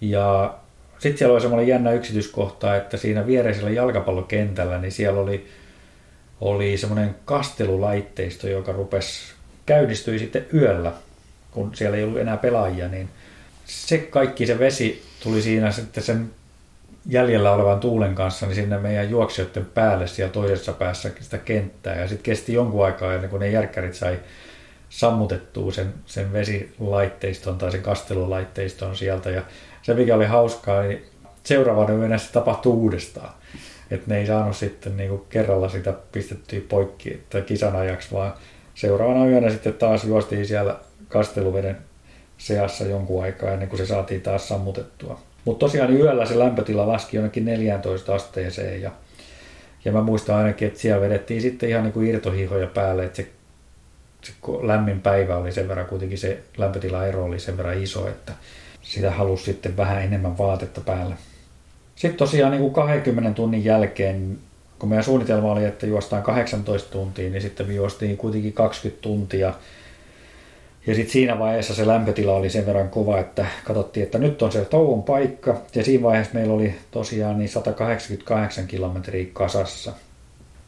Ja 0.00 0.54
sitten 1.00 1.18
siellä 1.18 1.32
oli 1.32 1.40
semmoinen 1.40 1.68
jännä 1.68 1.92
yksityiskohta, 1.92 2.76
että 2.76 2.96
siinä 2.96 3.26
viereisellä 3.26 3.70
jalkapallokentällä, 3.70 4.78
niin 4.78 4.92
siellä 4.92 5.20
oli, 5.20 5.46
oli 6.40 6.76
semmoinen 6.76 7.14
kastelulaitteisto, 7.24 8.48
joka 8.48 8.72
rupesi, 8.72 9.32
käynnistyi 9.66 10.18
sitten 10.18 10.46
yöllä, 10.54 10.92
kun 11.50 11.74
siellä 11.74 11.96
ei 11.96 12.04
ollut 12.04 12.20
enää 12.20 12.36
pelaajia, 12.36 12.88
niin 12.88 13.08
se 13.64 13.98
kaikki 13.98 14.46
se 14.46 14.58
vesi 14.58 15.02
tuli 15.22 15.42
siinä 15.42 15.72
sitten 15.72 16.02
sen 16.02 16.30
jäljellä 17.06 17.52
olevan 17.52 17.80
tuulen 17.80 18.14
kanssa 18.14 18.46
niin 18.46 18.54
sinne 18.54 18.78
meidän 18.78 19.10
juoksijoiden 19.10 19.66
päälle 19.66 20.06
siellä 20.06 20.32
toisessa 20.32 20.72
päässä 20.72 21.10
sitä 21.20 21.38
kenttää. 21.38 22.00
Ja 22.00 22.08
sitten 22.08 22.22
kesti 22.24 22.52
jonkun 22.52 22.84
aikaa 22.84 23.14
ennen 23.14 23.30
kuin 23.30 23.40
ne 23.40 23.50
järkkärit 23.50 23.94
sai 23.94 24.18
sammutettua 24.90 25.72
sen, 25.72 25.94
sen 26.06 26.32
vesilaitteiston 26.32 27.58
tai 27.58 27.72
sen 27.72 27.82
kastelulaitteiston 27.82 28.96
sieltä. 28.96 29.30
Ja 29.30 29.42
se 29.82 29.94
mikä 29.94 30.14
oli 30.14 30.26
hauskaa, 30.26 30.82
niin 30.82 31.02
seuraavana 31.44 31.94
yönä 31.94 32.18
se 32.18 32.32
tapahtui 32.32 32.72
uudestaan. 32.72 33.30
Että 33.90 34.06
ne 34.08 34.18
ei 34.18 34.26
saanut 34.26 34.56
sitten 34.56 34.96
niinku 34.96 35.26
kerralla 35.28 35.68
sitä 35.68 35.94
pistettyä 36.12 36.60
poikki 36.68 37.12
että 37.12 37.40
kisan 37.40 37.76
ajaksi, 37.76 38.12
vaan 38.12 38.34
seuraavana 38.74 39.26
yönä 39.26 39.50
sitten 39.50 39.74
taas 39.74 40.04
juostiin 40.04 40.46
siellä 40.46 40.78
kasteluveden 41.08 41.78
seassa 42.38 42.84
jonkun 42.84 43.22
aikaa 43.22 43.50
ennen 43.50 43.68
kuin 43.68 43.78
se 43.78 43.86
saatiin 43.86 44.20
taas 44.20 44.48
sammutettua. 44.48 45.20
Mutta 45.44 45.66
tosiaan 45.66 45.96
yöllä 45.96 46.26
se 46.26 46.38
lämpötila 46.38 46.88
laski 46.88 47.16
jonnekin 47.16 47.44
14 47.44 48.14
asteeseen 48.14 48.82
ja, 48.82 48.90
ja 49.84 49.92
mä 49.92 50.02
muistan 50.02 50.36
ainakin, 50.36 50.68
että 50.68 50.80
siellä 50.80 51.00
vedettiin 51.00 51.42
sitten 51.42 51.68
ihan 51.68 51.82
niin 51.82 51.92
kuin 51.92 52.06
irtohihoja 52.06 52.66
päälle, 52.66 53.04
että 53.04 53.16
se, 53.16 53.28
se 54.22 54.32
lämmin 54.62 55.00
päivä 55.00 55.36
oli 55.36 55.52
sen 55.52 55.68
verran 55.68 55.86
kuitenkin 55.86 56.18
se 56.18 56.38
lämpötilaero 56.56 57.24
oli 57.24 57.40
sen 57.40 57.56
verran 57.56 57.82
iso, 57.82 58.08
että 58.08 58.32
sitä 58.82 59.10
halusi 59.10 59.44
sitten 59.44 59.76
vähän 59.76 60.02
enemmän 60.02 60.38
vaatetta 60.38 60.80
päällä. 60.80 61.16
Sitten 61.94 62.18
tosiaan 62.18 62.52
niin 62.52 62.62
kuin 62.62 62.72
20 62.72 63.30
tunnin 63.32 63.64
jälkeen, 63.64 64.38
kun 64.78 64.88
meidän 64.88 65.04
suunnitelma 65.04 65.52
oli, 65.52 65.64
että 65.64 65.86
juostaan 65.86 66.22
18 66.22 66.92
tuntia, 66.92 67.30
niin 67.30 67.42
sitten 67.42 67.66
me 67.66 67.74
juostiin 67.74 68.16
kuitenkin 68.16 68.52
20 68.52 69.02
tuntia. 69.02 69.54
Ja 70.86 70.94
sitten 70.94 71.12
siinä 71.12 71.38
vaiheessa 71.38 71.74
se 71.74 71.86
lämpötila 71.86 72.32
oli 72.32 72.50
sen 72.50 72.66
verran 72.66 72.88
kova, 72.88 73.18
että 73.18 73.46
katsottiin, 73.64 74.04
että 74.04 74.18
nyt 74.18 74.42
on 74.42 74.52
se 74.52 74.64
tauon 74.64 75.02
paikka. 75.02 75.60
Ja 75.74 75.84
siinä 75.84 76.02
vaiheessa 76.02 76.34
meillä 76.34 76.54
oli 76.54 76.74
tosiaan 76.90 77.38
niin 77.38 77.48
188 77.48 78.66
kilometriä 78.66 79.26
kasassa. 79.32 79.92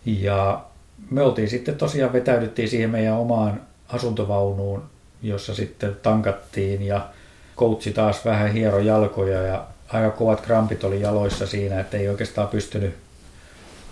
Ja 0.06 0.64
me 1.10 1.22
oltiin 1.22 1.48
sitten 1.48 1.76
tosiaan 1.76 2.12
vetäydyttiin 2.12 2.68
siihen 2.68 2.90
meidän 2.90 3.18
omaan 3.18 3.60
asuntovaunuun, 3.88 4.82
jossa 5.22 5.54
sitten 5.54 5.96
tankattiin 6.02 6.82
ja 6.82 7.08
koutsi 7.56 7.92
taas 7.92 8.24
vähän 8.24 8.52
hiero 8.52 8.78
jalkoja 8.78 9.42
ja 9.42 9.66
aika 9.88 10.10
kovat 10.10 10.40
krampit 10.40 10.84
oli 10.84 11.00
jaloissa 11.00 11.46
siinä, 11.46 11.80
että 11.80 11.96
ei 11.96 12.08
oikeastaan 12.08 12.48
pystynyt 12.48 12.94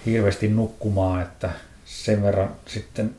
hirveästi 0.06 0.48
nukkumaan, 0.48 1.22
että 1.22 1.50
sen 1.84 2.22
verran 2.22 2.50
sitten 2.66 3.14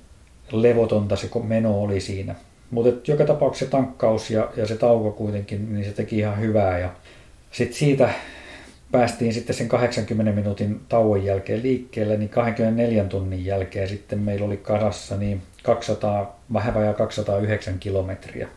levotonta 0.51 1.15
se 1.15 1.29
meno 1.43 1.81
oli 1.83 2.01
siinä. 2.01 2.35
Mutta 2.71 3.11
joka 3.11 3.25
tapauksessa 3.25 3.71
tankkaus 3.71 4.29
ja, 4.29 4.51
ja 4.57 4.67
se 4.67 4.75
tauko 4.75 5.11
kuitenkin, 5.11 5.73
niin 5.73 5.85
se 5.85 5.91
teki 5.91 6.17
ihan 6.17 6.39
hyvää. 6.39 6.79
Ja 6.79 6.89
sitten 7.51 7.77
siitä 7.77 8.09
päästiin 8.91 9.33
sitten 9.33 9.55
sen 9.55 9.67
80 9.67 10.31
minuutin 10.31 10.81
tauon 10.89 11.25
jälkeen 11.25 11.63
liikkeelle, 11.63 12.17
niin 12.17 12.29
24 12.29 13.03
tunnin 13.03 13.45
jälkeen 13.45 13.89
sitten 13.89 14.19
meillä 14.19 14.45
oli 14.45 14.57
kasassa 14.57 15.17
niin 15.17 15.41
200, 15.63 16.39
vähän 16.53 16.73
vajaa 16.73 16.93
209 16.93 17.79
kilometriä. 17.79 18.47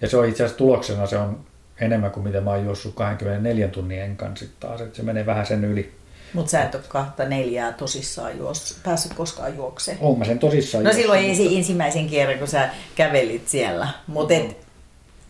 Ja 0.00 0.08
se 0.08 0.16
on 0.16 0.28
itse 0.28 0.44
asiassa 0.44 0.58
tuloksena 0.58 1.06
se 1.06 1.18
on 1.18 1.40
enemmän 1.80 2.10
kuin 2.10 2.24
mitä 2.24 2.40
mä 2.40 2.50
oon 2.50 2.64
juossut 2.64 2.94
24 2.94 3.68
tunnin 3.68 4.00
enkan 4.02 4.36
sitten 4.36 4.68
taas, 4.68 4.80
että 4.80 4.96
se 4.96 5.02
menee 5.02 5.26
vähän 5.26 5.46
sen 5.46 5.64
yli. 5.64 5.92
Mutta 6.32 6.50
sä 6.50 6.62
et 6.62 6.74
ole 6.74 6.82
kahta 6.88 7.24
neljää 7.24 7.72
tosissaan 7.72 8.38
juos, 8.38 8.80
päässyt 8.84 9.14
koskaan 9.14 9.56
juokseen. 9.56 9.98
Oon 10.00 10.18
mä 10.18 10.24
sen 10.24 10.38
tosissaan 10.38 10.84
No 10.84 10.90
juossut, 10.90 11.02
silloin 11.02 11.20
mutta- 11.26 11.42
ensi, 11.42 11.56
ensimmäisen 11.56 12.08
kerran, 12.08 12.38
kun 12.38 12.48
sä 12.48 12.68
kävelit 12.94 13.48
siellä. 13.48 13.88
Mutta 14.06 14.34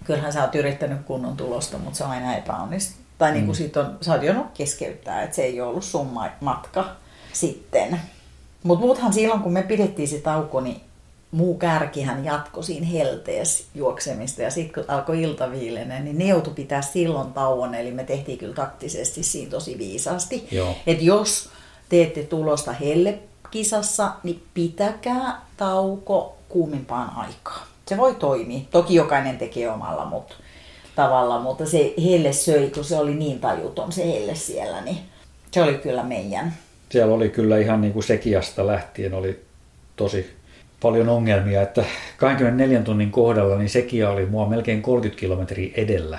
kyllähän 0.04 0.32
sä 0.32 0.42
oot 0.42 0.54
yrittänyt 0.54 0.98
kunnon 1.04 1.36
tulosta, 1.36 1.78
mutta 1.78 1.98
se 1.98 2.04
on 2.04 2.10
aina 2.10 2.36
epäonnistunut. 2.36 3.06
Tai 3.18 3.32
niin 3.32 3.46
kuin 3.46 3.54
Mm. 3.56 3.58
sit 3.58 3.76
on, 3.76 3.98
sä 4.00 4.12
oot 4.12 4.22
joudunut 4.22 4.46
keskeyttää, 4.54 5.22
että 5.22 5.36
se 5.36 5.42
ei 5.42 5.60
ole 5.60 5.70
ollut 5.70 5.84
sun 5.84 6.06
ma- 6.06 6.30
matka 6.40 6.88
sitten. 7.32 8.00
Mutta 8.62 8.84
muuthan 8.86 9.12
silloin, 9.12 9.40
kun 9.40 9.52
me 9.52 9.62
pidettiin 9.62 10.08
se 10.08 10.18
tauko, 10.18 10.60
niin 10.60 10.80
muu 11.30 11.58
kärkihän 11.58 12.24
jatkoi 12.24 12.64
siinä 12.64 12.86
helteessä 12.86 13.64
juoksemista. 13.74 14.42
Ja 14.42 14.50
sitten 14.50 14.84
kun 14.84 14.94
alkoi 14.94 15.22
ilta 15.22 15.50
viilenee, 15.50 16.00
niin 16.00 16.18
ne 16.18 16.24
joutui 16.24 16.54
pitää 16.54 16.82
silloin 16.82 17.32
tauon. 17.32 17.74
Eli 17.74 17.90
me 17.90 18.04
tehtiin 18.04 18.38
kyllä 18.38 18.54
taktisesti 18.54 19.22
siinä 19.22 19.50
tosi 19.50 19.78
viisaasti. 19.78 20.48
Että 20.86 21.04
jos 21.04 21.48
teette 21.88 22.22
tulosta 22.22 22.72
hellekisassa, 22.72 24.12
niin 24.22 24.42
pitäkää 24.54 25.40
tauko 25.56 26.36
kuumimpaan 26.48 27.12
aikaan. 27.16 27.66
Se 27.86 27.96
voi 27.96 28.14
toimia. 28.14 28.60
Toki 28.70 28.94
jokainen 28.94 29.38
tekee 29.38 29.70
omalla 29.70 30.04
mutta 30.04 30.34
tavalla, 30.96 31.40
mutta 31.40 31.66
se 31.66 31.94
helle 32.04 32.32
söi, 32.32 32.70
kun 32.70 32.84
se 32.84 32.96
oli 32.96 33.14
niin 33.14 33.40
tajuton 33.40 33.92
se 33.92 34.12
helle 34.12 34.34
siellä, 34.34 34.80
niin 34.80 34.98
se 35.50 35.62
oli 35.62 35.74
kyllä 35.74 36.02
meidän. 36.02 36.54
siellä 36.88 37.14
oli 37.14 37.28
kyllä 37.28 37.58
ihan 37.58 37.80
niin 37.80 37.92
kuin 37.92 38.02
Sekiasta 38.02 38.66
lähtien 38.66 39.14
oli 39.14 39.44
tosi 39.96 40.36
paljon 40.80 41.08
ongelmia, 41.08 41.62
että 41.62 41.84
24 42.16 42.82
tunnin 42.82 43.10
kohdalla 43.10 43.58
niin 43.58 43.70
Sekia 43.70 44.10
oli 44.10 44.26
mua 44.26 44.48
melkein 44.48 44.82
30 44.82 45.20
kilometriä 45.20 45.72
edellä. 45.76 46.18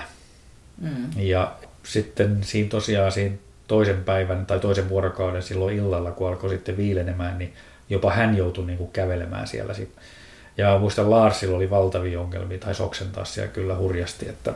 Mm. 0.80 1.06
Ja 1.16 1.52
sitten 1.82 2.38
siinä 2.42 2.68
tosiaan 2.68 3.12
siinä 3.12 3.36
toisen 3.68 4.04
päivän 4.04 4.46
tai 4.46 4.60
toisen 4.60 4.88
vuorokauden 4.88 5.42
silloin 5.42 5.76
illalla, 5.76 6.10
kun 6.10 6.28
alkoi 6.28 6.50
sitten 6.50 6.76
viilenemään, 6.76 7.38
niin 7.38 7.52
jopa 7.90 8.12
hän 8.12 8.36
joutui 8.36 8.66
niin 8.66 8.78
kuin 8.78 8.90
kävelemään 8.90 9.46
siellä. 9.46 9.74
Ja 10.56 10.78
muistan 10.78 11.10
Larsilla 11.10 11.56
oli 11.56 11.70
valtavia 11.70 12.20
ongelmia, 12.20 12.58
tai 12.58 12.74
oksentaa 12.80 13.24
siellä 13.24 13.52
kyllä 13.52 13.76
hurjasti, 13.76 14.28
että 14.28 14.52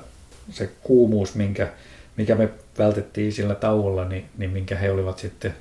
se 0.51 0.71
kuumuus, 0.83 1.35
minkä, 1.35 1.69
mikä 2.17 2.35
me 2.35 2.49
vältettiin 2.79 3.33
sillä 3.33 3.55
tauolla, 3.55 4.05
niin, 4.05 4.25
niin 4.39 4.51
minkä 4.51 4.77
he 4.77 4.91
olivat 4.91 5.19
sitten 5.19 5.55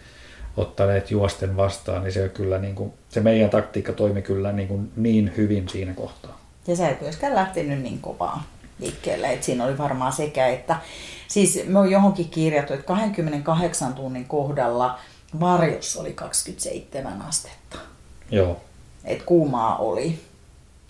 ottaneet 0.58 1.12
juosten 1.12 1.58
vastaan, 1.58 2.04
niin 2.04 2.14
se 2.14 2.30
kyllä 2.30 2.58
niin 2.58 2.76
kuin, 2.76 2.94
se 3.12 3.20
meidän 3.20 3.49
taktiikka 3.49 3.93
toimi 3.93 4.22
kyllä 4.22 4.51
niin, 4.51 4.68
kuin 4.68 4.91
niin 4.95 5.34
hyvin 5.38 5.70
siinä 5.70 5.93
kohtaa. 5.93 6.41
Ja 6.68 6.76
sä 6.76 6.89
et 6.89 7.01
myöskään 7.01 7.36
lähtenyt 7.36 7.82
niin 7.82 7.99
kovaa 8.01 8.43
liikkeelle, 8.80 9.34
että 9.34 9.45
siinä 9.45 9.66
oli 9.66 9.78
varmaan 9.78 10.14
sekä, 10.14 10.47
että 10.47 10.76
siis 11.28 11.64
me 11.66 11.80
on 11.80 11.91
johonkin 11.91 12.30
kirjattu, 12.30 12.74
että 12.74 12.86
28 12.86 13.93
tunnin 13.93 14.26
kohdalla 14.26 14.99
varjossa 15.39 16.01
oli 16.01 16.14
27 16.14 17.22
astetta. 17.22 17.78
Joo, 18.32 18.62
että 19.05 19.26
kuumaa 19.26 19.78
oli. 19.78 20.20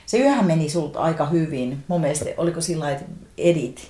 Se 0.06 0.20
yöhän 0.20 0.46
meni 0.46 0.70
sulta 0.70 1.00
aika 1.00 1.26
hyvin. 1.26 1.84
Mun 1.88 2.02
mielestä 2.02 2.26
oliko 2.38 2.62
sillä 2.62 2.92
että 2.92 3.06
Edith 3.38 3.84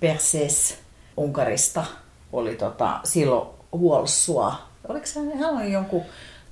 Perses 0.00 0.78
Unkarista 1.16 1.84
oli 2.32 2.56
tota, 2.56 3.00
silloin 3.04 3.48
huolsua. 3.72 4.54
Oliko 4.88 5.06
se, 5.06 5.20
hän 5.20 5.56
oli 5.56 5.72
jonkun 5.72 6.02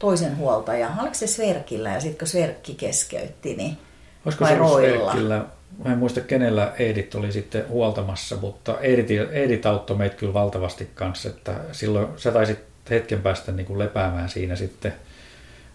toisen 0.02 0.36
huoltaja. 0.36 0.90
Oliko 1.00 1.14
se 1.14 1.26
Sverkillä 1.26 1.90
ja 1.90 2.00
sitten 2.00 2.18
kun 2.18 2.28
Sverkki 2.28 2.74
keskeytti, 2.74 3.54
niin 3.54 3.78
Olisiko 4.24 4.44
vai 4.44 4.52
se 4.52 4.58
Roilla? 4.58 5.10
Sverkillä? 5.10 5.44
Mä 5.84 5.92
en 5.92 5.98
muista 5.98 6.20
kenellä 6.20 6.72
Edit 6.78 7.14
oli 7.14 7.32
sitten 7.32 7.68
huoltamassa, 7.68 8.36
mutta 8.36 8.80
Edit, 8.80 9.10
Edit 9.30 9.66
auttoi 9.66 9.96
meitä 9.96 10.16
kyllä 10.16 10.34
valtavasti 10.34 10.88
kanssa, 10.94 11.28
että 11.28 11.54
silloin 11.72 12.06
sä 12.16 12.32
taisit 12.32 12.58
hetken 12.90 13.22
päästä 13.22 13.52
niin 13.52 13.66
kuin 13.66 13.78
lepäämään 13.78 14.28
siinä 14.28 14.56
sitten, 14.56 14.92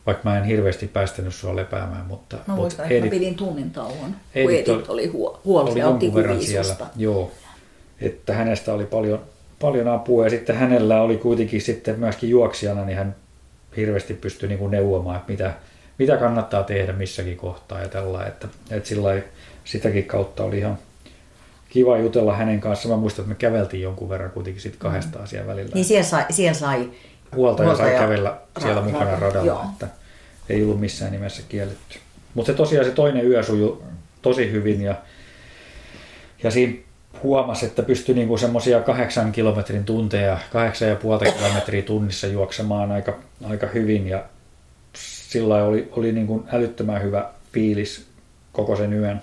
vaikka 0.05 0.29
mä 0.29 0.37
en 0.37 0.43
hirveästi 0.43 0.87
päästänyt 0.87 1.35
sua 1.35 1.55
lepäämään, 1.55 2.05
mutta, 2.05 2.37
Mä 2.47 2.55
muistan, 2.55 2.85
mutta 2.85 2.95
että 2.95 3.05
mä 3.05 3.11
pidin 3.11 3.35
tunnin 3.35 3.71
tauon, 3.71 4.15
kun 4.33 4.51
Edith 4.51 4.69
Edith 4.69 4.89
oli 4.89 5.07
huo- 5.07 5.41
huolta 5.45 5.71
oli 5.71 5.79
ja 5.79 5.87
otti 5.87 6.05
jonkun 6.05 6.21
verran 6.21 6.41
siellä, 6.41 6.75
joo, 6.95 7.31
että 8.01 8.33
hänestä 8.33 8.73
oli 8.73 8.85
paljon, 8.85 9.21
paljon 9.61 9.87
apua 9.87 10.23
ja 10.23 10.29
sitten 10.29 10.55
hänellä 10.55 11.01
oli 11.01 11.17
kuitenkin 11.17 11.61
sitten 11.61 11.99
myöskin 11.99 12.29
juoksijana, 12.29 12.85
niin 12.85 12.97
hän 12.97 13.15
hirveästi 13.77 14.13
pystyi 14.13 14.49
niin 14.49 14.59
kuin 14.59 14.71
neuvomaan, 14.71 15.17
että 15.17 15.31
mitä, 15.31 15.53
mitä 15.97 16.17
kannattaa 16.17 16.63
tehdä 16.63 16.93
missäkin 16.93 17.37
kohtaa 17.37 17.81
ja 17.81 17.87
tällä, 17.87 18.25
että, 18.25 18.47
että 18.71 18.89
sillä 18.89 19.21
sitäkin 19.63 20.05
kautta 20.05 20.43
oli 20.43 20.57
ihan 20.57 20.77
kiva 21.69 21.97
jutella 21.97 22.35
hänen 22.35 22.59
kanssaan. 22.59 22.95
Mä 22.95 23.01
muistan, 23.01 23.23
että 23.23 23.29
me 23.29 23.35
käveltiin 23.35 23.83
jonkun 23.83 24.09
verran 24.09 24.31
kuitenkin 24.31 24.61
sitten 24.61 24.79
kahdestaan 24.79 25.27
siellä 25.27 25.47
välillä. 25.47 25.71
Niin 25.73 25.85
siellä 25.85 26.03
sai, 26.03 26.25
siellä 26.29 26.53
sai 26.53 26.89
Huoltaja 27.35 27.75
sai 27.75 27.89
huoltaja- 27.89 27.99
kävellä 27.99 28.37
siellä 28.59 28.81
ra- 28.81 28.83
mukana 28.83 29.15
ra- 29.15 29.21
radalla, 29.21 29.45
joo. 29.47 29.65
että 29.73 29.87
ei 30.49 30.63
ollut 30.63 30.79
missään 30.79 31.11
nimessä 31.11 31.41
kielletty. 31.49 31.99
Mutta 32.33 32.51
se 32.51 32.57
tosiaan 32.57 32.85
se 32.85 32.91
toinen 32.91 33.27
yö 33.27 33.43
sujui 33.43 33.81
tosi 34.21 34.51
hyvin 34.51 34.81
ja, 34.81 34.95
ja 36.43 36.51
siinä 36.51 36.73
huomasi, 37.23 37.65
että 37.65 37.83
pystyi 37.83 38.15
niinku 38.15 38.37
semmoisia 38.37 38.81
kahdeksan 38.81 39.31
kilometrin 39.31 39.85
tunteja, 39.85 40.37
kahdeksan 40.51 40.87
ja 40.87 40.95
puolta 40.95 41.25
kilometriä 41.25 41.81
tunnissa 41.81 42.27
juoksemaan 42.27 42.91
aika, 42.91 43.17
aika 43.43 43.67
hyvin 43.67 44.07
ja 44.07 44.23
sillä 45.29 45.63
oli, 45.63 45.89
oli 45.91 46.11
niinku 46.11 46.43
älyttömän 46.53 47.03
hyvä 47.03 47.29
fiilis 47.53 48.07
koko 48.51 48.75
sen 48.75 48.93
yön. 48.93 49.21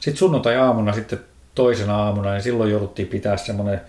Sitten 0.00 0.18
sunnuntai-aamuna 0.18 0.92
sitten 0.92 1.18
toisena 1.54 1.96
aamuna, 1.96 2.32
niin 2.32 2.42
silloin 2.42 2.70
jouduttiin 2.70 3.08
pitää 3.08 3.36
semmoinen 3.36 3.80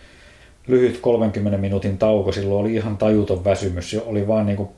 lyhyt 0.67 0.97
30 0.97 1.57
minuutin 1.57 1.97
tauko. 1.97 2.31
Silloin 2.31 2.61
oli 2.61 2.75
ihan 2.75 2.97
tajuton 2.97 3.43
väsymys. 3.43 3.95
Oli 4.05 4.27
vaan 4.27 4.45
niin 4.45 4.57
kuin 4.57 4.69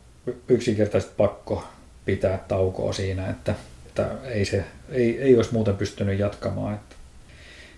yksinkertaisesti 0.47 1.13
pakko 1.17 1.63
pitää 2.05 2.45
taukoa 2.47 2.93
siinä, 2.93 3.29
että, 3.29 3.55
että 3.87 4.07
ei, 4.23 4.45
se, 4.45 4.63
ei, 4.89 5.21
ei 5.21 5.35
olisi 5.35 5.53
muuten 5.53 5.77
pystynyt 5.77 6.19
jatkamaan. 6.19 6.73
Että. 6.73 6.95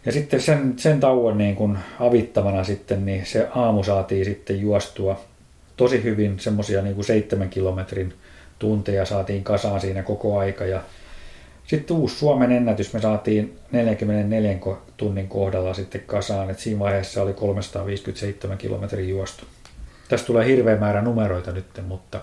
Ja 0.05 0.11
sitten 0.11 0.41
sen, 0.41 0.73
sen 0.77 0.99
tauon 0.99 1.37
niin 1.37 1.55
kuin 1.55 1.77
avittamana 1.99 2.63
sitten, 2.63 3.05
niin 3.05 3.25
se 3.25 3.47
aamu 3.55 3.83
saatiin 3.83 4.25
sitten 4.25 4.61
juostua 4.61 5.21
tosi 5.77 6.03
hyvin, 6.03 6.39
semmoisia 6.39 6.81
niin 6.81 6.95
kuin 6.95 7.05
seitsemän 7.05 7.49
kilometrin 7.49 8.13
tunteja 8.59 9.05
saatiin 9.05 9.43
kasaan 9.43 9.81
siinä 9.81 10.03
koko 10.03 10.37
aika 10.39 10.65
ja 10.65 10.81
sitten 11.67 11.97
uusi 11.97 12.15
Suomen 12.15 12.51
ennätys 12.51 12.93
me 12.93 12.99
saatiin 12.99 13.59
44 13.71 14.59
ko- 14.65 14.77
tunnin 14.97 15.27
kohdalla 15.27 15.73
sitten 15.73 16.01
kasaan, 16.05 16.49
että 16.49 16.63
siinä 16.63 16.79
vaiheessa 16.79 17.21
oli 17.21 17.33
357 17.33 18.57
kilometrin 18.57 19.09
juostu. 19.09 19.45
Tästä 20.09 20.27
tulee 20.27 20.45
hirveä 20.45 20.77
määrä 20.77 21.01
numeroita 21.01 21.51
nyt, 21.51 21.65
mutta 21.87 22.21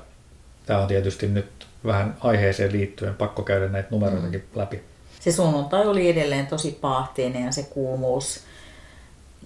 tämä 0.67 0.81
on 0.81 0.89
tietysti 0.89 1.29
nyt 1.29 1.67
vähän 1.85 2.17
aiheeseen 2.21 2.73
liittyen 2.73 3.15
pakko 3.15 3.43
käydä 3.43 3.69
näitä 3.69 3.89
numeroitakin 3.91 4.45
läpi. 4.55 4.81
Se 5.21 5.33
sunnuntai 5.33 5.87
oli 5.87 6.09
edelleen 6.09 6.47
tosi 6.47 6.79
paahteinen 6.81 7.45
ja 7.45 7.53
se 7.53 7.63
kuumuus 7.63 8.41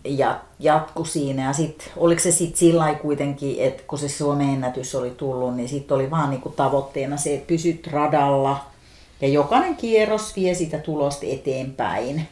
ja 0.05 0.41
jatku 0.59 1.05
siinä. 1.05 1.45
Ja 1.45 1.53
sit, 1.53 1.91
oliko 1.97 2.21
se 2.21 2.33
sitten 2.33 2.59
sillä 2.59 2.95
kuitenkin, 2.95 3.57
että 3.59 3.83
kun 3.87 3.99
se 3.99 4.09
Suomen 4.09 4.49
ennätys 4.49 4.95
oli 4.95 5.11
tullut, 5.11 5.57
niin 5.57 5.69
sitten 5.69 5.95
oli 5.95 6.11
vaan 6.11 6.31
niinku 6.31 6.49
tavoitteena 6.49 7.17
se, 7.17 7.35
että 7.35 7.47
pysyt 7.47 7.87
radalla 7.87 8.65
ja 9.21 9.29
jokainen 9.29 9.77
kierros 9.77 10.37
vie 10.37 10.55
sitä 10.55 10.79
tulosta 10.79 11.27
eteenpäin. 11.27 12.29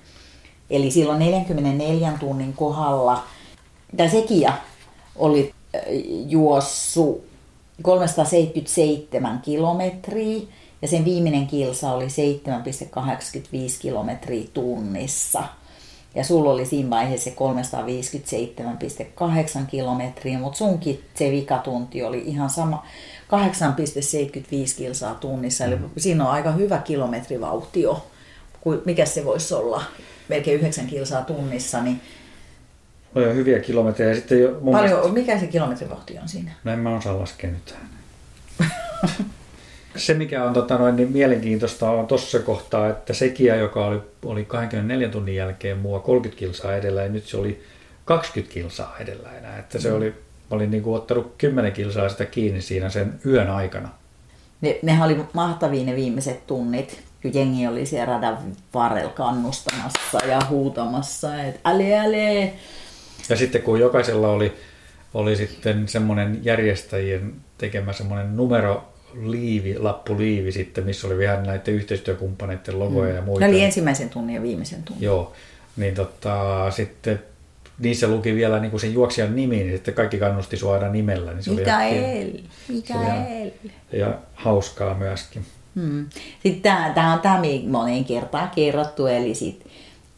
Eli 0.70 0.90
silloin 0.90 1.18
44 1.18 2.12
tunnin 2.20 2.52
kohdalla, 2.52 3.24
tai 3.96 4.10
sekin 4.10 4.48
oli 5.16 5.52
äh, 5.74 5.82
juossu 6.28 7.24
377 7.82 9.40
kilometriä 9.44 10.40
ja 10.82 10.88
sen 10.88 11.04
viimeinen 11.04 11.46
kilsa 11.46 11.92
oli 11.92 12.06
7,85 12.06 12.10
kilometriä 13.78 14.44
tunnissa. 14.54 15.42
Ja 16.14 16.24
sulla 16.24 16.50
oli 16.50 16.66
siinä 16.66 16.90
vaiheessa 16.90 17.30
se 17.30 17.36
357,8 19.60 19.66
kilometriä, 19.66 20.38
mutta 20.38 20.58
sunkin 20.58 21.04
se 21.14 21.30
vikatunti 21.30 22.02
oli 22.02 22.22
ihan 22.26 22.50
sama 22.50 22.86
8,75 23.32 24.76
kilsaa 24.76 25.14
tunnissa. 25.14 25.64
Eli 25.64 25.78
siinä 25.96 26.24
on 26.24 26.30
aika 26.30 26.52
hyvä 26.52 26.78
kilometrivauhti 26.78 27.82
jo. 27.82 28.06
Mikä 28.84 29.06
se 29.06 29.24
voisi 29.24 29.54
olla? 29.54 29.82
Melkein 30.28 30.60
9 30.60 30.86
kilsaa 30.86 31.22
tunnissa. 31.22 31.82
Niin 31.82 32.00
jo 33.14 33.34
hyviä 33.34 33.58
kilometrejä 33.58 34.10
ja 34.10 34.16
sitten 34.16 34.40
jo 34.40 34.58
mun 34.60 34.74
mielestä- 34.74 34.96
paljon, 34.96 35.14
mikä 35.14 35.38
se 35.40 35.46
kilometrivauhti 35.46 36.18
on 36.18 36.28
siinä? 36.28 36.50
No 36.64 36.72
en 36.72 36.78
mä 36.78 36.96
osaa 36.96 37.18
laskea 37.20 37.50
nyt 37.50 37.64
tähän. 37.64 37.88
Se, 39.96 40.14
mikä 40.14 40.44
on 40.44 40.52
tota, 40.52 40.78
noin, 40.78 40.96
niin 40.96 41.12
mielenkiintoista 41.12 41.90
on 41.90 42.06
tuossa 42.06 42.38
kohtaa, 42.38 42.88
että 42.88 43.12
sekiä, 43.12 43.56
joka 43.56 43.86
oli, 43.86 44.00
oli 44.24 44.44
24 44.44 45.08
tunnin 45.08 45.34
jälkeen 45.34 45.78
mua 45.78 46.00
30 46.00 46.38
kilsaa 46.38 46.76
edellä, 46.76 47.02
ja 47.02 47.08
nyt 47.08 47.26
se 47.26 47.36
oli 47.36 47.62
20 48.04 48.54
kilsaa 48.54 48.96
edellä 49.00 49.28
enää. 49.38 49.58
Että 49.58 49.78
se 49.78 49.92
oli, 49.92 50.10
mä 50.10 50.56
olin 50.56 50.70
niin 50.70 50.82
kuin 50.82 50.96
ottanut 50.96 51.34
10 51.38 51.72
kilsaa 51.72 52.08
sitä 52.08 52.24
kiinni 52.24 52.62
siinä 52.62 52.88
sen 52.88 53.20
yön 53.26 53.50
aikana. 53.50 53.88
Ne, 54.60 54.78
nehän 54.82 55.06
oli 55.06 55.24
mahtavia 55.32 55.84
ne 55.84 55.96
viimeiset 55.96 56.46
tunnit. 56.46 57.02
jengi 57.34 57.66
oli 57.66 57.86
siellä 57.86 58.06
radan 58.06 58.38
varrella 58.74 59.12
kannustamassa 59.12 60.24
ja 60.26 60.40
huutamassa, 60.48 61.42
että 61.42 61.70
äle, 61.70 61.98
äle. 61.98 62.52
Ja 63.28 63.36
sitten 63.36 63.62
kun 63.62 63.80
jokaisella 63.80 64.28
oli, 64.28 64.52
oli 65.14 65.36
sitten 65.36 65.88
semmoinen 65.88 66.38
järjestäjien 66.42 67.34
tekemä 67.58 67.92
semmoinen 67.92 68.36
numero 68.36 68.91
liivi, 69.22 69.78
lappuliivi 69.78 70.52
sitten, 70.52 70.84
missä 70.84 71.06
oli 71.06 71.18
vähän 71.18 71.42
näiden 71.42 71.74
yhteistyökumppaneiden 71.74 72.78
logoja 72.78 73.10
mm. 73.10 73.16
ja 73.16 73.22
muita. 73.22 73.46
Ne 73.46 73.52
oli 73.52 73.64
ensimmäisen 73.64 74.10
tunnin 74.10 74.34
ja 74.34 74.42
viimeisen 74.42 74.82
tunnin. 74.82 75.04
Joo, 75.04 75.32
niin 75.76 75.94
tota, 75.94 76.70
sitten 76.70 77.22
niissä 77.78 78.08
luki 78.08 78.34
vielä 78.34 78.60
niin 78.60 78.70
kuin 78.70 78.80
sen 78.80 78.94
juoksijan 78.94 79.36
nimi, 79.36 79.56
niin 79.56 79.72
sitten 79.72 79.94
kaikki 79.94 80.18
kannusti 80.18 80.56
suora 80.56 80.88
nimellä. 80.88 81.32
Niin 81.32 81.42
se 81.42 81.50
Mikael, 81.50 82.04
oli 82.04 82.44
Mikael. 82.68 83.50
Ja 83.92 84.18
hauskaa 84.34 84.94
myöskin. 84.94 85.46
Hmm. 85.74 86.06
Sitten 86.42 86.94
tämä, 86.94 87.12
on 87.12 87.20
tämä 87.20 87.40
moneen 87.68 88.04
kertaan 88.04 88.50
kerrottu, 88.50 89.06
eli 89.06 89.34
sit, 89.34 89.66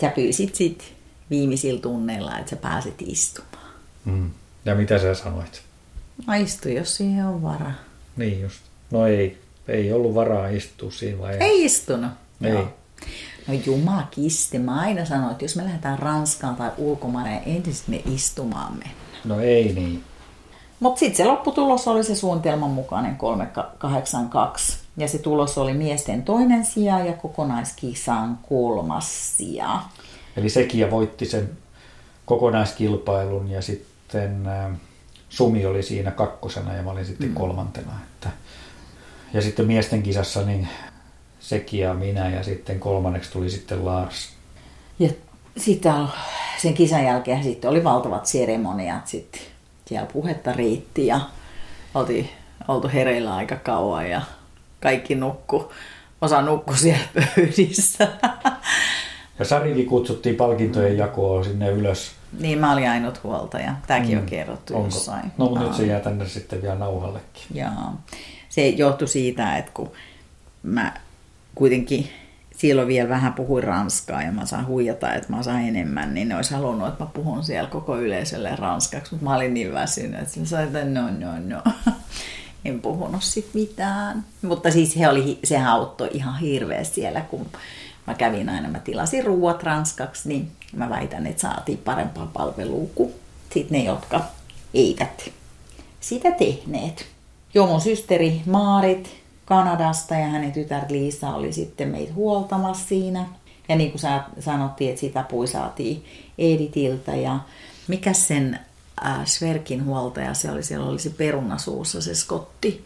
sä 0.00 0.08
pyysit 0.08 0.54
sit 0.54 0.94
viimeisillä 1.30 1.80
tunneilla, 1.80 2.38
että 2.38 2.50
sä 2.50 2.56
pääset 2.56 2.94
istumaan. 3.06 3.74
Hmm. 4.04 4.30
Ja 4.64 4.74
mitä 4.74 4.98
sä 4.98 5.14
sanoit? 5.14 5.62
No 6.26 6.34
istu, 6.34 6.68
jos 6.68 6.96
siihen 6.96 7.26
on 7.26 7.42
varaa. 7.42 7.74
Niin 8.16 8.40
just. 8.40 8.62
No 8.94 9.06
ei, 9.06 9.38
ei 9.68 9.92
ollut 9.92 10.14
varaa 10.14 10.48
istua 10.48 10.90
siinä 10.90 11.18
vaiheessa. 11.18 11.44
Ei 11.44 11.64
istunut. 11.64 12.10
Ei. 12.42 12.50
Joo. 12.50 12.68
No 13.46 13.54
jumakisti, 13.66 14.58
mä 14.58 14.80
aina 14.80 15.04
sanoin, 15.04 15.32
että 15.32 15.44
jos 15.44 15.56
me 15.56 15.64
lähdetään 15.64 15.98
Ranskaan 15.98 16.56
tai 16.56 16.70
ulkomaille, 16.78 17.42
ensin 17.46 17.74
me 17.86 18.02
istumaan 18.14 18.72
mennä. 18.72 18.94
No 19.24 19.40
ei 19.40 19.72
niin. 19.72 20.04
Mutta 20.80 20.98
sitten 20.98 21.16
se 21.16 21.24
lopputulos 21.24 21.88
oli 21.88 22.04
se 22.04 22.14
suunnitelman 22.14 22.70
mukainen 22.70 23.16
382. 23.16 24.78
Ja 24.96 25.08
se 25.08 25.18
tulos 25.18 25.58
oli 25.58 25.74
miesten 25.74 26.22
toinen 26.22 26.64
sija 26.64 27.04
ja 27.04 27.12
kokonaiskisan 27.12 28.38
kolmas 28.48 29.36
sija. 29.36 29.82
Eli 30.36 30.48
sekin 30.48 30.90
voitti 30.90 31.26
sen 31.26 31.50
kokonaiskilpailun 32.26 33.50
ja 33.50 33.62
sitten 33.62 34.46
äh, 34.46 34.76
Sumi 35.28 35.66
oli 35.66 35.82
siinä 35.82 36.10
kakkosena 36.10 36.74
ja 36.74 36.82
mä 36.82 36.90
olin 36.90 37.06
sitten 37.06 37.28
mm. 37.28 37.34
kolmantena. 37.34 37.92
Että... 38.14 38.30
Ja 39.34 39.42
sitten 39.42 39.66
miesten 39.66 40.02
kisassa 40.02 40.42
niin 40.42 40.68
Seki 41.40 41.78
ja 41.78 41.94
minä 41.94 42.30
ja 42.30 42.42
sitten 42.42 42.80
kolmanneksi 42.80 43.32
tuli 43.32 43.50
sitten 43.50 43.84
Lars. 43.84 44.32
Ja 44.98 45.08
sitten 45.56 45.92
sen 46.58 46.74
kisan 46.74 47.04
jälkeen 47.04 47.42
sitten 47.42 47.70
oli 47.70 47.84
valtavat 47.84 48.26
seremoniat 48.26 49.06
sitten. 49.06 49.40
Siellä 49.86 50.08
puhetta 50.12 50.52
riitti 50.52 51.06
ja 51.06 51.20
oltiin 51.94 52.30
oltu 52.68 52.90
hereillä 52.94 53.36
aika 53.36 53.56
kauan 53.56 54.10
ja 54.10 54.22
kaikki 54.80 55.14
nukku. 55.14 55.72
Osa 56.20 56.42
nukku 56.42 56.74
siellä 56.74 57.06
pöydissä. 57.14 58.08
Ja 59.38 59.44
Sarikin 59.44 59.86
kutsuttiin 59.86 60.36
palkintojen 60.36 60.98
jakoon 60.98 61.44
sinne 61.44 61.70
ylös. 61.70 62.12
Niin, 62.40 62.58
mä 62.58 62.72
olin 62.72 62.88
ainut 62.88 63.22
huoltaja. 63.22 63.74
Tämäkin 63.86 64.14
mm. 64.14 64.20
on 64.20 64.26
kerrottu 64.26 64.74
Onko? 64.74 64.86
jossain. 64.86 65.32
No, 65.38 65.44
mutta 65.44 65.60
nyt 65.60 65.74
se 65.74 65.86
jää 65.86 66.00
tänne 66.00 66.28
sitten 66.28 66.62
vielä 66.62 66.74
nauhallekin. 66.74 67.42
Joo. 67.54 67.68
Se 68.54 68.68
johtui 68.68 69.08
siitä, 69.08 69.56
että 69.56 69.70
kun 69.74 69.92
mä 70.62 70.94
kuitenkin 71.54 72.08
silloin 72.56 72.88
vielä 72.88 73.08
vähän 73.08 73.32
puhuin 73.32 73.64
ranskaa 73.64 74.22
ja 74.22 74.32
mä 74.32 74.46
saan 74.46 74.66
huijata, 74.66 75.14
että 75.14 75.32
mä 75.32 75.42
saan 75.42 75.62
enemmän, 75.62 76.14
niin 76.14 76.28
ne 76.28 76.36
olisi 76.36 76.54
halunnut, 76.54 76.88
että 76.88 77.04
mä 77.04 77.10
puhun 77.14 77.44
siellä 77.44 77.70
koko 77.70 77.98
yleisölle 77.98 78.56
ranskaksi, 78.56 79.12
mutta 79.12 79.24
mä 79.24 79.36
olin 79.36 79.54
niin 79.54 79.72
väsynyt, 79.72 80.20
että 80.20 80.34
sillä 80.34 80.46
sai, 80.46 80.64
että 80.64 80.84
no, 80.84 81.02
no, 81.02 81.32
no. 81.46 81.62
en 82.64 82.80
puhunut 82.80 83.22
sit 83.22 83.50
mitään. 83.54 84.24
Mutta 84.42 84.70
siis 84.70 84.98
he 84.98 85.08
oli, 85.08 85.38
se 85.44 85.58
auttoi 85.58 86.10
ihan 86.12 86.38
hirveästi 86.38 86.94
siellä, 86.94 87.20
kun 87.20 87.46
mä 88.06 88.14
kävin 88.14 88.48
aina, 88.48 88.68
mä 88.68 88.78
tilasin 88.78 89.24
ruuat 89.24 89.62
ranskaksi, 89.62 90.28
niin 90.28 90.50
mä 90.76 90.90
väitän, 90.90 91.26
että 91.26 91.42
saatiin 91.42 91.78
parempaa 91.78 92.30
palvelua 92.32 92.88
kuin 92.94 93.14
sit 93.54 93.70
ne, 93.70 93.84
jotka 93.84 94.24
eivät 94.74 95.30
sitä 96.00 96.30
tehneet. 96.30 97.13
Joo, 97.54 97.66
mun 97.66 97.80
systeri 97.80 98.42
Maarit, 98.46 99.16
Kanadasta 99.44 100.14
ja 100.14 100.26
hänen 100.26 100.52
tytär 100.52 100.82
Liisa 100.88 101.30
oli 101.30 101.52
sitten 101.52 101.88
meitä 101.88 102.12
huoltamassa 102.12 102.88
siinä. 102.88 103.26
Ja 103.68 103.76
niin 103.76 103.90
kuin 103.90 104.00
sanottiin, 104.40 104.90
että 104.90 105.00
sitä 105.00 105.22
pui 105.22 105.46
saatiin 105.46 106.04
Editiltä 106.38 107.14
ja 107.14 107.40
mikä 107.88 108.12
sen 108.12 108.58
äh, 109.06 109.24
Sverkin 109.24 109.84
huoltaja 109.84 110.34
se 110.34 110.50
oli, 110.50 110.62
siellä 110.62 110.86
oli 110.86 110.98
se 110.98 111.10
perunasuussa 111.10 112.00
se 112.00 112.14
Skotti. 112.14 112.84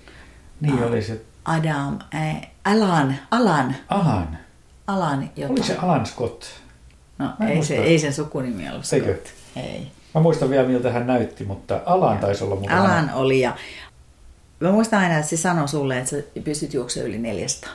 Niin 0.60 0.82
äh, 0.82 0.88
oli 0.88 1.02
se. 1.02 1.20
Adam, 1.44 1.98
äh, 2.14 2.50
Alan, 2.64 3.16
Alan. 3.30 3.76
Alan. 3.88 4.38
Alan 4.86 5.30
jota. 5.36 5.52
Oli 5.52 5.62
se 5.62 5.76
Alan 5.76 6.06
Scott. 6.06 6.44
No 7.18 7.30
ei, 7.48 7.64
se, 7.64 7.76
ei 7.76 7.98
sen 7.98 8.12
sukunimi 8.12 8.70
ollut 8.70 8.84
Scott. 8.84 9.06
Eikö? 9.06 9.20
Ei. 9.56 9.86
Mä 10.14 10.20
muistan 10.20 10.50
vielä 10.50 10.68
miltä 10.68 10.92
hän 10.92 11.06
näytti, 11.06 11.44
mutta 11.44 11.80
Alan 11.86 12.18
taisi 12.18 12.44
olla 12.44 12.56
mukana. 12.56 12.80
Alan 12.80 13.10
oli 13.14 13.40
ja 13.40 13.56
Mä 14.61 14.72
muistan 14.72 15.00
aina, 15.00 15.14
että 15.14 15.30
se 15.30 15.36
sanoi 15.36 15.68
sulle, 15.68 15.98
että 15.98 16.11
sä 16.11 16.16
pystyt 16.44 16.74
juoksemaan 16.74 17.09
yli 17.09 17.18
400. 17.18 17.70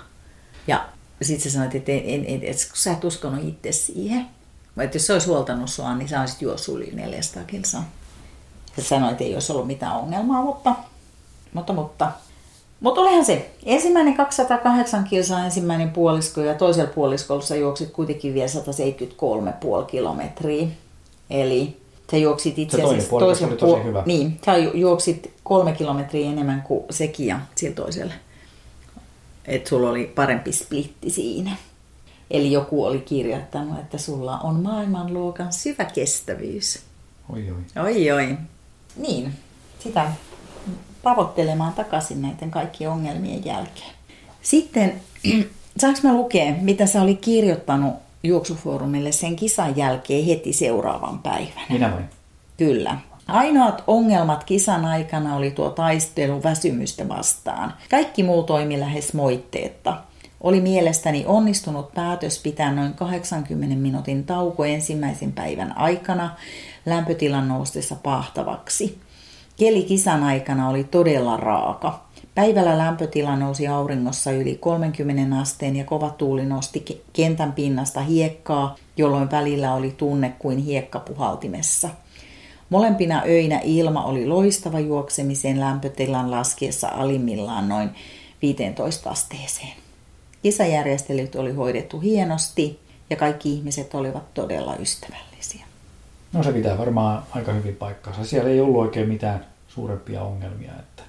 Ja 0.67 0.86
sitten 1.21 1.43
sä 1.43 1.53
sanoit, 1.53 1.75
että, 1.75 1.91
en, 1.91 2.03
en, 2.05 2.25
en, 2.27 2.43
että 2.43 2.67
kun 2.67 2.77
sä 2.77 2.91
et 2.91 3.03
uskonut 3.03 3.43
itse 3.47 3.71
siihen, 3.71 4.27
että 4.77 4.95
jos 4.95 5.07
se 5.07 5.13
olisi 5.13 5.27
huoltanut 5.27 5.69
sua, 5.69 5.95
niin 5.95 6.09
sä 6.09 6.21
olisit 6.21 6.41
juossut 6.41 6.75
yli 6.75 6.91
400 6.93 7.43
kilsaa. 7.43 7.89
Sä 8.75 8.84
sanoit, 8.84 9.11
että 9.11 9.23
ei 9.23 9.34
olisi 9.34 9.51
ollut 9.51 9.67
mitään 9.67 9.95
ongelmaa, 9.95 10.41
mutta, 10.41 10.75
mutta, 11.53 11.73
mutta. 11.73 12.11
Mutta 12.79 13.01
olihan 13.01 13.25
se. 13.25 13.51
Ensimmäinen 13.65 14.13
208 14.13 15.03
kilsaa 15.03 15.45
ensimmäinen 15.45 15.89
puolisko 15.89 16.41
ja 16.41 16.55
toisella 16.55 16.91
puoliskolla 16.95 17.41
sä 17.41 17.55
juoksit 17.55 17.91
kuitenkin 17.91 18.34
vielä 18.34 18.47
173,5 18.47 19.86
kilometriä. 19.86 20.67
Eli 21.29 21.82
Sä 22.11 22.17
juoksit 22.17 22.59
itse 22.59 22.81
asiassa 22.81 23.09
toisen 23.09 23.57
tosi 23.57 23.83
hyvä. 23.83 24.03
Niin, 24.05 24.39
sä 24.45 24.57
juoksit 24.57 25.33
kolme 25.43 25.71
kilometriä 25.73 26.29
enemmän 26.29 26.61
kuin 26.61 26.83
sekin 26.89 27.27
ja 27.27 27.39
sillä 27.55 27.75
toiselle. 27.75 28.13
Että 29.45 29.69
sulla 29.69 29.89
oli 29.89 30.11
parempi 30.15 30.51
splitti 30.51 31.09
siinä. 31.09 31.55
Eli 32.31 32.51
joku 32.51 32.85
oli 32.85 32.99
kirjoittanut, 32.99 33.79
että 33.79 33.97
sulla 33.97 34.37
on 34.37 34.55
maailmanluokan 34.55 35.53
syvä 35.53 35.85
kestävyys. 35.85 36.79
Oi 37.29 37.51
oi. 37.51 37.83
Oi 37.83 38.11
oi. 38.11 38.37
Niin, 38.95 39.33
sitä 39.79 40.11
tavoittelemaan 41.03 41.73
takaisin 41.73 42.21
näiden 42.21 42.51
kaikkien 42.51 42.89
ongelmien 42.89 43.45
jälkeen. 43.45 43.91
Sitten, 44.41 45.01
saanko 45.81 45.99
mä 46.03 46.13
lukea, 46.13 46.53
mitä 46.61 46.85
sä 46.85 47.01
oli 47.01 47.15
kirjoittanut 47.15 47.93
juoksufoorumille 48.24 49.11
sen 49.11 49.36
kisan 49.36 49.78
jälkeen 49.78 50.26
heti 50.26 50.53
seuraavan 50.53 51.19
päivänä. 51.19 51.65
Minä 51.69 51.91
voin. 51.91 52.05
Kyllä. 52.57 52.97
Ainoat 53.28 53.84
ongelmat 53.88 54.43
kisan 54.43 54.86
aikana 54.86 55.36
oli 55.36 55.51
tuo 55.51 55.69
taistelu 55.69 56.43
väsymystä 56.43 57.07
vastaan. 57.07 57.74
Kaikki 57.89 58.24
muu 58.24 58.43
toimi 58.43 58.80
lähes 58.80 59.13
moitteetta. 59.13 59.97
Oli 60.41 60.61
mielestäni 60.61 61.24
onnistunut 61.28 61.93
päätös 61.93 62.39
pitää 62.39 62.71
noin 62.71 62.93
80 62.93 63.76
minuutin 63.76 64.24
tauko 64.24 64.65
ensimmäisen 64.65 65.32
päivän 65.32 65.78
aikana 65.78 66.36
lämpötilan 66.86 67.47
noustessa 67.47 67.95
pahtavaksi. 67.95 68.99
Keli 69.57 69.84
kisan 69.84 70.24
aikana 70.24 70.69
oli 70.69 70.84
todella 70.84 71.38
raaka. 71.38 72.02
Päivällä 72.36 72.77
lämpötila 72.77 73.36
nousi 73.36 73.67
auringossa 73.67 74.31
yli 74.31 74.55
30 74.55 75.39
asteen 75.39 75.75
ja 75.75 75.84
kova 75.84 76.09
tuuli 76.09 76.45
nosti 76.45 77.03
kentän 77.13 77.53
pinnasta 77.53 78.01
hiekkaa, 78.01 78.75
jolloin 78.97 79.31
välillä 79.31 79.73
oli 79.73 79.91
tunne 79.97 80.34
kuin 80.39 80.57
hiekkapuhaltimessa. 80.57 81.89
Molempina 82.69 83.21
öinä 83.25 83.61
ilma 83.63 84.05
oli 84.05 84.27
loistava 84.27 84.79
juoksemisen 84.79 85.59
lämpötilan 85.59 86.31
laskiessa 86.31 86.88
alimmillaan 86.88 87.69
noin 87.69 87.89
15 88.41 89.09
asteeseen. 89.09 89.73
Kisajärjestelyt 90.43 91.36
oli 91.36 91.53
hoidettu 91.53 91.99
hienosti 91.99 92.79
ja 93.09 93.15
kaikki 93.15 93.53
ihmiset 93.53 93.95
olivat 93.95 94.34
todella 94.34 94.75
ystävällisiä. 94.75 95.65
No 96.34 96.43
se 96.43 96.53
pitää 96.53 96.77
varmaan 96.77 97.23
aika 97.31 97.53
hyvin 97.53 97.75
paikkansa. 97.75 98.25
Siellä 98.25 98.49
ei 98.49 98.61
ollut 98.61 98.81
oikein 98.81 99.07
mitään 99.07 99.45
suurempia 99.67 100.21
ongelmia. 100.21 100.71
Että 100.79 101.03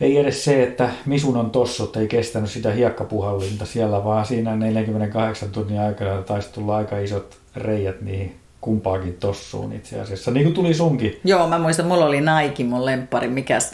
ei 0.00 0.18
edes 0.18 0.44
se, 0.44 0.62
että 0.62 0.90
Misun 1.06 1.36
on 1.36 1.50
tossut, 1.50 1.96
ei 1.96 2.08
kestänyt 2.08 2.50
sitä 2.50 2.72
hiekkapuhallinta 2.72 3.66
siellä, 3.66 4.04
vaan 4.04 4.26
siinä 4.26 4.56
48 4.56 5.50
tunnin 5.50 5.80
aikana 5.80 6.22
taisi 6.22 6.52
tulla 6.52 6.76
aika 6.76 6.98
isot 6.98 7.38
reijät 7.56 8.00
niihin 8.00 8.36
kumpaakin 8.60 9.14
tossuun 9.14 9.72
itse 9.72 10.00
asiassa. 10.00 10.30
Niin 10.30 10.44
kuin 10.44 10.54
tuli 10.54 10.74
sunkin. 10.74 11.20
Joo, 11.24 11.48
mä 11.48 11.58
muistan, 11.58 11.86
mulla 11.86 12.06
oli 12.06 12.20
Nike, 12.20 12.64
mun 12.64 12.84
lempari, 12.84 13.28
mikäs 13.28 13.72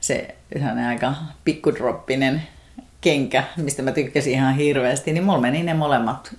se 0.00 0.34
aika 0.88 1.14
pikkudroppinen 1.44 2.42
kenkä, 3.00 3.44
mistä 3.56 3.82
mä 3.82 3.92
tykkäsin 3.92 4.32
ihan 4.32 4.56
hirveästi, 4.56 5.12
niin 5.12 5.24
mulla 5.24 5.40
meni 5.40 5.62
ne 5.62 5.74
molemmat 5.74 6.34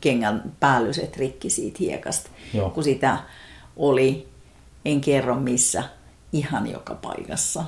kengän 0.00 0.52
päällyset 0.60 1.16
rikki 1.16 1.50
siitä 1.50 1.78
hiekasta, 1.80 2.30
Joo. 2.54 2.70
kun 2.70 2.84
sitä 2.84 3.18
oli, 3.76 4.28
en 4.84 5.00
kerro 5.00 5.34
missä, 5.34 5.82
ihan 6.32 6.70
joka 6.70 6.94
paikassa 6.94 7.64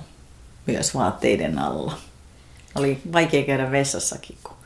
myös 0.72 0.94
vaatteiden 0.94 1.58
alla. 1.58 1.98
Oli 2.74 3.00
vaikea 3.12 3.42
käydä 3.42 3.70
vessassakin, 3.70 4.36
kun 4.42 4.56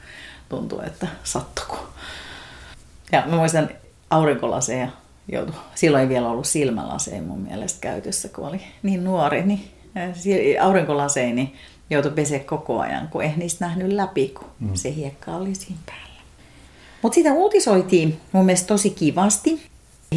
tuntui, 0.49 0.87
että 0.87 1.09
sattuko. 1.25 1.89
Ja 3.13 3.23
mä 3.27 3.37
muistan 3.37 3.71
aurinkolaseja 4.11 4.89
joutui. 5.33 5.55
Silloin 5.75 6.03
ei 6.03 6.09
vielä 6.09 6.29
ollut 6.29 6.47
silmälaseja 6.47 7.23
mun 7.23 7.41
mielestä 7.41 7.81
käytössä, 7.81 8.29
kun 8.29 8.49
oli 8.49 8.61
niin 8.83 9.05
nuori. 9.05 9.43
Niin 9.43 9.71
aurinkolaseja 10.61 11.35
niin 11.35 11.57
joutui 11.91 12.13
pese 12.13 12.39
koko 12.39 12.81
ajan, 12.81 13.09
kun 13.09 13.23
ei 13.23 13.33
niistä 13.37 13.65
nähnyt 13.67 13.93
läpi, 13.93 14.29
kun 14.29 14.49
mm. 14.61 14.75
se 14.75 14.95
hiekka 14.95 15.37
oli 15.37 15.55
siinä 15.55 15.81
päällä. 15.87 16.21
Mutta 17.03 17.15
sitä 17.15 17.33
uutisoitiin 17.33 18.21
mun 18.33 18.45
mielestä 18.45 18.67
tosi 18.67 18.91
kivasti. 18.91 19.63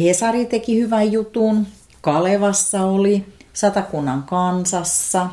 Hesari 0.00 0.46
teki 0.46 0.80
hyvän 0.80 1.12
jutun, 1.12 1.66
Kalevassa 2.00 2.82
oli, 2.82 3.24
Satakunnan 3.52 4.22
kansassa, 4.22 5.28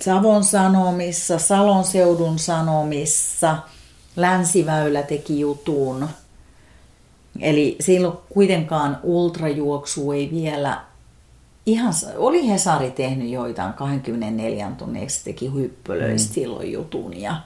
Savon 0.00 0.44
Sanomissa, 0.44 1.38
Salon 1.38 1.84
seudun 1.84 2.38
Sanomissa, 2.38 3.56
Länsiväylä 4.16 5.02
teki 5.02 5.40
jutun. 5.40 6.08
Eli 7.40 7.76
silloin 7.80 8.18
kuitenkaan 8.28 8.98
ultrajuoksu 9.02 10.12
ei 10.12 10.30
vielä 10.30 10.80
ihan, 11.66 11.94
oli 12.16 12.48
Hesari 12.48 12.90
tehnyt 12.90 13.28
joitain 13.28 13.72
24 13.72 14.70
tunnin, 14.78 15.00
eikö 15.00 15.12
se 15.12 15.24
teki 15.24 15.52
hyppölöistä 15.54 16.30
mm. 16.30 16.34
silloin 16.34 16.72
jutun. 16.72 17.20
Ja... 17.20 17.36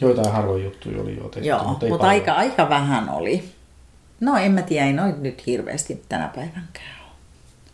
Joitain 0.00 0.32
harvoin 0.32 0.64
juttuja 0.64 1.02
oli 1.02 1.16
jo 1.16 1.28
tehty, 1.28 1.48
Joo, 1.48 1.64
mutta, 1.64 1.86
mutta 1.86 2.06
aika, 2.06 2.32
aika 2.32 2.68
vähän 2.68 3.08
oli. 3.08 3.44
No 4.20 4.36
en 4.36 4.52
mä 4.52 4.62
tiedä, 4.62 4.86
ei 4.86 4.92
noin 4.92 5.22
nyt 5.22 5.46
hirveästi 5.46 6.02
tänä 6.08 6.30
päivänkään 6.34 6.95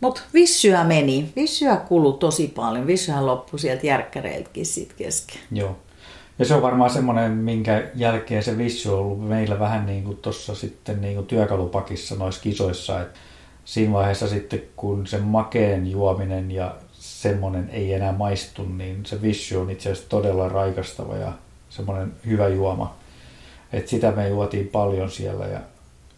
mutta 0.02 0.22
vissyä 0.34 0.84
meni. 0.84 1.32
Vissyä 1.36 1.76
kului 1.76 2.18
tosi 2.18 2.52
paljon. 2.56 2.86
Vissyä 2.86 3.26
loppui 3.26 3.58
sieltä 3.58 3.86
järkkäreiltäkin 3.86 4.66
sitten 4.66 4.96
kesken. 4.96 5.40
Joo. 5.52 5.76
Ja 6.38 6.44
se 6.44 6.54
on 6.54 6.62
varmaan 6.62 6.90
semmoinen, 6.90 7.32
minkä 7.32 7.90
jälkeen 7.94 8.42
se 8.42 8.58
vissy 8.58 8.88
on 8.88 8.98
ollut 8.98 9.28
meillä 9.28 9.58
vähän 9.58 9.86
niin 9.86 10.04
kuin 10.04 10.16
tuossa 10.16 10.54
sitten 10.54 11.00
niin 11.00 11.14
kuin 11.14 11.26
työkalupakissa 11.26 12.14
noissa 12.14 12.42
kisoissa. 12.42 13.00
Et 13.00 13.08
siinä 13.64 13.92
vaiheessa 13.92 14.28
sitten, 14.28 14.62
kun 14.76 15.06
se 15.06 15.18
makeen 15.18 15.90
juominen 15.90 16.50
ja 16.50 16.74
semmoinen 16.92 17.70
ei 17.72 17.92
enää 17.92 18.12
maistu, 18.12 18.64
niin 18.64 19.06
se 19.06 19.22
vissy 19.22 19.56
on 19.56 19.70
itse 19.70 19.90
asiassa 19.90 20.08
todella 20.08 20.48
raikastava 20.48 21.16
ja 21.16 21.32
semmoinen 21.68 22.12
hyvä 22.26 22.48
juoma. 22.48 22.94
Et 23.72 23.88
sitä 23.88 24.10
me 24.10 24.28
juotiin 24.28 24.68
paljon 24.68 25.10
siellä 25.10 25.46
ja 25.46 25.60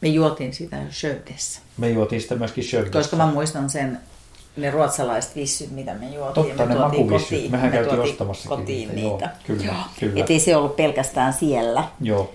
me 0.05 0.11
juotiin 0.11 0.55
sitä 0.55 0.76
Schödessä. 0.90 1.61
Me 1.78 1.90
juotiin 1.90 2.20
sitä 2.20 2.34
myöskin 2.34 2.64
Schödessä. 2.64 2.98
Koska 2.98 3.16
mä 3.16 3.26
muistan 3.26 3.70
sen, 3.70 3.98
ne 4.57 4.70
ruotsalaiset 4.70 5.36
vissyt, 5.36 5.70
mitä 5.70 5.94
me 5.94 6.09
juotiin. 6.09 6.46
Totta, 6.46 6.66
me 6.66 6.74
ne 6.74 7.09
kotiin. 7.09 7.50
Mehän 7.50 7.70
me 7.70 7.76
käytiin 7.76 8.00
ostamassa 8.00 8.48
kotiin 8.48 8.94
niitä. 8.94 9.24
Joo, 9.24 9.28
kyllä, 9.46 9.64
Joo. 9.64 9.74
kyllä. 10.00 10.20
Et 10.20 10.30
ei 10.30 10.40
se 10.40 10.57
ollut 10.57 10.76
pelkästään 10.76 11.32
siellä. 11.32 11.84
Joo. 12.00 12.34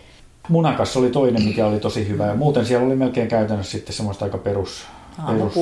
Munakas 0.50 0.98
oli 0.98 1.10
toinen, 1.10 1.44
mikä 1.44 1.68
oli 1.68 1.80
tosi 1.80 2.08
hyvä. 2.08 2.26
Ja 2.26 2.36
muuten 2.36 2.66
siellä 2.66 2.86
oli 2.86 2.96
melkein 2.96 3.28
käytännössä 3.28 3.72
sitten 3.72 3.96
semmoista 3.96 4.26
aika 4.26 4.38
perus, 4.38 4.86
perus 5.28 5.54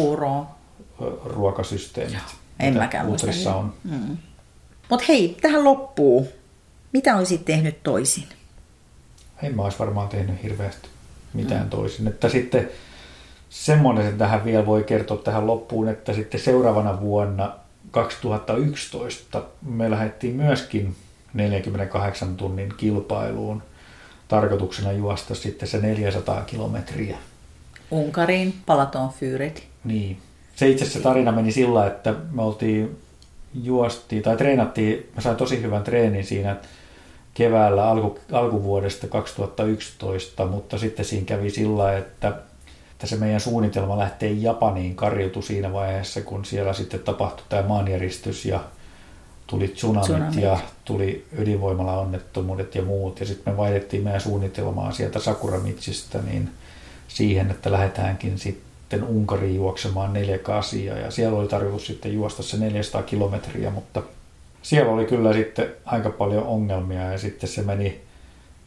ruokasysteemit. 1.25 2.17
En 2.59 2.77
mäkään 2.77 3.05
muista. 3.05 3.55
on. 3.55 3.73
Mm. 3.83 4.17
Mutta 4.89 5.05
hei, 5.07 5.37
tähän 5.41 5.63
loppuu. 5.63 6.27
Mitä 6.93 7.17
olisit 7.17 7.45
tehnyt 7.45 7.83
toisin? 7.83 8.27
En 9.43 9.55
mä 9.55 9.63
olisi 9.63 9.79
varmaan 9.79 10.09
tehnyt 10.09 10.43
hirveästi 10.43 10.89
mitään 11.33 11.63
mm. 11.63 11.69
toisin. 11.69 12.07
Että 12.07 12.29
sitten 12.29 12.69
semmoinen, 13.49 14.05
että 14.05 14.17
tähän 14.17 14.45
vielä 14.45 14.65
voi 14.65 14.83
kertoa 14.83 15.17
tähän 15.17 15.47
loppuun, 15.47 15.89
että 15.89 16.13
sitten 16.13 16.39
seuraavana 16.39 17.01
vuonna 17.01 17.55
2011 17.91 19.43
me 19.65 19.91
lähdettiin 19.91 20.35
myöskin 20.35 20.95
48 21.33 22.37
tunnin 22.37 22.73
kilpailuun 22.77 23.63
tarkoituksena 24.27 24.91
juosta 24.91 25.35
sitten 25.35 25.67
se 25.67 25.77
400 25.77 26.41
kilometriä. 26.41 27.17
Unkariin, 27.91 28.53
Palaton 28.65 29.09
Fyret. 29.09 29.63
Niin. 29.83 30.17
Se 30.55 30.69
itse 30.69 30.83
asiassa 30.83 31.09
tarina 31.09 31.31
meni 31.31 31.51
sillä, 31.51 31.87
että 31.87 32.15
me 32.31 32.41
oltiin 32.41 32.97
juostiin 33.63 34.23
tai 34.23 34.37
treenattiin, 34.37 35.09
mä 35.15 35.21
sain 35.21 35.37
tosi 35.37 35.61
hyvän 35.61 35.83
treenin 35.83 36.25
siinä, 36.25 36.55
keväällä 37.37 37.89
alku, 37.89 38.19
alkuvuodesta 38.31 39.07
2011, 39.07 40.45
mutta 40.45 40.77
sitten 40.77 41.05
siinä 41.05 41.25
kävi 41.25 41.49
sillä, 41.49 41.97
että, 41.97 42.27
että 42.91 43.07
se 43.07 43.15
meidän 43.15 43.39
suunnitelma 43.39 43.97
lähtee 43.97 44.31
Japaniin 44.31 44.95
karjutui 44.95 45.43
siinä 45.43 45.73
vaiheessa, 45.73 46.21
kun 46.21 46.45
siellä 46.45 46.73
sitten 46.73 46.99
tapahtui 46.99 47.45
tämä 47.49 47.67
maanjäristys 47.67 48.45
ja 48.45 48.59
tuli 49.47 49.67
tsunamit, 49.67 50.05
tsunamit. 50.05 50.41
ja 50.41 50.59
tuli 50.85 51.25
ydinvoimala-onnettomuudet 51.37 52.75
ja 52.75 52.81
muut. 52.81 53.19
Ja 53.19 53.25
sitten 53.25 53.53
me 53.53 53.57
vaihdettiin 53.57 54.03
meidän 54.03 54.21
suunnitelmaa 54.21 54.91
sieltä 54.91 55.19
Sakuramitsista 55.19 56.19
niin 56.21 56.49
siihen, 57.07 57.51
että 57.51 57.71
lähdetäänkin 57.71 58.39
sitten 58.39 59.03
Unkariin 59.03 59.55
juoksemaan 59.55 60.13
4 60.13 60.39
ja 61.03 61.11
siellä 61.11 61.39
oli 61.39 61.47
tarkoitus 61.47 61.87
sitten 61.87 62.13
juosta 62.13 62.43
se 62.43 62.57
400 62.57 63.03
kilometriä, 63.03 63.69
mutta– 63.69 64.03
siellä 64.67 64.91
oli 64.91 65.05
kyllä 65.05 65.33
sitten 65.33 65.73
aika 65.85 66.09
paljon 66.09 66.43
ongelmia 66.43 67.11
ja 67.11 67.17
sitten 67.17 67.49
se 67.49 67.61
meni 67.61 68.01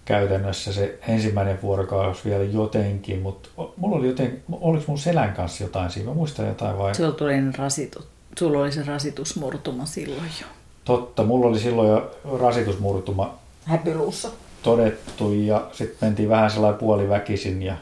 käytännössä 0.04 0.72
se 0.72 0.98
ensimmäinen 1.08 1.62
vuorokausi 1.62 2.20
vielä 2.24 2.44
jotenkin, 2.44 3.18
mutta 3.18 3.48
mulla 3.76 3.96
oli 3.96 4.06
joten, 4.06 4.42
oliko 4.60 4.84
mun 4.86 4.98
selän 4.98 5.32
kanssa 5.32 5.64
jotain 5.64 5.90
siinä, 5.90 6.08
mä 6.08 6.14
muistan 6.14 6.46
jotain 6.46 6.78
vai? 6.78 6.94
Sulla, 6.94 7.12
tuli 7.12 7.32
rasitu, 7.58 8.04
sulla 8.38 8.58
oli 8.58 8.72
se 8.72 8.82
rasitusmurtuma 8.82 9.86
silloin 9.86 10.30
jo. 10.40 10.46
Totta, 10.84 11.22
mulla 11.22 11.46
oli 11.46 11.58
silloin 11.58 11.88
jo 11.88 12.16
rasitusmurtuma 12.38 13.34
Häpyluussa. 13.64 14.30
todettu 14.62 15.32
ja 15.32 15.66
sitten 15.72 16.08
mentiin 16.08 16.28
vähän 16.28 16.50
sellainen 16.50 16.80
puoliväkisin 16.80 17.62
ja 17.62 17.74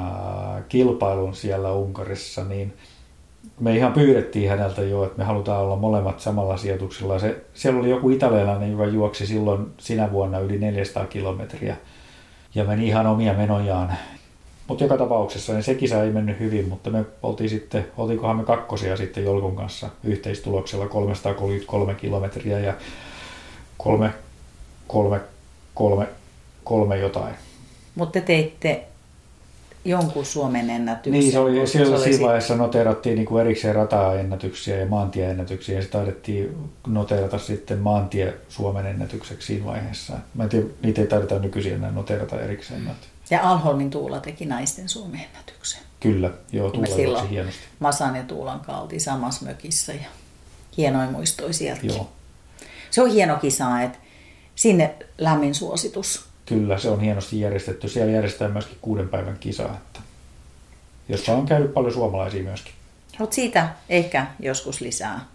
kilpailun 0.70 1.36
siellä 1.36 1.72
Unkarissa, 1.72 2.44
niin 2.44 2.74
me 3.60 3.76
ihan 3.76 3.94
pyydettiin 3.94 4.50
häneltä 4.50 4.82
jo, 4.82 5.04
että 5.04 5.18
me 5.18 5.24
halutaan 5.24 5.62
olla 5.62 5.76
molemmat 5.76 6.20
samalla 6.20 6.58
sijoituksella. 6.58 7.20
Se, 7.20 7.42
siellä 7.54 7.80
oli 7.80 7.90
joku 7.90 8.10
italialainen, 8.10 8.72
joka 8.72 8.86
juoksi 8.86 9.28
silloin 9.28 9.66
sinä 9.78 10.12
vuonna 10.12 10.40
yli 10.40 10.58
400 10.58 11.06
kilometriä 11.06 11.76
ja 12.56 12.64
meni 12.64 12.88
ihan 12.88 13.08
omia 13.08 13.34
menojaan. 13.34 13.94
Mutta 14.68 14.84
joka 14.84 14.98
tapauksessa 14.98 15.54
niin 15.54 15.64
se 15.64 15.76
kisa 15.76 16.04
ei 16.04 16.12
mennyt 16.12 16.40
hyvin, 16.40 16.70
mutta 16.70 16.90
me 16.90 17.06
oltiin 17.24 17.50
sitten, 17.50 17.88
oltiinkohan 17.98 18.38
me 18.38 18.44
kakkosia 18.44 18.98
sitten 18.98 19.24
Jolkun 19.24 19.56
kanssa 19.56 19.90
yhteistuloksella 20.04 20.88
333 20.88 21.96
kilometriä 21.96 22.60
ja 22.60 22.74
kolme, 23.78 24.14
kolme, 24.88 25.20
kolme, 25.74 26.08
kolme 26.64 26.98
jotain. 26.98 27.36
Mutta 27.96 28.20
te 28.20 28.26
teitte 28.26 28.91
jonkun 29.86 30.26
Suomen 30.26 30.70
ennätyksen. 30.70 31.20
Niin, 31.20 31.32
se 31.32 31.40
oli, 31.40 31.68
se 31.68 32.04
siinä 32.04 32.26
vaiheessa 32.26 32.56
noterattiin 32.56 33.16
niin 33.16 33.26
kuin 33.26 33.42
erikseen 33.42 33.76
rataennätyksiä 33.76 34.78
ja 34.78 34.86
maantieennätyksiä 34.86 35.76
ja 35.76 35.82
sitten 35.82 36.02
taidettiin 36.02 36.58
noterata 36.88 37.38
sitten 37.38 37.80
maantie 37.80 38.34
Suomen 38.50 38.86
ennätykseksi 38.86 39.48
siinä 39.48 39.66
vaiheessa. 39.66 40.14
Mä 40.34 40.44
en 40.44 40.50
tiedä, 40.50 40.66
niitä 40.84 41.02
ei 41.02 41.08
taideta 41.08 41.40
nykyisin 41.40 41.74
enää 41.74 41.92
noterata 41.92 42.42
erikseen. 42.42 42.92
Ja 43.30 43.50
Alholmin 43.50 43.90
Tuula 43.90 44.20
teki 44.20 44.46
naisten 44.46 44.90
Suomen 44.90 45.22
ennätyksen. 45.22 45.82
Kyllä, 46.00 46.32
joo, 46.52 46.72
Tuula 46.72 46.88
juoksi 46.98 47.30
hienosti. 47.30 47.62
Masan 47.80 48.16
ja 48.16 48.24
Tuulan 48.24 48.60
kalti 48.60 49.00
samassa 49.00 49.46
mökissä 49.46 49.94
ja 49.94 50.08
hienoin 50.78 51.12
muistoi 51.12 51.54
sieltäkin. 51.54 51.90
Joo. 51.90 52.10
Se 52.92 53.02
on 53.02 53.12
hieno 53.12 53.36
kisa, 53.36 53.82
että 53.82 53.98
sinne 54.56 54.96
lämmin 55.18 55.56
suositus 55.56 56.31
Kyllä, 56.56 56.78
se 56.78 56.90
on 56.90 57.00
hienosti 57.00 57.40
järjestetty. 57.40 57.90
Siellä 57.90 58.12
järjestetään 58.12 58.52
myöskin 58.52 58.78
kuuden 58.82 59.10
päivän 59.10 59.38
kisa, 59.40 59.64
että, 59.64 60.00
jossa 61.10 61.34
on 61.34 61.46
käynyt 61.46 61.74
paljon 61.74 61.94
suomalaisia 61.94 62.44
myöskin. 62.44 62.74
Mutta 63.20 63.36
siitä 63.36 63.70
ehkä 63.90 64.28
joskus 64.40 64.82
lisää. 64.82 65.26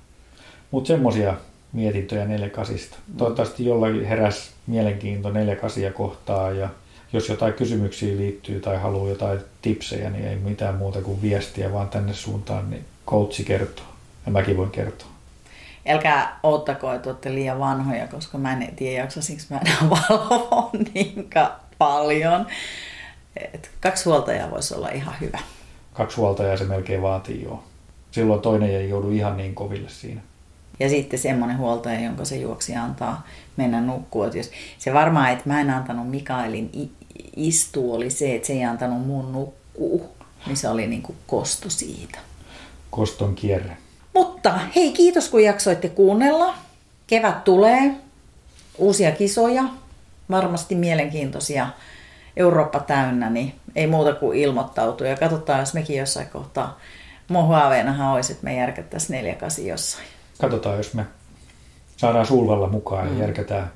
Mutta 0.70 0.88
semmoisia 0.88 1.34
mietintöjä 1.72 2.24
48. 2.24 2.76
Mm. 2.76 3.16
Toivottavasti 3.16 3.64
jollain 3.64 4.04
heräs 4.04 4.50
mielenkiinto 4.66 5.30
48 5.30 5.92
kohtaa 5.92 6.50
ja 6.50 6.68
jos 7.12 7.28
jotain 7.28 7.54
kysymyksiä 7.54 8.16
liittyy 8.16 8.60
tai 8.60 8.76
haluaa 8.78 9.08
jotain 9.08 9.40
tipsejä, 9.62 10.10
niin 10.10 10.24
ei 10.24 10.36
mitään 10.36 10.74
muuta 10.74 11.02
kuin 11.02 11.22
viestiä 11.22 11.72
vaan 11.72 11.88
tänne 11.88 12.14
suuntaan, 12.14 12.70
niin 12.70 12.84
coachi 13.06 13.44
kertoo 13.44 13.86
ja 14.26 14.32
mäkin 14.32 14.56
voin 14.56 14.70
kertoa. 14.70 15.15
Älkää 15.86 16.40
oottako, 16.42 16.92
että 16.92 17.10
olette 17.10 17.34
liian 17.34 17.58
vanhoja, 17.58 18.08
koska 18.08 18.38
mä 18.38 18.52
en 18.52 18.76
tiedä 18.76 19.02
jaksasinko 19.02 19.42
mä 19.50 19.58
enää 19.58 19.90
valvoa 19.90 20.70
niin 20.94 21.30
paljon. 21.78 22.46
Et 23.36 23.70
kaksi 23.80 24.04
huoltajaa 24.04 24.50
voisi 24.50 24.74
olla 24.74 24.88
ihan 24.88 25.14
hyvä. 25.20 25.38
Kaksi 25.92 26.16
huoltajaa 26.16 26.56
se 26.56 26.64
melkein 26.64 27.02
vaatii 27.02 27.42
jo. 27.42 27.64
Silloin 28.10 28.40
toinen 28.40 28.70
ei 28.70 28.88
joudu 28.88 29.10
ihan 29.10 29.36
niin 29.36 29.54
koville 29.54 29.88
siinä. 29.88 30.20
Ja 30.80 30.88
sitten 30.88 31.18
semmoinen 31.18 31.58
huoltaja, 31.58 32.00
jonka 32.00 32.24
se 32.24 32.36
juoksi 32.36 32.74
antaa 32.74 33.26
mennä 33.56 33.80
nukkua. 33.80 34.26
Jos 34.26 34.50
se 34.78 34.94
varmaan, 34.94 35.32
että 35.32 35.48
mä 35.48 35.60
en 35.60 35.70
antanut 35.70 36.10
Mikaelin 36.10 36.70
istua, 37.36 37.94
oli 37.94 38.10
se, 38.10 38.34
että 38.34 38.46
se 38.46 38.52
ei 38.52 38.64
antanut 38.64 39.06
mun 39.06 39.32
nukkuu. 39.32 40.16
Niin 40.46 40.56
se 40.56 40.68
oli 40.68 40.86
niin 40.86 41.02
kuin 41.02 41.18
kosto 41.26 41.70
siitä. 41.70 42.18
Koston 42.90 43.34
kierre. 43.34 43.76
Mutta 44.16 44.58
hei, 44.76 44.92
kiitos 44.92 45.28
kun 45.28 45.42
jaksoitte 45.42 45.88
kuunnella. 45.88 46.54
Kevät 47.06 47.44
tulee, 47.44 47.94
uusia 48.78 49.12
kisoja, 49.12 49.64
varmasti 50.30 50.74
mielenkiintoisia. 50.74 51.66
Eurooppa 52.36 52.80
täynnä, 52.80 53.30
niin 53.30 53.54
ei 53.74 53.86
muuta 53.86 54.14
kuin 54.14 54.38
ilmoittautua. 54.38 55.06
Ja 55.06 55.16
katsotaan, 55.16 55.60
jos 55.60 55.74
mekin 55.74 55.96
jossain 55.96 56.26
kohtaa 56.26 56.78
Mohuaveenahan 57.28 58.12
olisi, 58.12 58.32
että 58.32 58.44
me 58.44 58.56
järkättäisiin 58.56 59.16
neljäkasi 59.16 59.66
jossain. 59.68 60.06
Katsotaan, 60.40 60.76
jos 60.76 60.94
me 60.94 61.06
saadaan 61.96 62.26
Sulvalla 62.26 62.68
mukaan 62.68 63.08
mm. 63.08 63.14
ja 63.14 63.20
järkätään 63.20 63.72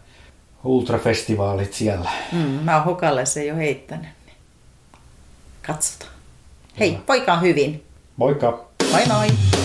ultrafestivaalit 0.64 1.74
siellä. 1.74 2.10
Mm, 2.32 2.38
mä 2.38 2.76
oon 2.76 2.84
Hokalle 2.84 3.26
se 3.26 3.44
jo 3.44 3.56
heittänyt. 3.56 4.08
Niin 4.26 4.36
katsotaan. 5.66 6.12
Hei, 6.78 6.98
poika 7.06 7.38
hyvin. 7.38 7.84
Moikka! 8.16 8.64
Moi 8.92 9.06
moi! 9.06 9.59